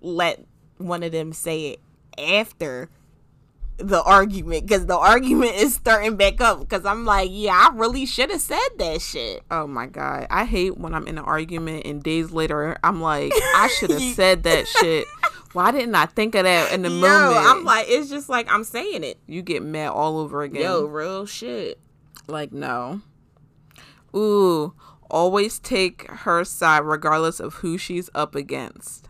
let 0.00 0.44
one 0.78 1.02
of 1.02 1.12
them 1.12 1.32
say 1.32 1.72
it 1.72 1.80
after 2.18 2.88
the 3.76 4.00
argument 4.02 4.66
because 4.66 4.86
the 4.86 4.96
argument 4.96 5.52
is 5.56 5.74
starting 5.74 6.16
back 6.16 6.40
up 6.40 6.60
because 6.60 6.84
I'm 6.84 7.04
like, 7.04 7.30
yeah, 7.32 7.52
I 7.52 7.74
really 7.74 8.06
should 8.06 8.30
have 8.30 8.40
said 8.40 8.58
that 8.78 9.02
shit. 9.02 9.42
oh 9.50 9.66
my 9.66 9.86
god, 9.86 10.28
I 10.30 10.44
hate 10.44 10.78
when 10.78 10.94
I'm 10.94 11.06
in 11.08 11.18
an 11.18 11.24
argument 11.24 11.84
and 11.84 12.02
days 12.02 12.30
later 12.30 12.76
I'm 12.84 13.00
like, 13.00 13.32
I 13.34 13.68
should 13.78 13.90
have 13.90 14.14
said 14.14 14.44
that 14.44 14.68
shit. 14.68 15.06
Why 15.54 15.70
didn't 15.70 15.94
I 15.94 16.06
think 16.06 16.34
of 16.34 16.44
that 16.44 16.72
in 16.72 16.82
the 16.82 16.90
Yo, 16.90 17.00
moment? 17.00 17.46
I'm 17.46 17.64
like, 17.64 17.86
it's 17.88 18.10
just 18.10 18.28
like 18.28 18.50
I'm 18.52 18.64
saying 18.64 19.04
it. 19.04 19.18
you 19.26 19.42
get 19.42 19.62
mad 19.62 19.88
all 19.88 20.18
over 20.18 20.42
again. 20.42 20.62
Yo, 20.62 20.84
real 20.84 21.26
shit. 21.26 21.78
Like, 22.26 22.52
no. 22.52 23.02
Ooh, 24.14 24.74
always 25.10 25.58
take 25.58 26.08
her 26.10 26.44
side 26.44 26.84
regardless 26.84 27.40
of 27.40 27.54
who 27.54 27.78
she's 27.78 28.10
up 28.14 28.34
against. 28.34 29.08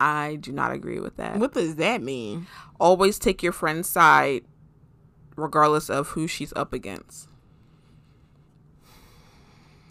I 0.00 0.36
do 0.36 0.52
not 0.52 0.72
agree 0.72 1.00
with 1.00 1.16
that. 1.16 1.38
What 1.38 1.54
does 1.54 1.76
that 1.76 2.02
mean? 2.02 2.46
Always 2.78 3.18
take 3.18 3.42
your 3.42 3.52
friend's 3.52 3.88
side 3.88 4.44
regardless 5.36 5.88
of 5.88 6.08
who 6.08 6.26
she's 6.26 6.52
up 6.54 6.72
against. 6.72 7.28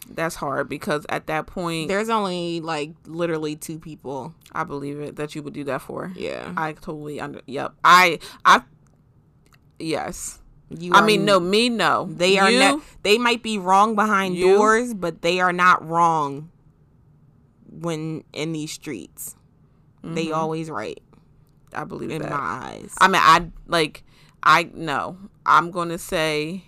That's 0.09 0.35
hard 0.35 0.69
because 0.69 1.05
at 1.09 1.27
that 1.27 1.47
point, 1.47 1.87
There's 1.87 2.09
only 2.09 2.59
like 2.59 2.91
literally 3.05 3.55
two 3.55 3.79
people. 3.79 4.35
I 4.51 4.63
believe 4.63 4.99
it 4.99 5.15
that 5.15 5.33
you 5.33 5.41
would 5.41 5.53
do 5.53 5.63
that 5.63 5.81
for. 5.81 6.11
Yeah. 6.15 6.53
I 6.55 6.73
totally 6.73 7.19
under. 7.19 7.41
Yep. 7.47 7.73
I. 7.83 8.19
I. 8.45 8.61
Yes. 9.79 10.39
You 10.77 10.91
I 10.93 11.01
mean, 11.01 11.25
no. 11.25 11.39
Me, 11.39 11.69
no. 11.69 12.07
They 12.09 12.37
are 12.37 12.51
not 12.51 12.81
they 13.03 13.17
might 13.17 13.43
be 13.43 13.57
wrong 13.57 13.95
behind 13.95 14.35
You? 14.37 14.55
doors, 14.57 14.93
but 14.93 15.21
they 15.21 15.39
are 15.39 15.53
not 15.53 15.85
wrong 15.87 16.49
when 17.69 18.23
in 18.33 18.51
these 18.53 18.71
streets. 18.71 19.35
They 20.03 20.27
Mhm. 20.27 20.35
always 20.35 20.69
right 20.69 21.01
I 21.73 21.83
believe 21.85 22.11
in 22.11 22.21
that. 22.21 22.29
my 22.31 22.37
eyes. 22.37 22.93
I 22.99 23.07
mean, 23.07 23.21
I 23.23 23.49
like, 23.67 24.03
I 24.43 24.69
no. 24.73 25.17
I'm 25.45 25.71
gonna 25.71 25.97
say 25.97 26.63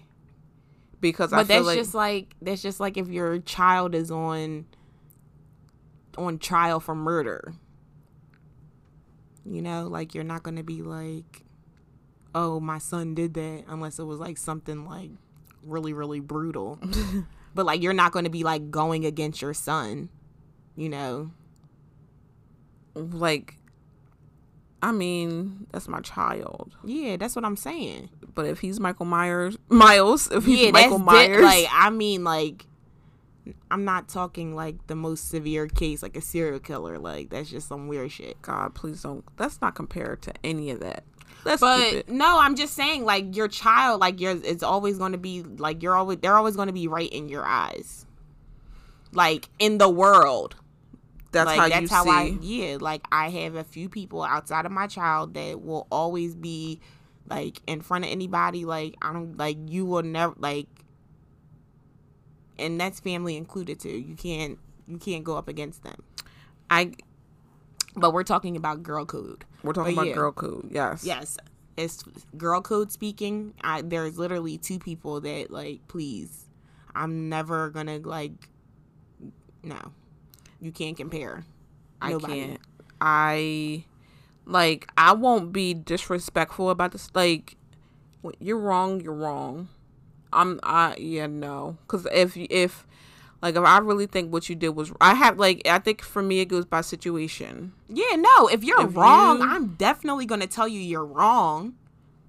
because 1.02 1.32
I 1.32 1.38
but 1.38 1.48
feel 1.48 1.58
that's 1.58 1.66
like 1.68 1.78
just 1.78 1.94
like 1.94 2.36
that's 2.42 2.62
just 2.62 2.80
like 2.80 2.98
if 2.98 3.08
your 3.08 3.40
child 3.40 3.94
is 3.96 4.10
on 4.12 4.66
on 6.18 6.40
trial 6.40 6.80
for 6.80 6.96
murder. 6.96 7.54
You 9.46 9.62
know, 9.62 9.88
like 9.88 10.16
you're 10.16 10.24
not 10.24 10.42
gonna 10.44 10.64
be 10.64 10.82
like, 10.82 11.44
oh, 12.36 12.60
my 12.60 12.78
son 12.78 13.16
did 13.16 13.34
that, 13.36 13.64
unless 13.68 13.98
it 13.98 14.04
was 14.04 14.20
like 14.20 14.38
something 14.38 14.86
like 14.86 15.10
really, 15.64 15.94
really 15.94 16.20
brutal. 16.20 16.78
but 17.56 17.66
like 17.66 17.82
you're 17.82 17.94
not 17.94 18.12
gonna 18.12 18.30
be 18.30 18.44
like 18.44 18.70
going 18.70 19.06
against 19.06 19.42
your 19.42 19.54
son. 19.56 20.10
You 20.76 20.90
know, 20.90 21.32
like, 22.94 23.58
I 24.82 24.92
mean, 24.92 25.66
that's 25.72 25.88
my 25.88 26.02
child. 26.02 26.76
yeah, 26.84 27.16
that's 27.16 27.36
what 27.36 27.46
I'm 27.46 27.56
saying. 27.56 28.10
But 28.36 28.46
if 28.48 28.60
he's 28.60 28.80
Michael 28.82 29.06
Myers, 29.06 29.58
Miles, 29.70 30.30
if 30.30 30.46
he's 30.46 30.60
yeah, 30.60 30.72
Michael 30.72 31.00
that's 31.00 31.10
di- 31.10 31.28
Myers, 31.30 31.44
like 31.44 31.68
I 31.72 31.90
mean, 31.90 32.26
like 32.26 32.66
I'm 33.72 33.86
not 33.86 34.10
talking 34.10 34.54
like 34.54 34.88
the 34.88 34.96
most 34.96 35.30
severe 35.30 35.68
case, 35.68 36.04
like 36.04 36.18
a 36.18 36.22
serial 36.22 36.60
killer. 36.60 37.00
Like 37.00 37.30
that's 37.30 37.50
just 37.50 37.70
some 37.70 37.88
weird 37.88 38.12
shit. 38.12 38.42
God, 38.42 38.76
please 38.76 39.02
don't. 39.02 39.24
Let's 39.40 39.62
not 39.62 39.76
compared 39.76 40.22
to 40.24 40.34
any 40.44 40.72
of 40.72 40.82
that. 40.82 41.06
Let's 41.46 41.62
But 41.62 42.10
no, 42.10 42.40
I'm 42.40 42.56
just 42.56 42.74
saying, 42.74 43.06
like 43.06 43.36
your 43.36 43.48
child, 43.48 44.02
like 44.02 44.20
yours, 44.20 44.42
it's 44.44 44.64
always 44.64 44.98
going 44.98 45.12
to 45.12 45.18
be 45.18 45.44
like 45.44 45.84
you're 45.84 45.96
always 45.96 46.18
they're 46.20 46.38
always 46.38 46.56
going 46.56 46.68
to 46.68 46.74
be 46.74 46.88
right 46.88 47.10
in 47.10 47.30
your 47.30 47.46
eyes, 47.46 48.06
like 49.12 49.50
in 49.60 49.78
the 49.78 49.90
world. 49.90 50.56
That's 51.32 51.46
like 51.46 51.60
how 51.60 51.70
that's 51.70 51.82
you 51.82 51.96
how 51.96 52.04
see. 52.04 52.10
I 52.10 52.24
yeah. 52.42 52.78
Like 52.80 53.04
I 53.12 53.30
have 53.30 53.56
a 53.56 53.64
few 53.64 53.90
people 53.90 54.24
outside 54.24 54.66
of 54.66 54.72
my 54.72 54.88
child 54.88 55.36
that 55.36 55.62
will 55.62 55.86
always 55.92 56.34
be 56.34 56.80
like 57.30 57.62
in 57.68 57.82
front 57.82 58.06
of 58.06 58.12
anybody. 58.12 58.66
Like 58.66 58.96
I 59.02 59.14
don't 59.14 59.38
like 59.38 59.58
you 59.68 59.86
will 59.86 60.04
never 60.04 60.34
like, 60.38 60.68
and 62.58 62.80
that's 62.80 63.00
family 63.00 63.38
included 63.38 63.80
too. 63.80 63.90
You 63.90 64.16
can't 64.16 64.58
you 64.88 64.98
can't 64.98 65.24
go 65.24 65.38
up 65.38 65.48
against 65.48 65.84
them. 65.84 66.02
I 66.70 66.94
But 67.96 68.14
we're 68.14 68.24
talking 68.24 68.56
about 68.56 68.82
girl 68.82 69.06
code. 69.06 69.46
We're 69.66 69.74
talking 69.74 69.96
But 69.96 70.02
about 70.02 70.08
yeah. 70.10 70.16
girl 70.16 70.32
code. 70.32 70.70
Yes. 70.72 71.04
Yes. 71.04 71.38
It's 71.78 72.04
girl 72.38 72.62
code 72.62 72.92
speaking. 72.92 73.54
I 73.62 73.82
there's 73.82 74.18
literally 74.18 74.58
two 74.58 74.80
people 74.80 75.20
that 75.22 75.52
like 75.52 75.88
please. 75.88 76.46
I'm 76.96 77.28
never 77.30 77.70
gonna 77.70 78.00
like 78.00 78.50
no. 79.64 79.92
You 80.62 80.72
can't 80.72 80.96
compare. 80.96 81.44
I 82.02 82.12
Nobody. 82.12 82.34
can't. 82.34 82.60
I 83.02 83.84
like. 84.46 84.90
I 84.98 85.14
won't 85.14 85.52
be 85.52 85.74
disrespectful 85.74 86.70
about 86.70 86.92
this. 86.92 87.10
Like, 87.14 87.58
you're 88.40 88.60
wrong. 88.60 89.02
You're 89.02 89.14
wrong. 89.14 89.70
I'm. 90.32 90.60
I 90.64 90.96
yeah 90.98 91.28
no. 91.28 91.78
Because 91.82 92.08
if 92.14 92.38
if 92.38 92.88
like 93.42 93.56
if 93.56 93.64
I 93.64 93.78
really 93.80 94.06
think 94.08 94.32
what 94.34 94.50
you 94.50 94.56
did 94.56 94.70
was, 94.70 94.92
I 95.02 95.14
have 95.14 95.38
like 95.38 95.62
I 95.68 95.80
think 95.80 96.02
for 96.02 96.22
me 96.22 96.40
it 96.40 96.46
goes 96.46 96.66
by 96.66 96.82
situation. 96.82 97.74
Yeah, 97.90 98.16
no, 98.16 98.48
if 98.48 98.64
you're 98.64 98.86
If 98.88 98.96
wrong, 98.96 99.40
you- 99.40 99.48
I'm 99.48 99.76
definitely 99.76 100.26
gonna 100.26 100.48
tell 100.48 100.68
you 100.68 100.80
you're 100.80 101.06
wrong. 101.06 101.76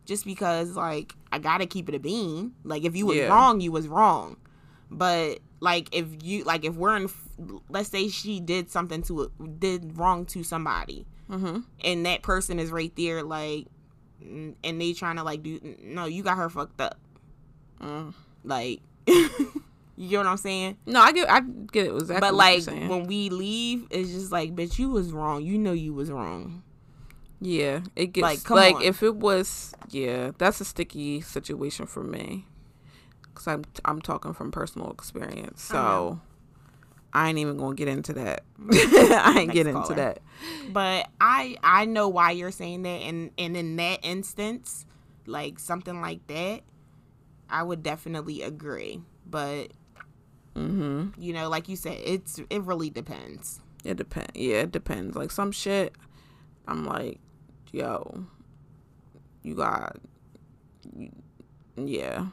Just 0.05 0.25
because 0.25 0.77
like 0.77 1.15
I 1.33 1.39
gotta 1.39 1.67
keep 1.67 1.89
it 1.89 1.95
a 1.95 1.99
bean. 1.99 2.53
Like 2.65 2.85
if 2.85 2.95
you 2.95 3.07
was 3.07 3.17
Yeah. 3.17 3.29
wrong, 3.29 3.61
you 3.61 3.73
was 3.73 3.89
wrong. 3.89 4.37
But 4.91 5.41
like 5.61 5.89
if 5.93 6.07
you 6.23 6.45
like 6.45 6.65
if 6.65 6.75
we're 6.77 6.97
in 6.97 7.09
let's 7.69 7.89
say 7.89 8.09
she 8.09 8.41
did 8.41 8.71
something 8.71 9.03
to 9.03 9.31
did 9.59 9.97
wrong 9.99 10.25
to 10.27 10.43
somebody 10.45 11.07
Mm-hmm. 11.31 11.61
and 11.85 12.07
that 12.07 12.23
person 12.23 12.61
is 12.61 12.71
right 12.71 12.95
there 12.97 13.23
like 13.25 13.67
and 14.21 14.55
they 14.63 14.93
trying 14.93 15.17
to 15.17 15.23
like 15.25 15.43
do 15.43 15.59
no 15.83 16.05
you 16.05 16.23
got 16.23 16.37
her 16.37 16.49
fucked 16.49 16.81
up 16.81 16.99
Mm. 17.83 18.15
like 18.45 18.81
you 19.97 20.09
get 20.11 20.19
what 20.19 20.27
i'm 20.27 20.37
saying 20.37 20.77
No, 20.87 21.01
I 21.01 21.13
get. 21.13 21.31
I 21.31 21.41
get 21.41 21.87
it 21.87 21.93
exactly. 21.95 22.21
but 22.21 22.35
like 22.35 22.65
when 22.67 23.07
we 23.07 23.31
leave 23.31 23.87
it's 23.91 24.11
just 24.11 24.31
like 24.33 24.55
bitch 24.55 24.79
you 24.79 24.91
was 24.91 25.13
wrong 25.13 25.43
you 25.43 25.59
know 25.59 25.73
you 25.73 25.95
was 25.95 26.11
wrong 26.11 26.63
Yeah, 27.41 27.81
it 27.95 28.13
gets 28.13 28.23
Like, 28.23 28.51
like, 28.51 28.75
on. 28.77 28.83
if 28.83 29.03
it 29.03 29.15
was 29.17 29.75
yeah, 29.91 30.31
that's 30.39 30.61
a 30.61 30.65
sticky 30.65 31.21
situation 31.21 31.87
for 31.87 32.03
me. 32.03 32.47
Cuz 33.35 33.47
I'm 33.47 33.65
I'm 33.85 34.01
talking 34.01 34.33
from 34.33 34.51
personal 34.51 34.91
experience. 34.91 35.63
So 35.63 36.19
I 37.13 37.29
ain't 37.29 37.39
even 37.39 37.57
going 37.59 37.77
to 37.77 37.79
get 37.85 37.89
into 37.89 38.13
that. 38.15 38.43
I 38.71 39.35
ain't 39.39 39.47
Next 39.49 39.53
get 39.55 39.67
into 39.67 39.81
caller. 39.83 39.95
that. 39.97 40.19
but 40.73 41.09
i 41.21 41.57
i 41.63 41.85
know 41.85 42.09
why 42.09 42.31
you're 42.33 42.51
saying 42.51 42.83
that 42.83 43.01
and 43.03 43.31
and 43.39 43.57
in 43.57 43.77
that 43.77 44.01
instance 44.03 44.85
like 45.27 45.59
something 45.59 46.01
like 46.01 46.27
that 46.29 46.61
i 47.51 47.63
would 47.63 47.83
definitely 47.83 48.43
agree 48.43 49.01
but 49.29 49.73
Mhm. 50.57 51.13
you 51.19 51.33
know 51.35 51.49
like 51.51 51.69
you 51.69 51.77
said 51.77 51.99
it's 52.03 52.41
it 52.51 52.63
really 52.63 52.89
depends 52.91 53.61
It 53.85 53.97
depends. 53.99 54.33
Yeah, 54.35 54.63
it 54.63 54.73
depends. 54.73 55.15
Like 55.15 55.31
some 55.31 55.53
shit, 55.53 55.95
I'm 56.67 56.85
like, 56.85 57.21
yo, 57.73 58.25
you 59.43 59.55
got, 59.55 59.97
yeah. 61.77 62.27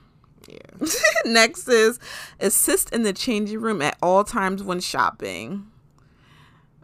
Yeah. 0.47 0.87
Next 1.25 1.67
is 1.69 1.99
assist 2.39 2.91
in 2.91 3.03
the 3.03 3.13
changing 3.13 3.61
room 3.61 3.81
at 3.81 3.97
all 4.01 4.23
times 4.23 4.61
when 4.63 4.79
shopping. 4.81 5.67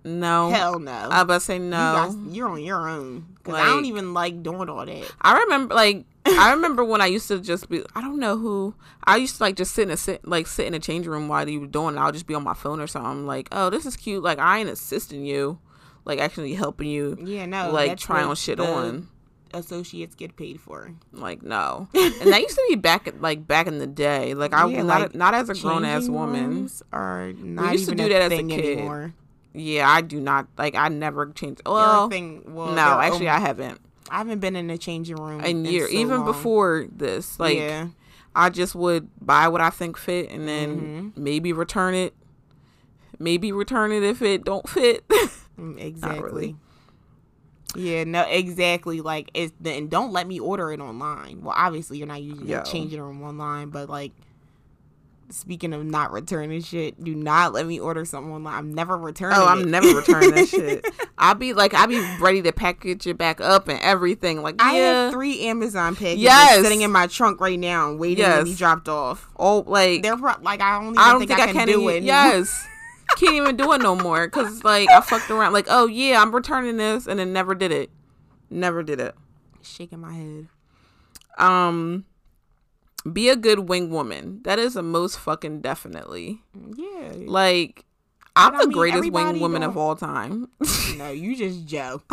No. 0.04 0.50
Hell 0.50 0.80
no. 0.80 0.92
I 0.92 1.22
about 1.22 1.36
to 1.36 1.40
say 1.42 1.56
You 1.56 1.62
no. 1.62 1.78
guys, 1.78 2.16
you're 2.36 2.50
on 2.50 2.62
your 2.64 2.88
own. 2.88 3.26
Cause 3.44 3.56
I 3.56 3.66
don't 3.66 3.86
even 3.86 4.14
like 4.14 4.44
doing 4.44 4.70
all 4.70 4.86
that. 4.86 5.12
I 5.22 5.40
remember 5.40 5.74
like 5.76 6.06
I 6.26 6.52
remember 6.52 6.84
when 6.84 7.02
I 7.02 7.08
used 7.08 7.28
to 7.30 7.40
just 7.40 7.68
be 7.70 7.84
I 7.96 8.02
don't 8.02 8.20
know 8.20 8.38
who 8.38 8.76
I 9.04 9.16
used 9.18 9.38
to 9.38 9.44
like 9.44 9.56
just 9.56 9.74
sit 9.74 9.84
in 9.84 9.92
a 9.92 9.98
sit 9.98 10.28
like 10.28 10.46
sit 10.48 10.68
in 10.68 10.74
a 10.76 10.80
change 10.80 11.08
room 11.08 11.28
while 11.28 11.48
you 11.50 11.62
were 11.62 11.68
doing 11.68 11.96
it. 11.96 12.00
I'll 12.00 12.12
just 12.12 12.28
be 12.28 12.36
on 12.36 12.44
my 12.44 12.54
phone 12.54 12.80
or 12.80 12.88
something 12.88 13.26
like, 13.26 13.48
oh 13.52 13.70
this 13.70 13.86
is 13.86 13.96
cute. 13.96 14.22
Like 14.24 14.38
I 14.40 14.60
ain't 14.60 14.70
assisting 14.70 15.26
you. 15.26 15.60
Like 16.06 16.20
actually 16.20 16.54
helping 16.54 16.90
you 16.90 17.18
Yeah, 17.22 17.46
no. 17.46 17.72
like 17.72 17.98
try 17.98 18.24
on 18.24 18.36
shit 18.36 18.60
on. 18.60 19.08
Associates 19.52 20.14
get 20.14 20.36
paid 20.36 20.62
for. 20.62 20.94
Like 21.12 21.42
no. 21.42 21.88
and 21.96 22.32
that 22.32 22.42
used 22.42 22.56
to 22.56 22.66
be 22.70 22.76
back 22.76 23.12
like 23.20 23.48
back 23.48 23.66
in 23.66 23.80
the 23.80 23.88
day. 23.88 24.36
Like 24.36 24.54
I 24.54 24.68
Yeah, 24.68 24.84
not 24.84 25.02
like, 25.02 25.16
not 25.16 25.34
as 25.34 25.50
a 25.50 25.56
grown 25.56 25.84
ass 25.86 26.08
woman. 26.08 26.70
are 26.94 27.34
not 27.34 27.72
used 27.72 27.90
to 27.90 27.96
do 27.96 28.08
that 28.10 28.22
as 28.32 28.32
a 28.32 28.44
kid. 28.44 28.78
anymore. 28.78 29.14
Yeah, 29.54 29.90
I 29.90 30.02
do 30.02 30.20
not 30.20 30.48
like 30.58 30.76
I 30.76 30.90
never 30.90 31.28
changed 31.32 31.62
They're 31.66 31.74
well 31.74 32.10
thing. 32.10 32.44
Well, 32.54 32.74
no, 32.74 33.00
actually 33.00 33.30
I 33.30 33.40
haven't. 33.40 33.80
I 34.12 34.18
haven't 34.20 34.40
been 34.40 34.56
in 34.56 34.70
a 34.70 34.78
changing 34.78 35.18
room 35.18 35.40
In 35.42 35.66
in 35.66 35.72
year 35.72 35.88
so 35.88 35.94
even 35.94 36.18
long. 36.18 36.26
before 36.26 36.88
this. 36.92 37.40
Like 37.40 37.58
yeah, 37.58 37.88
I 38.36 38.50
just 38.50 38.76
would 38.76 39.10
buy 39.22 39.48
what 39.48 39.62
I 39.62 39.70
think 39.70 39.98
fit 39.98 40.30
and 40.32 40.48
then 40.48 40.78
Mm-hmm. 40.80 41.24
maybe 41.24 41.54
return 41.54 41.94
it. 41.96 42.14
Maybe 43.18 43.52
return 43.52 43.92
it 43.92 44.04
if 44.04 44.22
it 44.22 44.44
don't 44.44 44.68
fit. 44.70 45.04
Mm, 45.60 45.78
exactly. 45.78 46.22
really. 46.24 46.56
Yeah, 47.76 48.06
no, 48.06 48.22
exactly. 48.22 49.02
Like, 49.02 49.30
it's 49.34 49.52
and 49.66 49.90
don't 49.90 50.14
let 50.14 50.26
me 50.26 50.40
order 50.40 50.72
it 50.72 50.80
online. 50.80 51.42
Well, 51.44 51.54
obviously 51.58 51.98
you're 51.98 52.08
not 52.08 52.22
using 52.24 52.48
Yo. 52.48 52.62
changing 52.64 53.02
room 53.02 53.22
online, 53.22 53.68
but 53.70 53.90
like, 53.90 54.14
speaking 55.32 55.74
of 55.74 55.86
not 55.86 56.12
returning 56.12 56.62
shit, 56.62 57.04
do 57.04 57.14
not 57.16 57.54
let 57.54 57.66
me 57.66 57.80
order 57.80 58.04
something 58.06 58.32
online. 58.34 58.54
I'm 58.54 58.74
never 58.74 58.98
returning. 58.98 59.38
oh. 59.40 59.46
I'm 59.46 59.70
never 59.70 59.88
returning 59.88 60.32
that 60.32 60.48
shit. 60.48 60.86
I'll 61.18 61.36
be 61.36 61.54
like 61.54 61.74
I'll 61.74 61.88
be 61.88 62.00
ready 62.20 62.42
to 62.42 62.52
package 62.52 63.06
it 63.08 63.18
back 63.18 63.40
up 63.42 63.68
and 63.68 63.80
everything. 63.82 64.42
Like 64.42 64.56
I 64.62 64.78
yeah. 64.78 65.04
have 65.04 65.14
three 65.14 65.42
Amazon 65.42 65.96
packages 65.96 66.24
Yes. 66.24 66.62
sitting 66.64 66.82
in 66.82 66.92
my 66.92 67.08
trunk 67.08 67.40
right 67.42 67.60
now, 67.60 67.94
waiting 67.94 68.26
to 68.26 68.44
be 68.44 68.56
dropped 68.56 68.90
off. 68.90 69.30
oh 69.38 69.64
like 69.68 70.02
They're 70.02 70.18
pro- 70.18 70.42
like 70.42 70.62
I 70.62 70.76
don't 70.80 70.88
even 70.88 70.98
I 70.98 71.12
don't 71.12 71.20
think, 71.20 71.32
think, 71.32 71.42
I, 71.50 71.54
can, 71.54 71.68
do 71.68 71.82
even- 71.90 72.04
it. 72.04 72.04
Yes. 72.04 72.68
Can't 73.18 73.34
even 73.36 73.58
do 73.58 73.72
it 73.74 73.82
no 73.82 73.96
more 73.96 74.28
because 74.28 74.64
like 74.64 74.90
I 74.90 75.02
fucked 75.02 75.30
around. 75.32 75.54
Like 75.54 75.66
oh 75.70 75.88
yeah, 75.88 76.22
I'm 76.22 76.34
returning 76.34 76.78
this 76.78 77.08
and 77.08 77.20
then 77.20 77.34
never 77.34 77.56
did 77.56 77.72
it. 77.72 77.90
Never 78.52 78.84
did 78.84 79.00
it. 79.00 79.16
shaking 79.62 80.00
my 80.00 80.14
head. 80.14 80.48
Um, 81.38 82.06
be 83.12 83.30
a 83.30 83.36
good 83.36 83.70
wing 83.70 83.90
woman. 83.90 84.42
That 84.44 84.60
is 84.60 84.74
the 84.74 84.84
most 84.84 85.20
fucking 85.20 85.62
definitely. 85.62 86.42
Yeah, 86.76 87.14
Like, 87.26 87.86
I'm 88.36 88.54
the 88.58 88.68
mean, 88.68 88.72
greatest 88.72 89.12
wing 89.12 89.40
woman 89.40 89.62
don't- 89.62 89.70
of 89.72 89.78
all 89.78 89.96
time. 89.96 90.50
no, 90.98 91.12
you 91.12 91.36
just 91.36 91.66
Joe. 91.66 92.02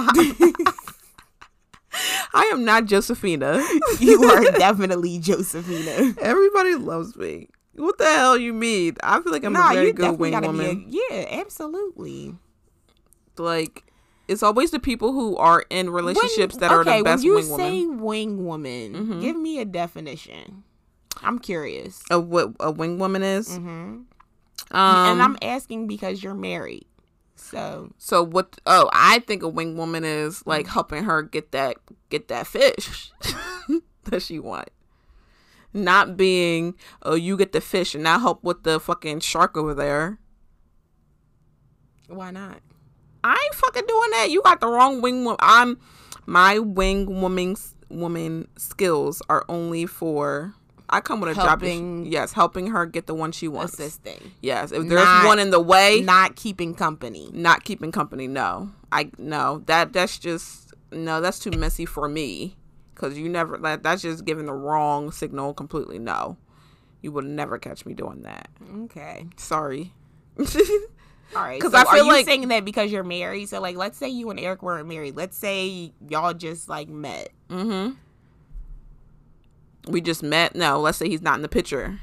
I 2.35 2.45
am 2.53 2.65
not 2.65 2.85
Josephina. 2.87 3.63
you 4.01 4.23
are 4.25 4.45
definitely 4.53 5.19
Josephina. 5.19 6.15
Everybody 6.21 6.75
loves 6.75 7.17
me. 7.17 7.49
What 7.75 7.97
the 7.99 8.05
hell 8.05 8.37
you 8.37 8.53
mean? 8.53 8.97
I 9.03 9.21
feel 9.21 9.33
like 9.33 9.45
I'm 9.45 9.53
nah, 9.55 9.71
a 9.71 9.75
very 9.75 9.93
good 9.93 10.19
wing 10.19 10.39
woman. 10.41 10.87
a 10.89 11.15
yeah, 11.15 11.27
absolutely. 11.41 12.35
like, 13.39 13.85
it's 14.29 14.43
always 14.43 14.71
the 14.73 14.81
people 14.81 15.13
who 15.13 15.37
are 15.37 15.65
in 15.71 15.91
relationships 15.91 16.55
When- 16.57 16.61
that 16.61 16.71
are 16.73 16.81
okay, 16.81 16.99
the 16.99 17.05
best 17.05 17.23
when 17.23 17.27
you 17.27 17.35
wing 17.37 17.45
say 17.45 17.81
woman. 17.87 18.01
wing 18.03 18.45
woman, 18.47 18.95
Mhm. 18.95 19.21
give 19.23 19.37
me 19.37 19.59
a 19.61 19.65
definition. 19.65 20.65
I'm 21.23 21.39
curious. 21.39 22.03
Of 22.11 22.27
what 22.29 22.53
a 22.61 22.71
wing 22.71 22.99
woman 22.99 23.23
is. 23.23 23.57
hmm 23.57 23.63
Um, 23.63 24.07
and 24.71 25.23
I'm 25.23 25.37
asking 25.43 25.87
because 25.87 26.23
you're 26.23 26.35
married. 26.35 26.87
So 27.37 27.93
So 27.99 28.23
what? 28.23 28.59
Oh, 28.67 28.89
I 28.93 29.19
think 29.21 29.43
a 29.43 29.49
wing 29.49 29.77
woman 29.77 30.05
is 30.05 30.45
like 30.47 30.67
helping 30.67 31.05
her 31.05 31.23
get 31.23 31.53
that 31.53 31.77
get 32.09 32.29
that 32.29 32.47
fish 32.47 33.11
that 34.05 34.23
she 34.23 34.39
want. 34.39 34.71
Not 35.73 36.17
being 36.17 36.75
oh 37.03 37.15
you 37.15 37.37
get 37.37 37.53
the 37.53 37.61
fish 37.61 37.95
and 37.95 38.09
I 38.09 38.19
help 38.19 38.43
with 38.43 38.63
the 38.63 38.81
fucking 38.81 39.21
shark 39.21 39.57
over 39.57 39.75
there. 39.75 40.19
why 42.09 42.31
not? 42.31 42.61
I 43.23 43.33
ain't 43.45 43.55
fucking 43.55 43.87
doing 43.87 44.11
that. 44.13 44.31
You 44.31 44.41
got 44.43 44.61
the 44.61 44.69
wrong 44.69 45.01
wing 45.03 45.25
woman. 45.25 45.37
I'm 45.41 45.79
my 46.25 46.59
wing 46.59 47.21
woman 47.21 47.57
woman 47.91 48.49
skills 48.57 49.21
are 49.29 49.45
only 49.49 49.87
for. 49.87 50.55
I 50.89 51.01
come 51.01 51.21
with 51.21 51.37
a 51.37 51.41
Helping- 51.41 52.05
job. 52.05 52.13
Yes, 52.13 52.33
helping 52.33 52.69
her 52.69 52.87
get 52.87 53.07
the 53.07 53.15
one 53.15 53.33
she 53.33 53.49
wants. 53.49 53.75
Assisting, 53.75 54.33
Yes, 54.41 54.71
if 54.73 54.87
there's 54.89 55.03
Not- 55.05 55.27
one 55.27 55.39
in 55.41 55.51
the 55.51 55.61
way, 55.61 56.01
not 56.05 56.37
keeping 56.37 56.75
company. 56.75 57.29
not 57.33 57.65
keeping 57.65 57.91
company 57.93 58.27
no 58.29 58.71
i 58.93 59.11
no 59.19 59.63
that 59.67 59.93
that's 59.93 60.17
just 60.19 60.73
no 60.93 61.21
that's 61.21 61.41
too 61.41 61.51
messy 61.51 61.85
for 61.85 62.09
me 62.09 62.57
because 62.95 63.19
you 63.19 63.29
never 63.29 63.59
that 63.59 63.83
that's 63.83 64.01
just 64.03 64.25
giving 64.25 64.47
the 64.47 64.53
wrong 64.55 65.11
signal 65.11 65.53
completely 65.53 65.99
no 65.99 66.37
you 67.03 67.11
would 67.11 67.25
never 67.25 67.59
catch 67.59 67.85
me 67.85 67.93
doing 67.95 68.23
that 68.23 68.49
Okay. 68.85 69.27
sorry 69.37 69.93
All 70.39 71.43
right. 71.43 71.61
'Cause 71.61 71.73
so 71.73 71.79
I 71.79 71.83
are 71.83 71.95
feel 71.97 72.05
you 72.05 72.13
like- 72.13 72.25
saying 72.27 72.47
that 72.49 72.65
because 72.65 72.93
you're 72.93 73.03
married? 73.03 73.49
So 73.49 73.61
like, 73.61 73.77
let's 73.77 73.99
say 73.99 74.09
you 74.09 74.31
and 74.31 74.39
Eric 74.39 74.63
weren't 74.63 74.87
married. 74.89 75.17
Let's 75.17 75.37
say 75.37 75.93
y'all 76.09 76.33
just 76.35 76.69
like 76.69 76.89
met. 76.89 77.31
mm-hmm 77.51 77.95
we 79.87 80.01
just 80.01 80.23
met 80.23 80.55
no 80.57 80.81
let's 80.81 80.99
say 80.99 81.09
he's 81.09 81.23
not 81.23 81.37
in 81.37 81.43
the 81.43 81.49
picture 81.49 82.01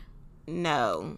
No. 0.48 1.18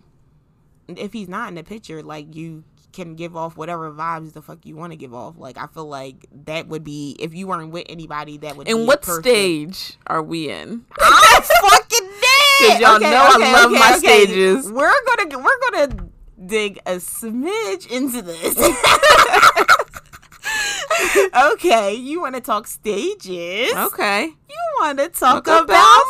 If 0.88 1.14
he's 1.14 1.28
not 1.28 1.50
in 1.50 1.56
the 1.56 1.64
picture, 1.64 2.04
like 2.04 2.36
you 2.36 2.64
can 2.94 3.16
give 3.16 3.36
off 3.36 3.58
whatever 3.58 3.92
vibes 3.92 4.34
the 4.34 4.42
fuck 4.42 4.60
you 4.66 4.76
want 4.76 4.92
to 4.94 4.96
give 4.96 5.14
off. 5.16 5.34
Like 5.38 5.58
I 5.58 5.66
feel 5.68 5.88
like 5.88 6.28
that 6.46 6.68
would 6.68 6.84
be 6.84 7.16
if 7.20 7.34
you 7.34 7.48
weren't 7.48 7.72
with 7.72 7.86
anybody, 7.90 8.38
that 8.38 8.56
would. 8.56 8.68
be 8.68 8.72
and 8.72 8.88
what 8.88 9.04
stage 9.04 9.98
are 10.08 10.22
we 10.22 10.50
in 10.50 10.86
I'm 11.02 11.42
fucking 11.42 12.00
dead. 12.00 12.22
'Cause 12.62 12.80
y'all 12.80 13.00
know 13.00 13.30
I 13.32 13.52
love 13.52 13.72
my 13.72 13.98
stages. 13.98 14.72
We're 14.72 14.94
gonna 15.08 15.40
we're 15.40 15.60
gonna 15.72 16.10
dig 16.46 16.78
a 16.86 16.98
smidge 16.98 17.88
into 17.90 18.22
this. 18.22 18.56
okay, 21.54 21.94
you 21.96 22.22
want 22.22 22.36
to 22.36 22.42
talk 22.42 22.68
stages? 22.68 23.74
okay 23.74 24.26
You 24.26 24.62
want 24.80 25.00
to 25.00 25.10
talk, 25.10 25.44
Talk 25.46 25.64
about, 25.66 26.02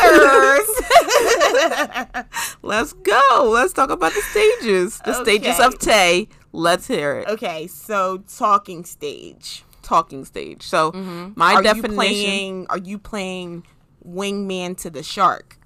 let's 2.62 2.92
go 2.92 3.50
let's 3.52 3.72
talk 3.72 3.90
about 3.90 4.12
the 4.14 4.22
stages 4.22 5.00
the 5.04 5.14
stages 5.22 5.58
of 5.60 5.78
tay 5.78 6.28
let's 6.52 6.86
hear 6.86 7.18
it 7.18 7.28
okay, 7.28 7.66
so 7.66 8.22
talking 8.36 8.84
stage. 8.84 9.64
talking 9.82 10.24
stage. 10.24 10.62
So 10.62 10.92
my 10.92 11.00
Mm-hmm. 11.00 11.40
are 11.40 11.62
definition. 11.62 11.90
You 11.90 11.96
playing, 11.96 12.66
are 12.70 12.78
you 12.78 12.98
playing 12.98 13.64
wingman 14.06 14.76
to 14.78 14.90
the 14.90 15.02
shark, 15.02 15.58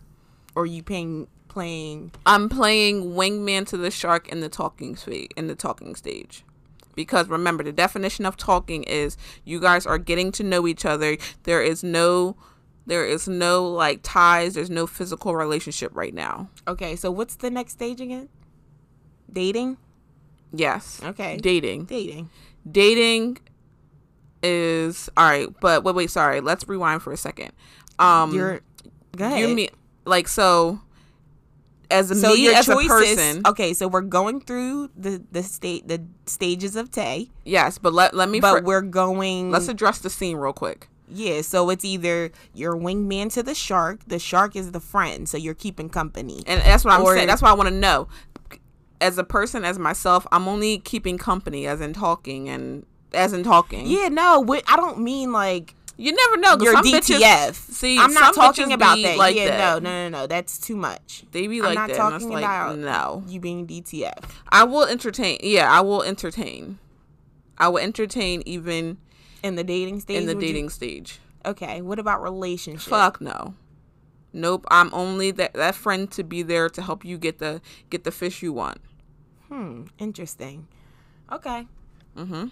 or 0.54 0.64
are 0.64 0.66
you 0.66 0.82
playing 0.82 1.28
playing? 1.48 2.12
I'm 2.26 2.48
playing 2.48 3.12
wingman 3.14 3.66
to 3.68 3.76
the 3.76 3.90
shark 3.90 4.28
in 4.28 4.40
the 4.40 4.48
talking 4.48 4.96
stage. 4.96 5.30
In 5.36 5.46
the 5.46 5.54
talking 5.54 5.94
stage, 5.94 6.44
because 6.94 7.28
remember 7.28 7.62
the 7.64 7.72
definition 7.72 8.26
of 8.26 8.36
talking 8.36 8.82
is 8.84 9.16
you 9.44 9.60
guys 9.60 9.86
are 9.86 9.98
getting 9.98 10.32
to 10.32 10.42
know 10.42 10.66
each 10.66 10.84
other. 10.84 11.16
There 11.44 11.62
is 11.62 11.82
no, 11.82 12.36
there 12.90 13.06
is 13.06 13.28
no 13.28 13.68
like 13.70 14.00
ties. 14.02 14.54
There's 14.54 14.68
no 14.68 14.84
physical 14.84 15.36
relationship 15.36 15.92
right 15.94 16.12
now. 16.12 16.50
Okay, 16.66 16.96
so 16.96 17.08
what's 17.08 17.36
the 17.36 17.48
next 17.48 17.74
stage 17.74 18.00
again? 18.00 18.28
Dating. 19.32 19.76
Yes. 20.52 21.00
Okay. 21.04 21.36
Dating. 21.36 21.84
Dating. 21.84 22.30
Dating 22.68 23.38
is 24.42 25.08
all 25.16 25.24
right, 25.24 25.46
but 25.60 25.84
wait, 25.84 25.94
wait, 25.94 26.10
sorry. 26.10 26.40
Let's 26.40 26.66
rewind 26.66 27.00
for 27.02 27.12
a 27.12 27.16
second. 27.16 27.52
Um, 28.00 28.34
You're. 28.34 28.60
Go 29.16 29.24
ahead. 29.26 29.48
you 29.48 29.54
mean 29.54 29.70
like 30.04 30.26
so? 30.26 30.80
As 31.92 32.10
a 32.10 32.16
so 32.16 32.30
me 32.34 32.42
your 32.44 32.54
as 32.54 32.68
a 32.68 32.74
person, 32.74 33.42
Okay, 33.46 33.72
so 33.72 33.86
we're 33.86 34.00
going 34.00 34.40
through 34.40 34.90
the 34.96 35.22
the 35.30 35.44
state 35.44 35.86
the 35.86 36.02
stages 36.26 36.74
of 36.74 36.90
Tay, 36.90 37.30
yes, 37.44 37.78
but 37.78 37.92
let 37.92 38.14
let 38.14 38.28
me. 38.28 38.40
but 38.40 38.60
fr- 38.60 38.64
we're 38.64 38.82
going. 38.82 39.52
let's 39.52 39.68
address 39.68 40.00
the 40.00 40.10
scene 40.10 40.36
real 40.36 40.52
quick. 40.52 40.88
Yeah, 41.12 41.42
so 41.42 41.70
it's 41.70 41.84
either 41.84 42.30
your 42.54 42.74
wingman 42.74 43.32
to 43.34 43.42
the 43.42 43.54
shark. 43.54 44.00
The 44.06 44.18
shark 44.18 44.56
is 44.56 44.72
the 44.72 44.80
friend, 44.80 45.28
so 45.28 45.36
you're 45.36 45.54
keeping 45.54 45.88
company. 45.88 46.42
And 46.46 46.60
that's 46.62 46.84
what 46.84 46.94
I'm 46.94 47.02
Or- 47.02 47.14
saying. 47.14 47.26
That's 47.26 47.42
what 47.42 47.50
I 47.50 47.54
want 47.54 47.68
to 47.68 47.74
know. 47.74 48.08
As 49.00 49.16
a 49.18 49.24
person, 49.24 49.64
as 49.64 49.78
myself, 49.78 50.26
I'm 50.30 50.46
only 50.46 50.78
keeping 50.78 51.16
company, 51.18 51.66
as 51.66 51.80
in 51.80 51.92
talking 51.94 52.48
and 52.48 52.84
as 53.14 53.32
in 53.32 53.42
talking. 53.42 53.86
Yeah, 53.86 54.08
no, 54.08 54.44
I 54.68 54.76
don't 54.76 55.00
mean 55.00 55.32
like 55.32 55.74
You 55.96 56.12
never 56.12 56.36
know. 56.36 56.56
your 56.60 56.74
some 56.74 56.84
DTF. 56.84 57.20
Bitches, 57.20 57.54
see, 57.54 57.98
I'm 57.98 58.12
not 58.12 58.34
talking 58.34 58.72
about 58.72 58.98
that. 59.02 59.16
Like 59.16 59.36
yeah, 59.36 59.48
that. 59.48 59.82
no, 59.82 59.90
no, 59.90 60.08
no, 60.08 60.20
no. 60.20 60.26
That's 60.26 60.58
too 60.58 60.76
much. 60.76 61.24
They 61.32 61.46
be 61.46 61.60
like 61.60 61.70
I'm 61.70 61.74
not 61.74 61.88
that. 61.88 61.96
talking 61.96 62.30
like, 62.30 62.44
about 62.44 62.78
no. 62.78 63.24
you 63.26 63.40
being 63.40 63.66
DTF. 63.66 64.22
I 64.50 64.64
will 64.64 64.84
entertain. 64.84 65.38
Yeah, 65.42 65.70
I 65.70 65.80
will 65.80 66.02
entertain. 66.02 66.78
I 67.58 67.68
will 67.68 67.78
entertain 67.78 68.42
even 68.46 68.98
In 69.42 69.54
the 69.56 69.64
dating 69.64 70.00
stage. 70.00 70.16
in 70.16 70.26
the 70.26 70.34
would 70.34 70.42
you- 70.42 70.48
dating 70.48 70.70
stage. 70.70 71.18
okay. 71.44 71.82
What 71.82 71.98
about 71.98 72.22
relationship? 72.22 72.90
Fuck 72.90 73.20
no. 73.20 73.54
Nope. 74.32 74.66
I'm 74.70 74.92
only 74.94 75.30
that 75.32 75.54
that 75.54 75.74
friend 75.74 76.10
to 76.12 76.22
be 76.22 76.42
there 76.42 76.68
to 76.68 76.82
help 76.82 77.04
you 77.04 77.18
get 77.18 77.38
the 77.38 77.60
get 77.88 78.04
the 78.04 78.10
fish 78.10 78.42
you 78.42 78.52
want. 78.52 78.80
Hmm. 79.48 79.84
Interesting. 79.98 80.68
Okay. 81.32 81.66
Mm-hmm. 82.16 82.46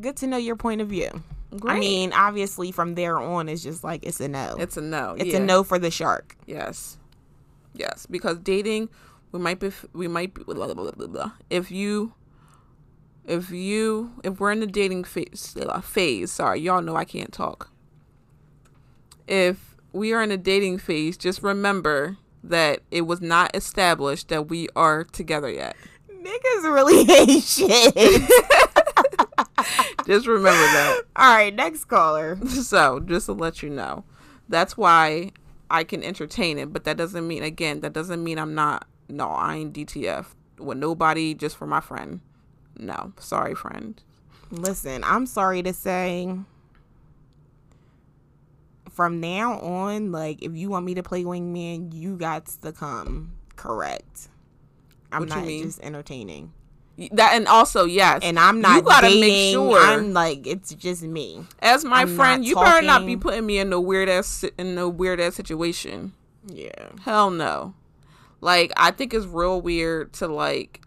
Good 0.00 0.16
to 0.18 0.26
know 0.26 0.36
your 0.36 0.56
point 0.56 0.80
of 0.80 0.88
view. 0.88 1.22
I 1.66 1.78
mean, 1.78 2.12
obviously, 2.12 2.72
from 2.72 2.94
there 2.94 3.18
on, 3.18 3.48
it's 3.48 3.62
just 3.62 3.82
like 3.82 4.04
it's 4.04 4.20
a 4.20 4.28
no. 4.28 4.56
It's 4.58 4.76
a 4.76 4.82
no. 4.82 5.16
It's 5.18 5.32
yeah. 5.32 5.38
a 5.38 5.40
no 5.40 5.64
for 5.64 5.78
the 5.78 5.90
shark. 5.90 6.36
Yes. 6.46 6.98
Yes, 7.74 8.06
because 8.06 8.38
dating, 8.38 8.88
we 9.32 9.38
might 9.38 9.58
be, 9.60 9.70
we 9.92 10.08
might 10.08 10.34
be, 10.34 10.42
blah, 10.42 10.54
blah, 10.54 10.74
blah, 10.74 10.90
blah, 10.90 11.06
blah. 11.06 11.32
if 11.48 11.70
you, 11.70 12.12
if 13.28 13.50
you, 13.50 14.12
if 14.24 14.40
we're 14.40 14.50
in 14.50 14.60
the 14.60 14.66
dating 14.66 15.04
phase, 15.04 15.56
uh, 15.60 15.80
phase, 15.80 16.32
sorry, 16.32 16.60
y'all 16.60 16.82
know 16.82 16.96
I 16.96 17.04
can't 17.04 17.32
talk. 17.32 17.70
If 19.26 19.76
we 19.92 20.12
are 20.12 20.22
in 20.22 20.30
a 20.30 20.36
dating 20.36 20.78
phase, 20.78 21.16
just 21.16 21.42
remember 21.42 22.16
that 22.42 22.80
it 22.90 23.02
was 23.02 23.20
not 23.20 23.54
established 23.54 24.28
that 24.28 24.48
we 24.48 24.68
are 24.74 25.04
together 25.04 25.50
yet. 25.50 25.76
Niggas 26.10 26.62
really 26.64 27.04
hate 27.04 27.42
shit. 27.42 27.94
Just 30.06 30.26
remember 30.26 30.58
that. 30.58 31.02
All 31.16 31.34
right, 31.34 31.54
next 31.54 31.84
caller. 31.84 32.38
So, 32.48 32.98
just 33.00 33.26
to 33.26 33.32
let 33.32 33.62
you 33.62 33.68
know, 33.68 34.04
that's 34.48 34.76
why 34.76 35.32
I 35.70 35.84
can 35.84 36.02
entertain 36.02 36.58
it, 36.58 36.72
but 36.72 36.84
that 36.84 36.96
doesn't 36.96 37.28
mean 37.28 37.42
again, 37.42 37.80
that 37.80 37.92
doesn't 37.92 38.24
mean 38.24 38.38
I'm 38.38 38.54
not 38.54 38.86
no, 39.10 39.28
I 39.28 39.56
ain't 39.56 39.74
DTF 39.74 40.26
with 40.58 40.78
nobody 40.78 41.34
just 41.34 41.56
for 41.56 41.66
my 41.66 41.80
friend. 41.80 42.20
No, 42.78 43.12
sorry 43.18 43.54
friend. 43.54 44.00
Listen, 44.50 45.04
I'm 45.04 45.26
sorry 45.26 45.62
to 45.62 45.72
say. 45.72 46.34
From 48.90 49.20
now 49.20 49.60
on, 49.60 50.10
like, 50.10 50.42
if 50.42 50.56
you 50.56 50.70
want 50.70 50.84
me 50.84 50.94
to 50.94 51.02
play 51.04 51.22
wingman, 51.22 51.94
you 51.94 52.16
got 52.16 52.46
to 52.62 52.72
come 52.72 53.32
correct. 53.54 54.28
I'm 55.12 55.22
What 55.22 55.28
not 55.30 55.44
just 55.46 55.80
entertaining, 55.82 56.52
That 57.12 57.32
and 57.34 57.46
also 57.46 57.84
yes, 57.84 58.20
and 58.22 58.38
I'm 58.38 58.60
not. 58.60 58.76
You 58.76 58.82
gotta 58.82 59.06
dating, 59.08 59.20
make 59.20 59.52
sure. 59.52 59.78
I'm 59.80 60.12
like 60.12 60.46
it's 60.46 60.74
just 60.74 61.02
me. 61.02 61.44
as 61.60 61.84
my 61.84 62.02
I'm 62.02 62.16
friend, 62.16 62.44
you 62.44 62.54
better 62.56 62.84
not 62.84 63.06
be 63.06 63.16
putting 63.16 63.46
me 63.46 63.58
in 63.58 63.70
no 63.70 63.80
weird 63.80 64.08
ass 64.08 64.44
in 64.58 64.74
no 64.74 64.88
weird 64.88 65.20
ass 65.20 65.34
situation. 65.34 66.12
Yeah. 66.46 66.90
Hell 67.02 67.30
no. 67.30 67.74
Like 68.40 68.72
I 68.76 68.90
think 68.90 69.14
it's 69.14 69.26
real 69.26 69.60
weird 69.60 70.12
to 70.14 70.26
like 70.28 70.82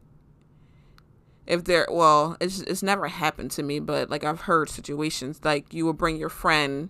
if 1.52 1.66
there 1.66 1.86
well, 1.92 2.38
it's 2.40 2.62
it's 2.62 2.82
never 2.82 3.10
happened 3.10 3.52
to 3.52 3.64
me, 3.64 3.80
but 3.80 4.10
like 4.10 4.24
I've 4.24 4.42
heard 4.42 4.70
situations 4.70 5.42
like 5.44 5.74
you 5.74 5.86
will 5.86 5.94
bring 5.94 6.16
your 6.16 6.30
friend 6.30 6.90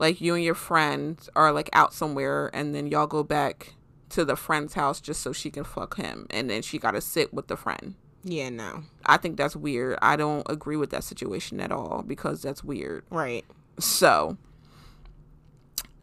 like 0.00 0.20
you 0.20 0.34
and 0.34 0.42
your 0.42 0.56
friend 0.56 1.16
are 1.36 1.52
like 1.52 1.70
out 1.72 1.94
somewhere 1.94 2.50
and 2.52 2.74
then 2.74 2.88
y'all 2.88 3.06
go 3.06 3.22
back 3.22 3.74
to 4.10 4.24
the 4.24 4.34
friend's 4.34 4.74
house 4.74 5.00
just 5.00 5.22
so 5.22 5.32
she 5.32 5.48
can 5.48 5.62
fuck 5.62 5.96
him 5.96 6.26
and 6.30 6.50
then 6.50 6.60
she 6.60 6.76
got 6.76 6.90
to 6.90 7.00
sit 7.00 7.32
with 7.32 7.46
the 7.46 7.56
friend. 7.56 7.94
Yeah. 8.24 8.48
No. 8.48 8.82
I 9.06 9.16
think 9.16 9.36
that's 9.36 9.54
weird. 9.54 9.98
I 10.02 10.16
don't 10.16 10.44
agree 10.50 10.76
with 10.76 10.90
that 10.90 11.04
situation 11.04 11.60
at 11.60 11.70
all 11.70 12.02
because 12.04 12.42
that's 12.42 12.64
weird. 12.64 13.04
Right. 13.10 13.44
So, 13.78 14.38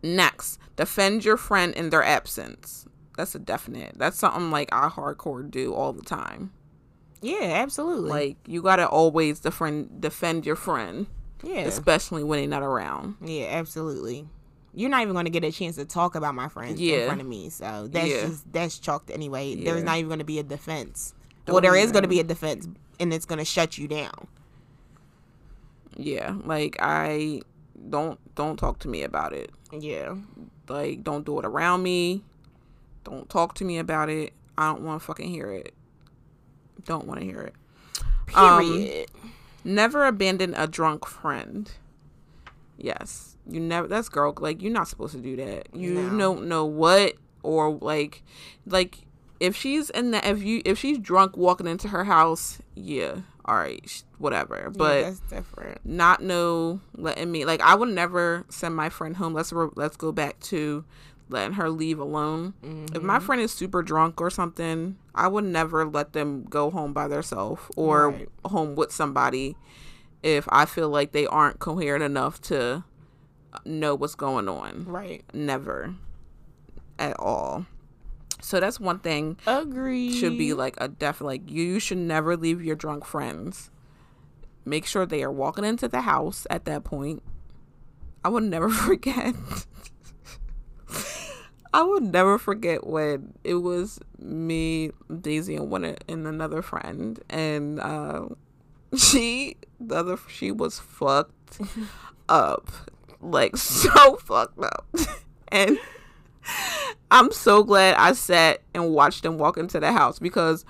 next, 0.01 0.59
defend 0.77 1.25
your 1.25 1.37
friend 1.37 1.73
in 1.73 1.89
their 1.89 2.03
absence. 2.03 2.85
That's 3.17 3.35
a 3.35 3.39
definite. 3.39 3.95
That's 3.97 4.17
something 4.17 4.49
like 4.49 4.69
I 4.71 4.87
hardcore 4.87 5.49
do 5.49 5.73
all 5.73 5.91
the 5.91 6.03
time. 6.03 6.53
Yeah. 7.21 7.61
Absolutely. 7.63 8.09
Like 8.09 8.37
you 8.47 8.61
gotta 8.61 8.87
always 8.87 9.39
defend 9.39 10.01
defend 10.01 10.45
your 10.45 10.55
friend, 10.55 11.07
yeah. 11.43 11.61
especially 11.61 12.23
when 12.23 12.39
they're 12.39 12.47
not 12.49 12.63
around. 12.63 13.15
Yeah, 13.23 13.47
absolutely. 13.51 14.27
You're 14.73 14.89
not 14.89 15.01
even 15.01 15.13
going 15.13 15.25
to 15.25 15.31
get 15.31 15.43
a 15.43 15.51
chance 15.51 15.75
to 15.75 15.83
talk 15.83 16.15
about 16.15 16.33
my 16.33 16.47
friends 16.47 16.79
in 16.79 17.05
front 17.05 17.19
of 17.19 17.27
me, 17.27 17.49
so 17.49 17.87
that's 17.91 18.07
Yeah. 18.07 18.21
just 18.21 18.51
that's 18.53 18.79
chalked 18.79 19.11
anyway. 19.11 19.53
Yeah. 19.53 19.71
There's 19.73 19.83
not 19.83 19.97
even 19.97 20.07
going 20.07 20.19
to 20.19 20.25
be 20.25 20.39
a 20.39 20.43
defense. 20.43 21.13
Don't 21.45 21.55
well, 21.55 21.61
there 21.61 21.75
is 21.75 21.91
going 21.91 22.03
to 22.03 22.07
be 22.07 22.21
a 22.21 22.23
defense, 22.23 22.69
and 22.99 23.13
it's 23.13 23.25
going 23.25 23.39
to 23.39 23.45
shut 23.45 23.77
you 23.77 23.87
down. 23.89 24.27
Yeah, 25.97 26.35
like 26.45 26.77
I 26.79 27.41
don't 27.89 28.17
don't 28.35 28.57
talk 28.57 28.79
to 28.79 28.87
me 28.87 29.03
about 29.03 29.33
it. 29.33 29.51
Yeah, 29.77 30.15
Like 30.69 31.03
don't 31.03 31.25
do 31.25 31.39
it 31.39 31.45
around 31.45 31.83
me. 31.83 32.23
Don't 33.03 33.29
talk 33.29 33.55
to 33.55 33.65
me 33.65 33.77
about 33.77 34.09
it. 34.09 34.33
I 34.57 34.71
don't 34.71 34.83
want 34.83 35.01
to 35.01 35.05
fucking 35.05 35.29
hear 35.29 35.51
it. 35.51 35.73
Don't 36.85 37.05
want 37.07 37.19
to 37.19 37.25
hear 37.25 37.41
it. 37.41 37.53
Um, 38.35 38.59
period. 38.61 39.09
Never 39.63 40.05
abandon 40.05 40.53
a 40.55 40.67
drunk 40.67 41.05
friend. 41.05 41.71
Yes. 42.77 43.35
You 43.47 43.59
never 43.59 43.87
that's 43.87 44.09
girl 44.09 44.33
like 44.39 44.61
you're 44.61 44.71
not 44.71 44.87
supposed 44.87 45.13
to 45.13 45.19
do 45.21 45.35
that. 45.37 45.67
You 45.73 45.93
No. 45.93 46.17
don't 46.17 46.47
know 46.47 46.65
what 46.65 47.13
or 47.43 47.71
like 47.81 48.23
like 48.65 48.99
if 49.39 49.55
she's 49.55 49.89
in 49.89 50.11
the 50.11 50.27
if 50.27 50.43
you 50.43 50.61
if 50.65 50.77
she's 50.77 50.97
drunk 50.99 51.35
walking 51.37 51.67
into 51.67 51.87
her 51.89 52.03
house, 52.03 52.59
yeah, 52.75 53.17
all 53.45 53.55
right, 53.55 54.03
whatever. 54.19 54.55
Yeah, 54.63 54.69
But 54.69 55.01
that's 55.03 55.19
different. 55.21 55.79
not 55.85 56.21
no 56.21 56.79
letting 56.95 57.31
me 57.31 57.45
like 57.45 57.61
I 57.61 57.75
would 57.75 57.89
never 57.89 58.45
send 58.49 58.75
my 58.75 58.89
friend 58.89 59.17
home. 59.17 59.33
Let's 59.33 59.51
re- 59.51 59.69
let's 59.75 59.97
go 59.97 60.11
back 60.11 60.39
to 60.41 60.83
letting 61.31 61.53
her 61.53 61.69
leave 61.69 61.99
alone. 61.99 62.53
If 62.93 63.01
my 63.01 63.17
mm-hmm. 63.17 63.25
friend 63.25 63.41
is 63.41 63.51
super 63.51 63.81
drunk 63.81 64.21
or 64.21 64.29
something, 64.29 64.97
I 65.15 65.27
would 65.27 65.45
never 65.45 65.85
let 65.85 66.13
them 66.13 66.43
go 66.43 66.69
home 66.69 66.93
by 66.93 67.07
themselves 67.07 67.61
or 67.75 68.09
Right. 68.09 68.29
home 68.45 68.75
with 68.75 68.91
somebody 68.91 69.55
if 70.23 70.47
I 70.49 70.65
feel 70.65 70.89
like 70.89 71.11
they 71.11 71.25
aren't 71.25 71.59
coherent 71.59 72.03
enough 72.03 72.41
to 72.43 72.83
know 73.65 73.95
what's 73.95 74.15
going 74.15 74.47
on. 74.47 74.85
Right. 74.85 75.23
Never 75.33 75.95
at 76.99 77.19
all. 77.19 77.65
So 78.41 78.59
that's 78.59 78.79
one 78.79 78.99
thing 78.99 79.37
Agree. 79.45 80.11
should 80.13 80.37
be 80.37 80.53
like 80.53 80.75
a 80.79 80.87
def 80.87 81.21
like 81.21 81.49
you 81.49 81.79
should 81.79 81.97
never 81.99 82.35
leave 82.35 82.63
your 82.63 82.75
drunk 82.75 83.05
friends. 83.05 83.69
Make 84.65 84.85
sure 84.85 85.05
they 85.05 85.23
are 85.23 85.31
walking 85.31 85.63
into 85.65 85.87
the 85.87 86.01
house 86.01 86.45
at 86.49 86.65
that 86.65 86.83
point. 86.83 87.23
I 88.23 88.29
would 88.29 88.43
never 88.43 88.69
forget. 88.87 89.35
I 91.73 91.83
would 91.83 92.03
never 92.03 92.37
forget 92.37 92.85
when 92.85 93.33
it 93.43 93.55
was 93.55 93.99
me, 94.19 94.91
Daisy, 95.21 95.55
and 95.55 95.69
one 95.69 95.83
and 95.85 96.27
another 96.27 96.61
friend, 96.61 97.19
and 97.29 97.79
uh, 97.79 98.27
she 98.97 99.57
the 99.79 99.95
other 99.95 100.17
she 100.29 100.51
was 100.51 100.79
fucked 100.79 101.59
up, 102.29 102.69
like 103.21 103.55
so 103.57 104.17
fucked 104.17 104.59
up, 104.59 104.85
and 105.47 105.79
I'm 107.09 107.31
so 107.31 107.63
glad 107.63 107.95
I 107.95 108.13
sat 108.13 108.61
and 108.73 108.91
watched 108.91 109.23
them 109.23 109.37
walk 109.37 109.57
into 109.57 109.79
the 109.79 109.91
house 109.91 110.19
because 110.19 110.65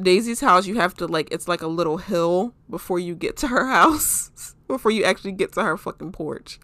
Daisy's 0.00 0.40
house, 0.40 0.66
you 0.66 0.76
have 0.76 0.94
to 0.94 1.06
like, 1.06 1.28
it's 1.32 1.48
like 1.48 1.62
a 1.62 1.66
little 1.66 1.98
hill 1.98 2.54
before 2.70 2.98
you 2.98 3.14
get 3.14 3.36
to 3.38 3.48
her 3.48 3.66
house, 3.66 4.54
before 4.66 4.90
you 4.90 5.04
actually 5.04 5.32
get 5.32 5.52
to 5.52 5.62
her 5.62 5.76
fucking 5.76 6.12
porch. 6.12 6.60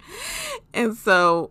And 0.72 0.96
so 0.96 1.50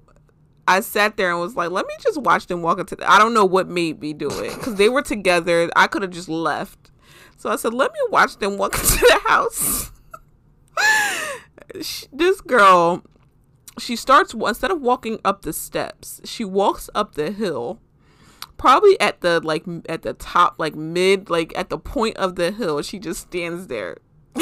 I 0.67 0.79
sat 0.79 1.17
there 1.17 1.31
and 1.31 1.39
was 1.39 1.55
like, 1.55 1.71
let 1.71 1.85
me 1.85 1.93
just 2.01 2.21
watch 2.21 2.47
them 2.47 2.61
walk 2.61 2.79
into 2.79 2.95
the, 2.95 3.09
I 3.09 3.19
don't 3.19 3.33
know 3.33 3.45
what 3.45 3.67
made 3.67 3.99
me 3.99 4.13
do 4.13 4.29
it 4.29 4.55
because 4.55 4.75
they 4.75 4.89
were 4.89 5.01
together. 5.01 5.69
I 5.75 5.87
could 5.87 6.01
have 6.01 6.11
just 6.11 6.29
left. 6.29 6.91
So 7.37 7.49
I 7.49 7.57
said, 7.57 7.73
let 7.73 7.91
me 7.91 7.99
watch 8.09 8.37
them 8.37 8.57
walk 8.57 8.75
into 8.79 8.97
the 8.99 9.19
house. 9.25 9.91
This 12.11 12.41
girl, 12.41 13.03
she 13.79 13.95
starts 13.95 14.33
instead 14.33 14.69
of 14.69 14.81
walking 14.81 15.19
up 15.25 15.41
the 15.41 15.53
steps, 15.53 16.21
she 16.23 16.45
walks 16.45 16.89
up 16.93 17.15
the 17.15 17.31
hill. 17.31 17.79
Probably 18.57 18.99
at 18.99 19.21
the 19.21 19.39
like 19.41 19.63
at 19.89 20.03
the 20.03 20.13
top, 20.13 20.55
like 20.59 20.75
mid, 20.75 21.29
like 21.29 21.51
at 21.57 21.69
the 21.69 21.77
point 21.77 22.17
of 22.17 22.35
the 22.35 22.51
hill, 22.51 22.81
she 22.81 22.99
just 22.99 23.21
stands 23.21 23.67
there. 23.67 23.97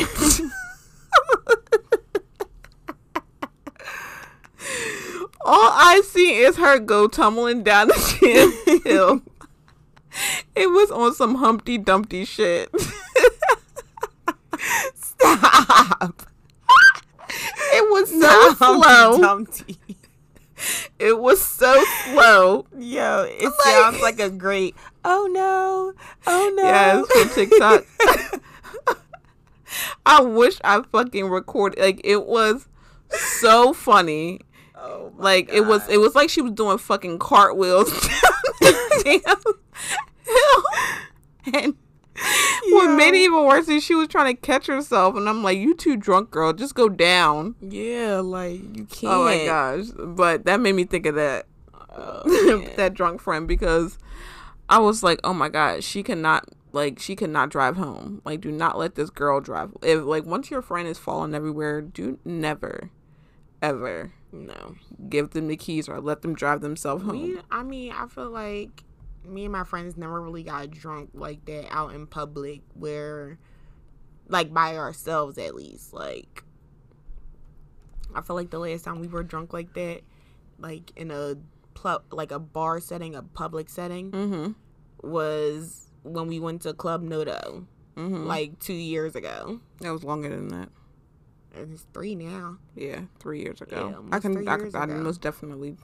All 5.43 5.71
I 5.73 6.01
see 6.05 6.35
is 6.37 6.57
her 6.57 6.77
go 6.79 7.07
tumbling 7.07 7.63
down 7.63 7.87
the 7.87 8.17
damn 8.65 8.81
hill. 8.83 9.21
It 10.55 10.67
was 10.67 10.91
on 10.91 11.13
some 11.15 11.35
Humpty 11.35 11.77
Dumpty 11.77 12.25
shit. 12.25 12.69
Stop. 14.95 16.23
It 17.73 17.89
was 17.91 18.09
so 18.09 18.53
slow. 18.55 19.17
Dumpty. 19.21 19.77
It 20.99 21.17
was 21.19 21.41
so 21.41 21.81
slow. 22.05 22.65
Yo, 22.77 23.25
it 23.27 23.43
Like- 23.45 23.53
sounds 23.63 24.01
like 24.01 24.19
a 24.19 24.29
great. 24.29 24.75
Oh 25.03 25.27
no! 25.31 25.93
Oh 26.27 26.53
no! 26.55 26.63
Yes, 26.63 27.07
from 27.07 27.29
TikTok. 27.29 27.85
I 30.05 30.21
wish 30.21 30.59
I 30.63 30.81
fucking 30.83 31.29
recorded. 31.29 31.79
Like 31.79 32.01
it 32.03 32.25
was 32.27 32.67
so 33.39 33.73
funny. 33.73 34.41
Oh 34.81 35.13
Like 35.17 35.49
it 35.51 35.61
was. 35.61 35.87
It 35.89 35.97
was 35.97 36.15
like 36.15 36.29
she 36.29 36.41
was 36.41 36.53
doing 36.53 36.77
fucking 36.77 37.19
cartwheels 37.19 37.91
down 37.91 38.31
the 38.59 39.21
damn 39.23 40.33
hill. 40.33 40.63
And 41.53 41.75
what 42.69 42.95
made 42.95 43.15
it 43.15 43.21
even 43.21 43.39
horsey. 43.39 43.79
She 43.79 43.95
was 43.95 44.07
trying 44.07 44.35
to 44.35 44.41
catch 44.41 44.67
herself, 44.67 45.15
and 45.15 45.27
I'm 45.27 45.43
like, 45.43 45.57
"You 45.57 45.75
too 45.75 45.97
drunk, 45.97 46.29
girl. 46.29 46.53
Just 46.53 46.75
go 46.75 46.87
down." 46.87 47.55
Yeah, 47.61 48.19
like 48.19 48.61
you 48.77 48.85
can't. 48.85 49.13
Oh 49.13 49.23
my 49.23 49.45
gosh! 49.45 49.85
But 49.97 50.45
that 50.45 50.59
made 50.59 50.75
me 50.75 50.83
think 50.83 51.07
of 51.07 51.15
that 51.15 51.47
Oh, 51.95 52.67
that 52.77 52.93
drunk 52.93 53.21
friend 53.21 53.47
because 53.47 53.97
I 54.69 54.79
was 54.79 55.03
like, 55.03 55.19
"Oh 55.23 55.33
my 55.33 55.49
god, 55.49 55.83
she 55.83 56.03
cannot 56.03 56.45
like 56.71 56.99
she 56.99 57.15
cannot 57.15 57.49
drive 57.49 57.77
home. 57.77 58.21
Like, 58.23 58.41
do 58.41 58.51
not 58.51 58.77
let 58.77 58.95
this 58.95 59.09
girl 59.09 59.41
drive. 59.41 59.71
If 59.81 60.03
like 60.03 60.25
once 60.25 60.49
your 60.49 60.61
friend 60.61 60.87
is 60.87 60.97
falling 60.97 61.35
everywhere, 61.35 61.81
do 61.81 62.19
never, 62.23 62.91
ever 63.61 64.13
no. 64.31 64.75
give 65.09 65.31
them 65.31 65.47
the 65.47 65.57
keys 65.57 65.87
or 65.89 65.99
let 66.01 66.21
them 66.21 66.33
drive 66.35 66.61
themselves 66.61 67.03
home. 67.03 67.21
We, 67.21 67.39
I 67.51 67.63
mean, 67.63 67.91
I 67.91 68.07
feel 68.07 68.29
like 68.29 68.83
me 69.25 69.43
and 69.45 69.51
my 69.51 69.63
friends 69.63 69.97
never 69.97 70.19
really 70.21 70.43
got 70.43 70.71
drunk 70.71 71.11
like 71.13 71.45
that 71.45 71.71
out 71.71 71.93
in 71.93 72.07
public, 72.07 72.61
where, 72.73 73.37
like, 74.27 74.53
by 74.53 74.77
ourselves 74.77 75.37
at 75.37 75.53
least. 75.55 75.93
Like, 75.93 76.43
I 78.15 78.21
feel 78.21 78.35
like 78.35 78.49
the 78.49 78.59
last 78.59 78.83
time 78.83 78.99
we 78.99 79.07
were 79.07 79.23
drunk 79.23 79.53
like 79.53 79.73
that, 79.73 80.01
like 80.59 80.91
in 80.95 81.11
a 81.11 81.35
pl- 81.73 82.03
like 82.11 82.31
a 82.31 82.39
bar 82.39 82.79
setting, 82.79 83.15
a 83.15 83.21
public 83.23 83.69
setting, 83.69 84.11
Mm-hmm. 84.11 84.51
was 85.09 85.87
when 86.03 86.27
we 86.27 86.39
went 86.39 86.61
to 86.63 86.73
Club 86.73 87.01
Noto, 87.01 87.65
Mm-hmm. 87.97 88.25
like 88.25 88.57
two 88.59 88.73
years 88.73 89.15
ago. 89.15 89.59
that 89.81 89.91
was 89.91 90.03
longer 90.03 90.29
than 90.29 90.47
that. 90.49 90.69
And 91.55 91.73
it's 91.73 91.85
three 91.93 92.15
now. 92.15 92.57
Yeah, 92.75 93.01
three 93.19 93.41
years 93.41 93.61
ago. 93.61 93.89
Yeah, 93.89 94.15
I 94.15 94.19
can, 94.19 94.47
I, 94.47 94.57
can 94.57 94.75
I 94.75 94.85
most 94.85 95.21
definitely. 95.21 95.75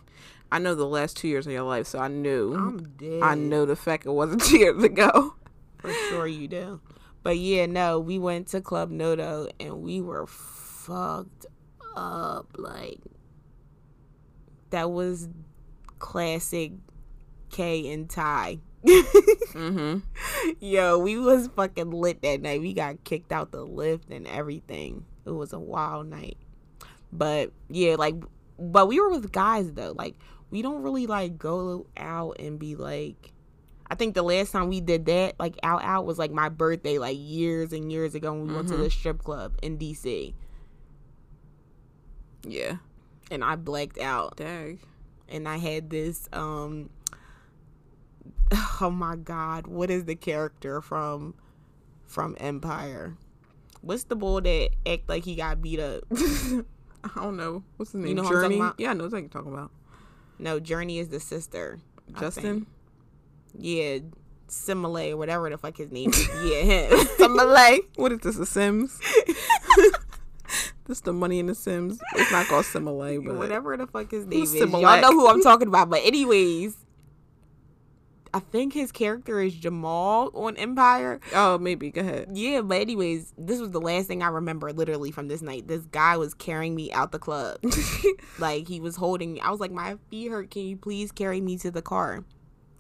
I 0.51 0.59
know 0.59 0.76
the 0.76 0.86
last 0.86 1.18
two 1.18 1.28
years 1.28 1.45
of 1.45 1.51
your 1.51 1.63
life, 1.63 1.88
so 1.88 1.99
I 1.99 2.07
knew. 2.07 2.55
I'm 2.55 2.89
dead. 2.97 3.22
I 3.22 3.36
know 3.36 3.65
the 3.65 3.76
fact 3.76 4.05
it 4.05 4.11
wasn't 4.11 4.41
two 4.45 4.57
years 4.59 4.82
ago. 4.82 5.36
For 5.80 5.91
sure 6.09 6.28
you 6.28 6.47
do. 6.47 6.80
But 7.22 7.38
yeah, 7.38 7.65
no, 7.65 7.99
we 7.99 8.18
went 8.18 8.47
to 8.49 8.61
Club 8.61 8.89
Noto 8.89 9.49
and 9.59 9.82
we 9.82 10.01
were 10.01 10.26
fucked 10.26 11.45
up. 11.95 12.47
Like 12.57 12.99
that 14.70 14.91
was 14.91 15.28
classic 15.99 16.72
K 17.49 17.91
and 17.91 18.09
Ty. 18.09 18.59
Mm-hmm. 18.86 19.97
Yo, 20.59 20.99
we 20.99 21.18
was 21.18 21.49
fucking 21.55 21.91
lit 21.91 22.22
that 22.22 22.41
night. 22.41 22.61
We 22.61 22.74
got 22.74 23.03
kicked 23.03 23.32
out 23.32 23.51
the 23.51 23.63
lift 23.63 24.09
and 24.09 24.28
everything. 24.28 25.05
It 25.28 25.32
was 25.36 25.53
a 25.53 25.59
wild 25.59 26.07
night. 26.07 26.38
But 27.11 27.51
yeah, 27.69 27.95
like 27.95 28.15
but 28.57 28.88
we 28.88 28.99
were 28.99 29.09
with 29.09 29.32
guys 29.32 29.71
though. 29.73 29.93
Like 29.95 30.15
we 30.49 30.61
don't 30.61 30.82
really 30.82 31.07
like 31.07 31.38
go 31.38 31.86
out 31.97 32.38
and 32.39 32.57
be 32.57 32.75
like 32.75 33.34
I 33.89 33.95
think 33.95 34.15
the 34.15 34.21
last 34.23 34.51
time 34.51 34.67
we 34.67 34.82
did 34.82 35.05
that, 35.05 35.36
like 35.39 35.57
out 35.63 35.84
out 35.84 36.05
was 36.05 36.17
like 36.17 36.32
my 36.32 36.49
birthday, 36.49 36.97
like 36.97 37.17
years 37.19 37.71
and 37.71 37.91
years 37.91 38.15
ago 38.15 38.34
when 38.34 38.47
we 38.47 38.53
went 38.53 38.67
to 38.69 38.73
Mhm. 38.75 38.84
the 38.84 38.89
strip 38.89 39.19
club 39.23 39.53
in 39.61 39.78
DC. 39.78 40.34
Yeah. 42.45 42.78
And 43.32 43.43
I 43.43 43.55
blacked 43.55 43.97
out. 43.99 44.38
Dang. 44.38 44.80
and 45.30 45.47
I 45.47 45.57
had 45.57 45.89
this 45.89 46.30
um 46.32 46.89
oh 48.82 48.89
my 48.89 49.15
god, 49.17 49.67
what 49.67 49.89
is 49.89 50.05
the 50.05 50.15
character 50.15 50.82
from 50.82 51.34
from 52.05 52.36
Empire? 52.39 53.17
What's 53.82 54.03
the 54.03 54.15
boy 54.15 54.41
that 54.41 54.69
act 54.86 55.07
like 55.09 55.23
he 55.23 55.36
got 55.36 55.61
beat 55.61 55.80
up? 55.80 56.03
I 56.11 57.09
don't 57.15 57.38
know. 57.38 57.63
What's 57.78 57.91
his 57.91 58.01
name? 58.01 58.07
You 58.09 58.15
know 58.15 58.23
who 58.23 58.30
I'm 58.30 58.41
talking 58.43 58.57
Journey? 58.57 58.73
Yeah, 58.78 58.91
I 58.91 58.93
know 58.93 59.05
what 59.05 59.13
you're 59.13 59.30
talking 59.30 59.53
about. 59.53 59.71
No, 60.39 60.59
Journey 60.59 60.99
is 60.99 61.09
the 61.09 61.19
sister. 61.19 61.80
Justin? 62.19 62.67
Yeah, 63.57 63.99
Simile 64.47 65.11
or 65.11 65.17
whatever 65.17 65.49
the 65.49 65.57
fuck 65.57 65.78
his 65.78 65.91
name 65.91 66.09
is. 66.09 66.28
Yeah, 66.43 66.61
him. 66.61 67.07
Simile. 67.17 67.80
What 67.95 68.11
is 68.11 68.19
this, 68.19 68.36
The 68.38 68.45
Sims? 68.45 68.99
this 70.86 71.01
the 71.01 71.13
money 71.13 71.39
in 71.39 71.47
The 71.47 71.55
Sims. 71.55 71.99
It's 72.15 72.32
not 72.32 72.47
called 72.47 72.65
Simile, 72.65 73.21
but 73.21 73.36
Whatever 73.36 73.75
the 73.78 73.88
fuck 73.88 74.11
his 74.11 74.25
name 74.25 74.43
is. 74.43 74.53
Y'all 74.53 75.01
know 75.01 75.11
who 75.11 75.28
I'm 75.28 75.41
talking 75.41 75.67
about. 75.67 75.89
But 75.89 76.01
anyways, 76.03 76.75
I 78.38 78.39
think 78.39 78.73
his 78.73 78.91
character 78.91 79.41
is 79.41 79.55
Jamal 79.55 80.29
on 80.35 80.57
Empire. 80.57 81.19
Oh, 81.33 81.57
maybe. 81.57 81.89
Go 81.89 82.01
ahead. 82.01 82.29
Yeah, 82.33 82.61
but 82.61 82.79
anyways, 82.79 83.33
this 83.35 83.59
was 83.59 83.71
the 83.71 83.81
last 83.81 84.05
thing 84.05 84.21
I 84.21 84.27
remember 84.27 84.71
literally 84.71 85.09
from 85.09 85.27
this 85.27 85.41
night. 85.41 85.67
This 85.67 85.85
guy 85.85 86.17
was 86.17 86.35
carrying 86.35 86.75
me 86.75 86.91
out 86.91 87.11
the 87.11 87.17
club. 87.17 87.57
like 88.39 88.67
he 88.67 88.79
was 88.79 88.95
holding 88.95 89.33
me. 89.33 89.39
I 89.39 89.49
was 89.49 89.59
like, 89.59 89.71
My 89.71 89.97
feet 90.11 90.29
hurt. 90.29 90.51
Can 90.51 90.61
you 90.67 90.77
please 90.77 91.11
carry 91.11 91.41
me 91.41 91.57
to 91.57 91.71
the 91.71 91.81
car? 91.81 92.23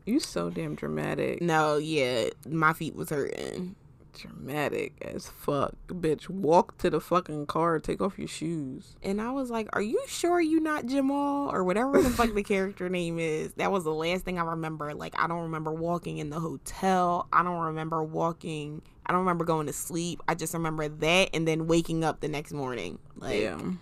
you 0.05 0.19
so 0.19 0.51
damn 0.51 0.75
dramatic. 0.75 1.41
No, 1.41 1.77
yeah, 1.77 2.29
my 2.47 2.73
feet 2.73 2.95
was 2.95 3.09
hurting. 3.09 3.75
Dramatic 4.17 4.93
as 5.01 5.27
fuck. 5.27 5.75
Bitch, 5.87 6.29
walk 6.29 6.77
to 6.79 6.89
the 6.89 6.99
fucking 6.99 7.45
car. 7.45 7.79
Take 7.79 8.01
off 8.01 8.17
your 8.17 8.27
shoes. 8.27 8.95
And 9.03 9.21
I 9.21 9.31
was 9.31 9.49
like, 9.49 9.69
Are 9.73 9.81
you 9.81 10.03
sure 10.07 10.41
you 10.41 10.59
not 10.59 10.85
Jamal? 10.85 11.49
Or 11.51 11.63
whatever 11.63 12.01
the 12.01 12.09
fuck 12.09 12.33
the 12.33 12.43
character 12.43 12.89
name 12.89 13.19
is. 13.19 13.53
That 13.53 13.71
was 13.71 13.83
the 13.83 13.93
last 13.93 14.25
thing 14.25 14.39
I 14.39 14.43
remember. 14.43 14.93
Like 14.93 15.13
I 15.17 15.27
don't 15.27 15.43
remember 15.43 15.71
walking 15.71 16.17
in 16.17 16.29
the 16.29 16.39
hotel. 16.39 17.27
I 17.31 17.43
don't 17.43 17.59
remember 17.59 18.03
walking 18.03 18.81
I 19.07 19.13
don't 19.13 19.21
remember 19.21 19.45
going 19.45 19.67
to 19.67 19.73
sleep. 19.73 20.21
I 20.27 20.35
just 20.35 20.53
remember 20.53 20.89
that 20.89 21.29
and 21.33 21.47
then 21.47 21.67
waking 21.67 22.03
up 22.03 22.19
the 22.19 22.27
next 22.27 22.51
morning. 22.51 22.99
Like 23.15 23.39
Damn. 23.39 23.79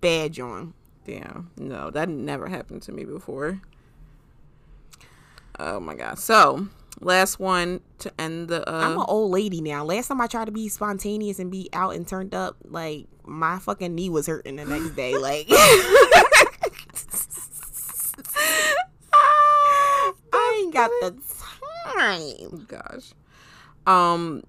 bad 0.00 0.32
John. 0.32 0.74
Damn. 1.04 1.50
No, 1.56 1.90
that 1.90 2.08
never 2.08 2.46
happened 2.46 2.82
to 2.82 2.92
me 2.92 3.04
before. 3.04 3.60
Oh 5.58 5.80
my 5.80 5.96
god. 5.96 6.20
So, 6.20 6.68
last 7.00 7.38
one 7.38 7.80
to 7.98 8.12
end 8.18 8.48
the 8.48 8.68
I'm 8.68 8.98
uh 8.98 9.02
an 9.02 9.06
old 9.08 9.30
lady 9.30 9.60
now. 9.60 9.84
Last 9.84 10.08
time 10.08 10.20
I 10.20 10.26
tried 10.26 10.46
to 10.46 10.52
be 10.52 10.68
spontaneous 10.68 11.38
and 11.38 11.50
be 11.50 11.68
out 11.72 11.94
and 11.94 12.06
turned 12.06 12.34
up, 12.34 12.56
like 12.64 13.06
my 13.24 13.58
fucking 13.58 13.94
knee 13.94 14.10
was 14.10 14.26
hurting 14.26 14.56
the 14.56 14.64
next 14.64 14.90
day. 14.90 15.14
Like 15.18 15.46
I 20.32 20.62
ain't 20.62 20.74
got 20.74 20.90
the 21.00 21.16
time. 21.84 22.66
gosh. 22.66 23.12
Um 23.86 24.44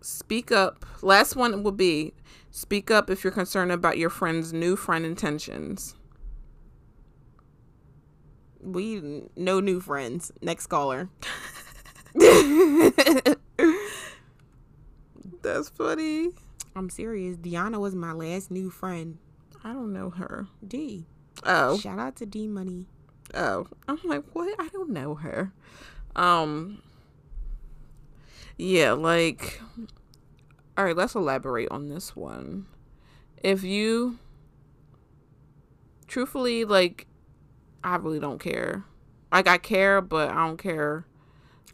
speak 0.00 0.52
up. 0.52 0.84
Last 1.02 1.36
one 1.36 1.62
will 1.62 1.72
be 1.72 2.14
speak 2.50 2.90
up 2.90 3.10
if 3.10 3.24
you're 3.24 3.32
concerned 3.32 3.72
about 3.72 3.98
your 3.98 4.10
friend's 4.10 4.52
new 4.52 4.76
friend 4.76 5.04
intentions. 5.04 5.94
We 8.60 9.22
no 9.36 9.60
new 9.60 9.80
friends. 9.80 10.32
Next 10.42 10.66
caller. 10.66 11.08
That's 15.42 15.70
funny. 15.70 16.30
I'm 16.76 16.90
serious. 16.90 17.36
Deanna 17.36 17.78
was 17.78 17.94
my 17.94 18.12
last 18.12 18.50
new 18.50 18.70
friend. 18.70 19.18
I 19.64 19.72
don't 19.72 19.92
know 19.92 20.10
her. 20.10 20.46
D. 20.66 21.06
Oh. 21.44 21.78
Shout 21.78 21.98
out 21.98 22.16
to 22.16 22.26
D 22.26 22.46
Money. 22.46 22.86
Oh, 23.34 23.66
I'm 23.86 23.98
like, 24.04 24.24
what? 24.32 24.54
I 24.58 24.68
don't 24.68 24.90
know 24.90 25.14
her. 25.14 25.52
Um, 26.16 26.82
yeah, 28.58 28.92
like, 28.92 29.60
all 30.76 30.84
right, 30.84 30.96
let's 30.96 31.14
elaborate 31.14 31.70
on 31.70 31.88
this 31.88 32.16
one. 32.16 32.66
If 33.42 33.62
you, 33.62 34.18
truthfully, 36.08 36.64
like, 36.64 37.06
I 37.84 37.96
really 37.96 38.20
don't 38.20 38.40
care. 38.40 38.84
Like, 39.32 39.48
I 39.48 39.58
care, 39.58 40.00
but 40.00 40.30
I 40.30 40.46
don't 40.46 40.56
care. 40.56 41.06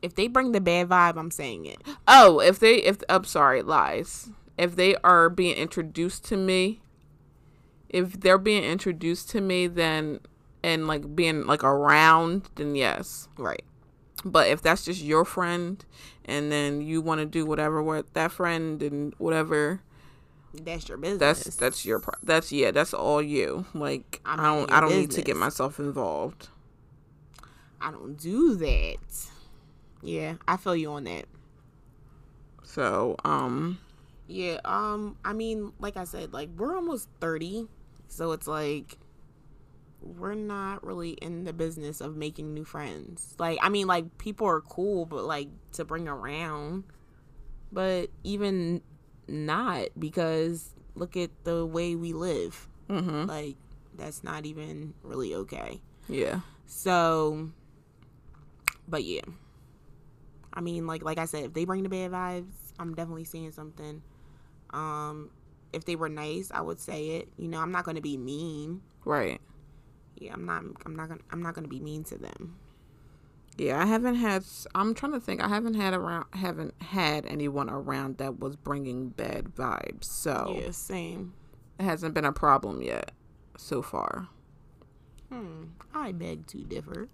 If 0.02 0.14
they 0.14 0.28
bring 0.28 0.52
the 0.52 0.60
bad 0.60 0.88
vibe, 0.88 1.16
I'm 1.18 1.30
saying 1.30 1.66
it. 1.66 1.80
Oh, 2.06 2.40
if 2.40 2.58
they, 2.58 2.76
if, 2.76 2.98
I'm 3.08 3.24
sorry, 3.24 3.62
lies. 3.62 4.28
If 4.58 4.76
they 4.76 4.96
are 4.96 5.28
being 5.28 5.56
introduced 5.56 6.24
to 6.26 6.36
me, 6.36 6.80
if 7.88 8.20
they're 8.20 8.38
being 8.38 8.62
introduced 8.64 9.30
to 9.30 9.40
me, 9.40 9.66
then, 9.66 10.20
and 10.62 10.86
like 10.86 11.14
being 11.16 11.46
like 11.46 11.64
around, 11.64 12.48
then 12.56 12.74
yes. 12.74 13.28
Right. 13.38 13.62
But 14.24 14.48
if 14.48 14.60
that's 14.62 14.84
just 14.84 15.02
your 15.02 15.24
friend 15.24 15.84
and 16.24 16.50
then 16.50 16.80
you 16.80 17.00
want 17.00 17.20
to 17.20 17.26
do 17.26 17.46
whatever 17.46 17.82
with 17.82 18.12
that 18.14 18.32
friend 18.32 18.82
and 18.82 19.14
whatever, 19.18 19.82
That's 20.52 20.88
your 20.88 20.98
business. 20.98 21.20
that's 21.44 21.56
that's 21.56 21.84
your 21.84 22.00
pro- 22.00 22.18
that's 22.22 22.50
yeah, 22.50 22.70
that's 22.72 22.92
all 22.92 23.22
you. 23.22 23.66
Like 23.74 24.20
I'm 24.24 24.40
I 24.40 24.44
don't 24.44 24.72
I 24.72 24.80
don't 24.80 24.90
need 24.96 25.10
to 25.12 25.22
get 25.22 25.36
myself 25.36 25.78
involved. 25.78 26.48
I 27.80 27.90
don't 27.92 28.16
do 28.18 28.56
that. 28.56 28.96
Yeah, 30.02 30.34
I 30.46 30.56
feel 30.56 30.76
you 30.76 30.92
on 30.92 31.04
that. 31.04 31.26
So, 32.62 33.16
um 33.24 33.78
Yeah, 34.28 34.58
um, 34.64 35.16
I 35.24 35.32
mean, 35.32 35.72
like 35.78 35.96
I 35.96 36.04
said, 36.04 36.32
like 36.32 36.48
we're 36.56 36.74
almost 36.74 37.08
thirty, 37.20 37.68
so 38.08 38.32
it's 38.32 38.46
like 38.48 38.98
we're 40.00 40.34
not 40.34 40.84
really 40.84 41.10
in 41.12 41.44
the 41.44 41.52
business 41.52 42.00
of 42.00 42.16
making 42.16 42.54
new 42.54 42.64
friends. 42.64 43.34
Like, 43.38 43.58
I 43.62 43.68
mean, 43.68 43.86
like 43.86 44.18
people 44.18 44.46
are 44.46 44.60
cool, 44.60 45.06
but 45.06 45.24
like 45.24 45.48
to 45.72 45.84
bring 45.84 46.06
around, 46.08 46.84
but 47.72 48.10
even 48.22 48.82
not 49.28 49.88
because 49.98 50.70
look 50.94 51.16
at 51.16 51.30
the 51.44 51.64
way 51.66 51.94
we 51.96 52.12
live. 52.12 52.68
mhm. 52.88 53.26
Like, 53.28 53.56
that's 53.96 54.22
not 54.22 54.46
even 54.46 54.94
really 55.02 55.34
okay. 55.34 55.80
Yeah. 56.08 56.40
So, 56.66 57.50
but 58.88 59.04
yeah, 59.04 59.22
I 60.56 60.60
mean, 60.62 60.86
like 60.86 61.04
like 61.04 61.18
I 61.18 61.26
said, 61.26 61.44
if 61.44 61.52
they 61.52 61.64
bring 61.64 61.82
the 61.84 61.88
bad 61.88 62.10
vibes, 62.10 62.54
I'm 62.78 62.94
definitely 62.94 63.24
seeing 63.24 63.52
something. 63.52 64.02
Um, 64.70 65.30
if 65.72 65.84
they 65.84 65.94
were 65.94 66.08
nice, 66.08 66.50
I 66.52 66.62
would 66.62 66.80
say 66.80 67.10
it. 67.16 67.28
You 67.36 67.46
know, 67.48 67.60
I'm 67.60 67.70
not 67.70 67.84
going 67.84 67.96
to 67.96 68.00
be 68.02 68.16
mean. 68.16 68.80
Right. 69.04 69.40
Yeah, 70.16 70.32
I'm 70.32 70.46
not. 70.46 70.64
I'm 70.86 70.96
not 70.96 71.08
gonna. 71.08 71.20
I'm 71.30 71.42
not 71.42 71.54
gonna 71.54 71.68
be 71.68 71.78
mean 71.78 72.02
to 72.04 72.16
them. 72.16 72.56
Yeah, 73.58 73.80
I 73.82 73.86
haven't 73.86 74.16
had. 74.16 74.44
I'm 74.74 74.94
trying 74.94 75.12
to 75.12 75.20
think. 75.20 75.42
I 75.42 75.48
haven't 75.48 75.74
had 75.74 75.92
around. 75.92 76.24
Haven't 76.32 76.74
had 76.80 77.26
anyone 77.26 77.68
around 77.68 78.16
that 78.18 78.38
was 78.38 78.56
bringing 78.56 79.10
bad 79.10 79.54
vibes. 79.54 80.04
So 80.04 80.58
Yeah, 80.58 80.70
same. 80.70 81.34
it 81.78 81.82
hasn't 81.84 82.14
been 82.14 82.24
a 82.24 82.32
problem 82.32 82.80
yet, 82.80 83.12
so 83.58 83.82
far. 83.82 84.28
Hmm. 85.30 85.64
I 85.94 86.12
beg 86.12 86.46
to 86.48 86.58
differ. 86.64 87.08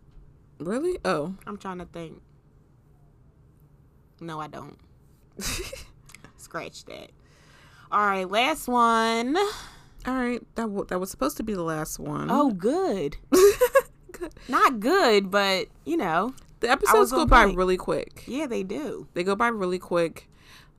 Really? 0.58 0.98
Oh, 1.04 1.34
I'm 1.46 1.58
trying 1.58 1.78
to 1.78 1.86
think. 1.86 2.22
No, 4.22 4.40
I 4.40 4.46
don't. 4.46 4.78
Scratch 6.36 6.84
that. 6.86 7.10
All 7.90 8.06
right, 8.06 8.28
last 8.28 8.68
one. 8.68 9.36
all 10.06 10.14
right. 10.14 10.40
That 10.54 10.62
w- 10.62 10.86
that 10.86 10.98
was 10.98 11.10
supposed 11.10 11.36
to 11.38 11.42
be 11.42 11.54
the 11.54 11.62
last 11.62 11.98
one. 11.98 12.28
Oh, 12.30 12.50
good. 12.50 13.16
Good. 14.12 14.32
Not 14.48 14.78
good, 14.78 15.30
but 15.30 15.68
you 15.84 15.96
know, 15.96 16.34
the 16.60 16.70
episodes 16.70 17.10
go 17.10 17.24
by 17.26 17.44
really 17.44 17.78
quick. 17.78 18.22
yeah, 18.26 18.46
they 18.46 18.62
do. 18.62 19.08
They 19.14 19.24
go 19.24 19.34
by 19.34 19.48
really 19.48 19.78
quick. 19.78 20.28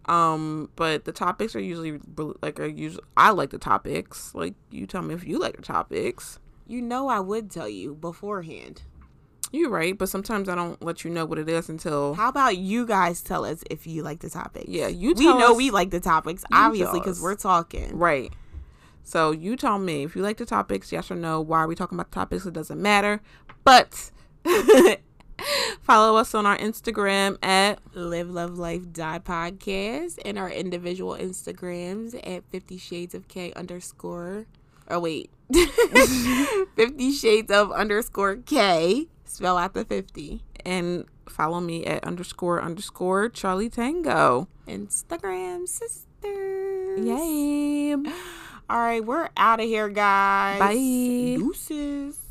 Um, 0.06 0.70
but 0.76 1.06
the 1.06 1.12
topics 1.12 1.56
are 1.56 1.60
usually 1.60 2.00
like 2.42 2.60
are 2.60 2.68
usually. 2.68 3.04
I 3.18 3.32
like 3.32 3.50
the 3.50 3.58
topics. 3.58 4.34
Like 4.36 4.54
you 4.70 4.86
tell 4.86 5.02
me 5.02 5.14
if 5.16 5.26
you 5.26 5.40
like 5.40 5.56
the 5.58 5.64
topics. 5.64 6.40
You 6.68 6.82
know, 6.82 7.08
I 7.10 7.20
would 7.20 7.50
tell 7.50 7.68
you 7.68 7.96
beforehand. 7.96 8.84
You're 9.54 9.70
right, 9.70 9.96
but 9.96 10.10
sometimes 10.10 10.50
I 10.50 10.56
don't 10.56 10.82
let 10.84 11.04
you 11.04 11.12
know 11.12 11.26
what 11.26 11.38
it 11.38 11.48
is 11.48 11.70
until. 11.70 12.16
How 12.16 12.30
about 12.30 12.58
you 12.58 12.88
guys 12.88 13.22
tell 13.22 13.46
us 13.46 13.64
if 13.70 13.86
you 13.86 14.02
like 14.02 14.20
the 14.20 14.30
topics? 14.30 14.68
Yeah, 14.68 14.88
you 14.88 15.14
we 15.14 15.26
know 15.26 15.52
us- 15.52 15.58
we 15.58 15.70
like 15.70 15.92
the 15.92 16.00
topics, 16.00 16.44
obviously, 16.52 17.00
because 17.00 17.22
we're 17.22 17.36
talking. 17.36 17.96
Right. 17.96 18.34
So 19.04 19.30
you 19.30 19.56
tell 19.56 19.78
me 19.78 20.02
if 20.04 20.16
you 20.16 20.24
like 20.24 20.38
the 20.38 20.46
topics, 20.48 20.92
yes 20.92 21.12
or 21.12 21.16
no. 21.16 21.40
Why 21.40 21.60
are 21.60 21.68
we 21.68 21.76
talking 21.76 21.96
about 21.98 22.10
the 22.10 22.16
topics? 22.16 22.48
It 22.48 22.54
doesn't 22.54 22.82
matter. 22.82 23.22
But 23.64 24.10
follow 25.84 26.18
us 26.18 26.34
on 26.34 26.48
our 26.48 26.58
Instagram 26.58 27.38
at 27.44 27.80
Live 27.94 28.32
Love 28.32 28.58
Life 28.58 28.92
Die 28.92 29.20
podcast 29.20 30.18
and 30.26 30.40
our 30.40 30.50
individual 30.50 31.16
Instagrams 31.16 32.16
at 32.28 32.44
Fifty 32.50 32.78
Shades 32.80 33.14
of 33.14 33.28
K 33.28 33.54
underscore. 33.54 34.48
Oh 34.90 35.00
wait, 35.00 35.30
Fifty 36.76 37.12
Shades 37.12 37.52
of 37.52 37.72
underscore 37.72 38.38
K. 38.38 39.10
Spell 39.34 39.58
out 39.58 39.74
the 39.74 39.84
fifty. 39.86 40.44
and 40.66 41.06
follow 41.28 41.60
me 41.60 41.86
at 41.86 42.04
underscore 42.04 42.62
underscore 42.62 43.30
Charlie 43.30 43.70
Tango. 43.70 44.48
Instagram 44.68 45.68
sisters. 45.68 47.00
Yay. 47.00 47.94
All 48.70 48.80
right, 48.80 49.04
we're 49.04 49.30
out 49.36 49.60
of 49.60 49.66
here, 49.66 49.90
guys. 49.90 50.60
Bye. 50.60 50.74
Deuces. 50.76 52.23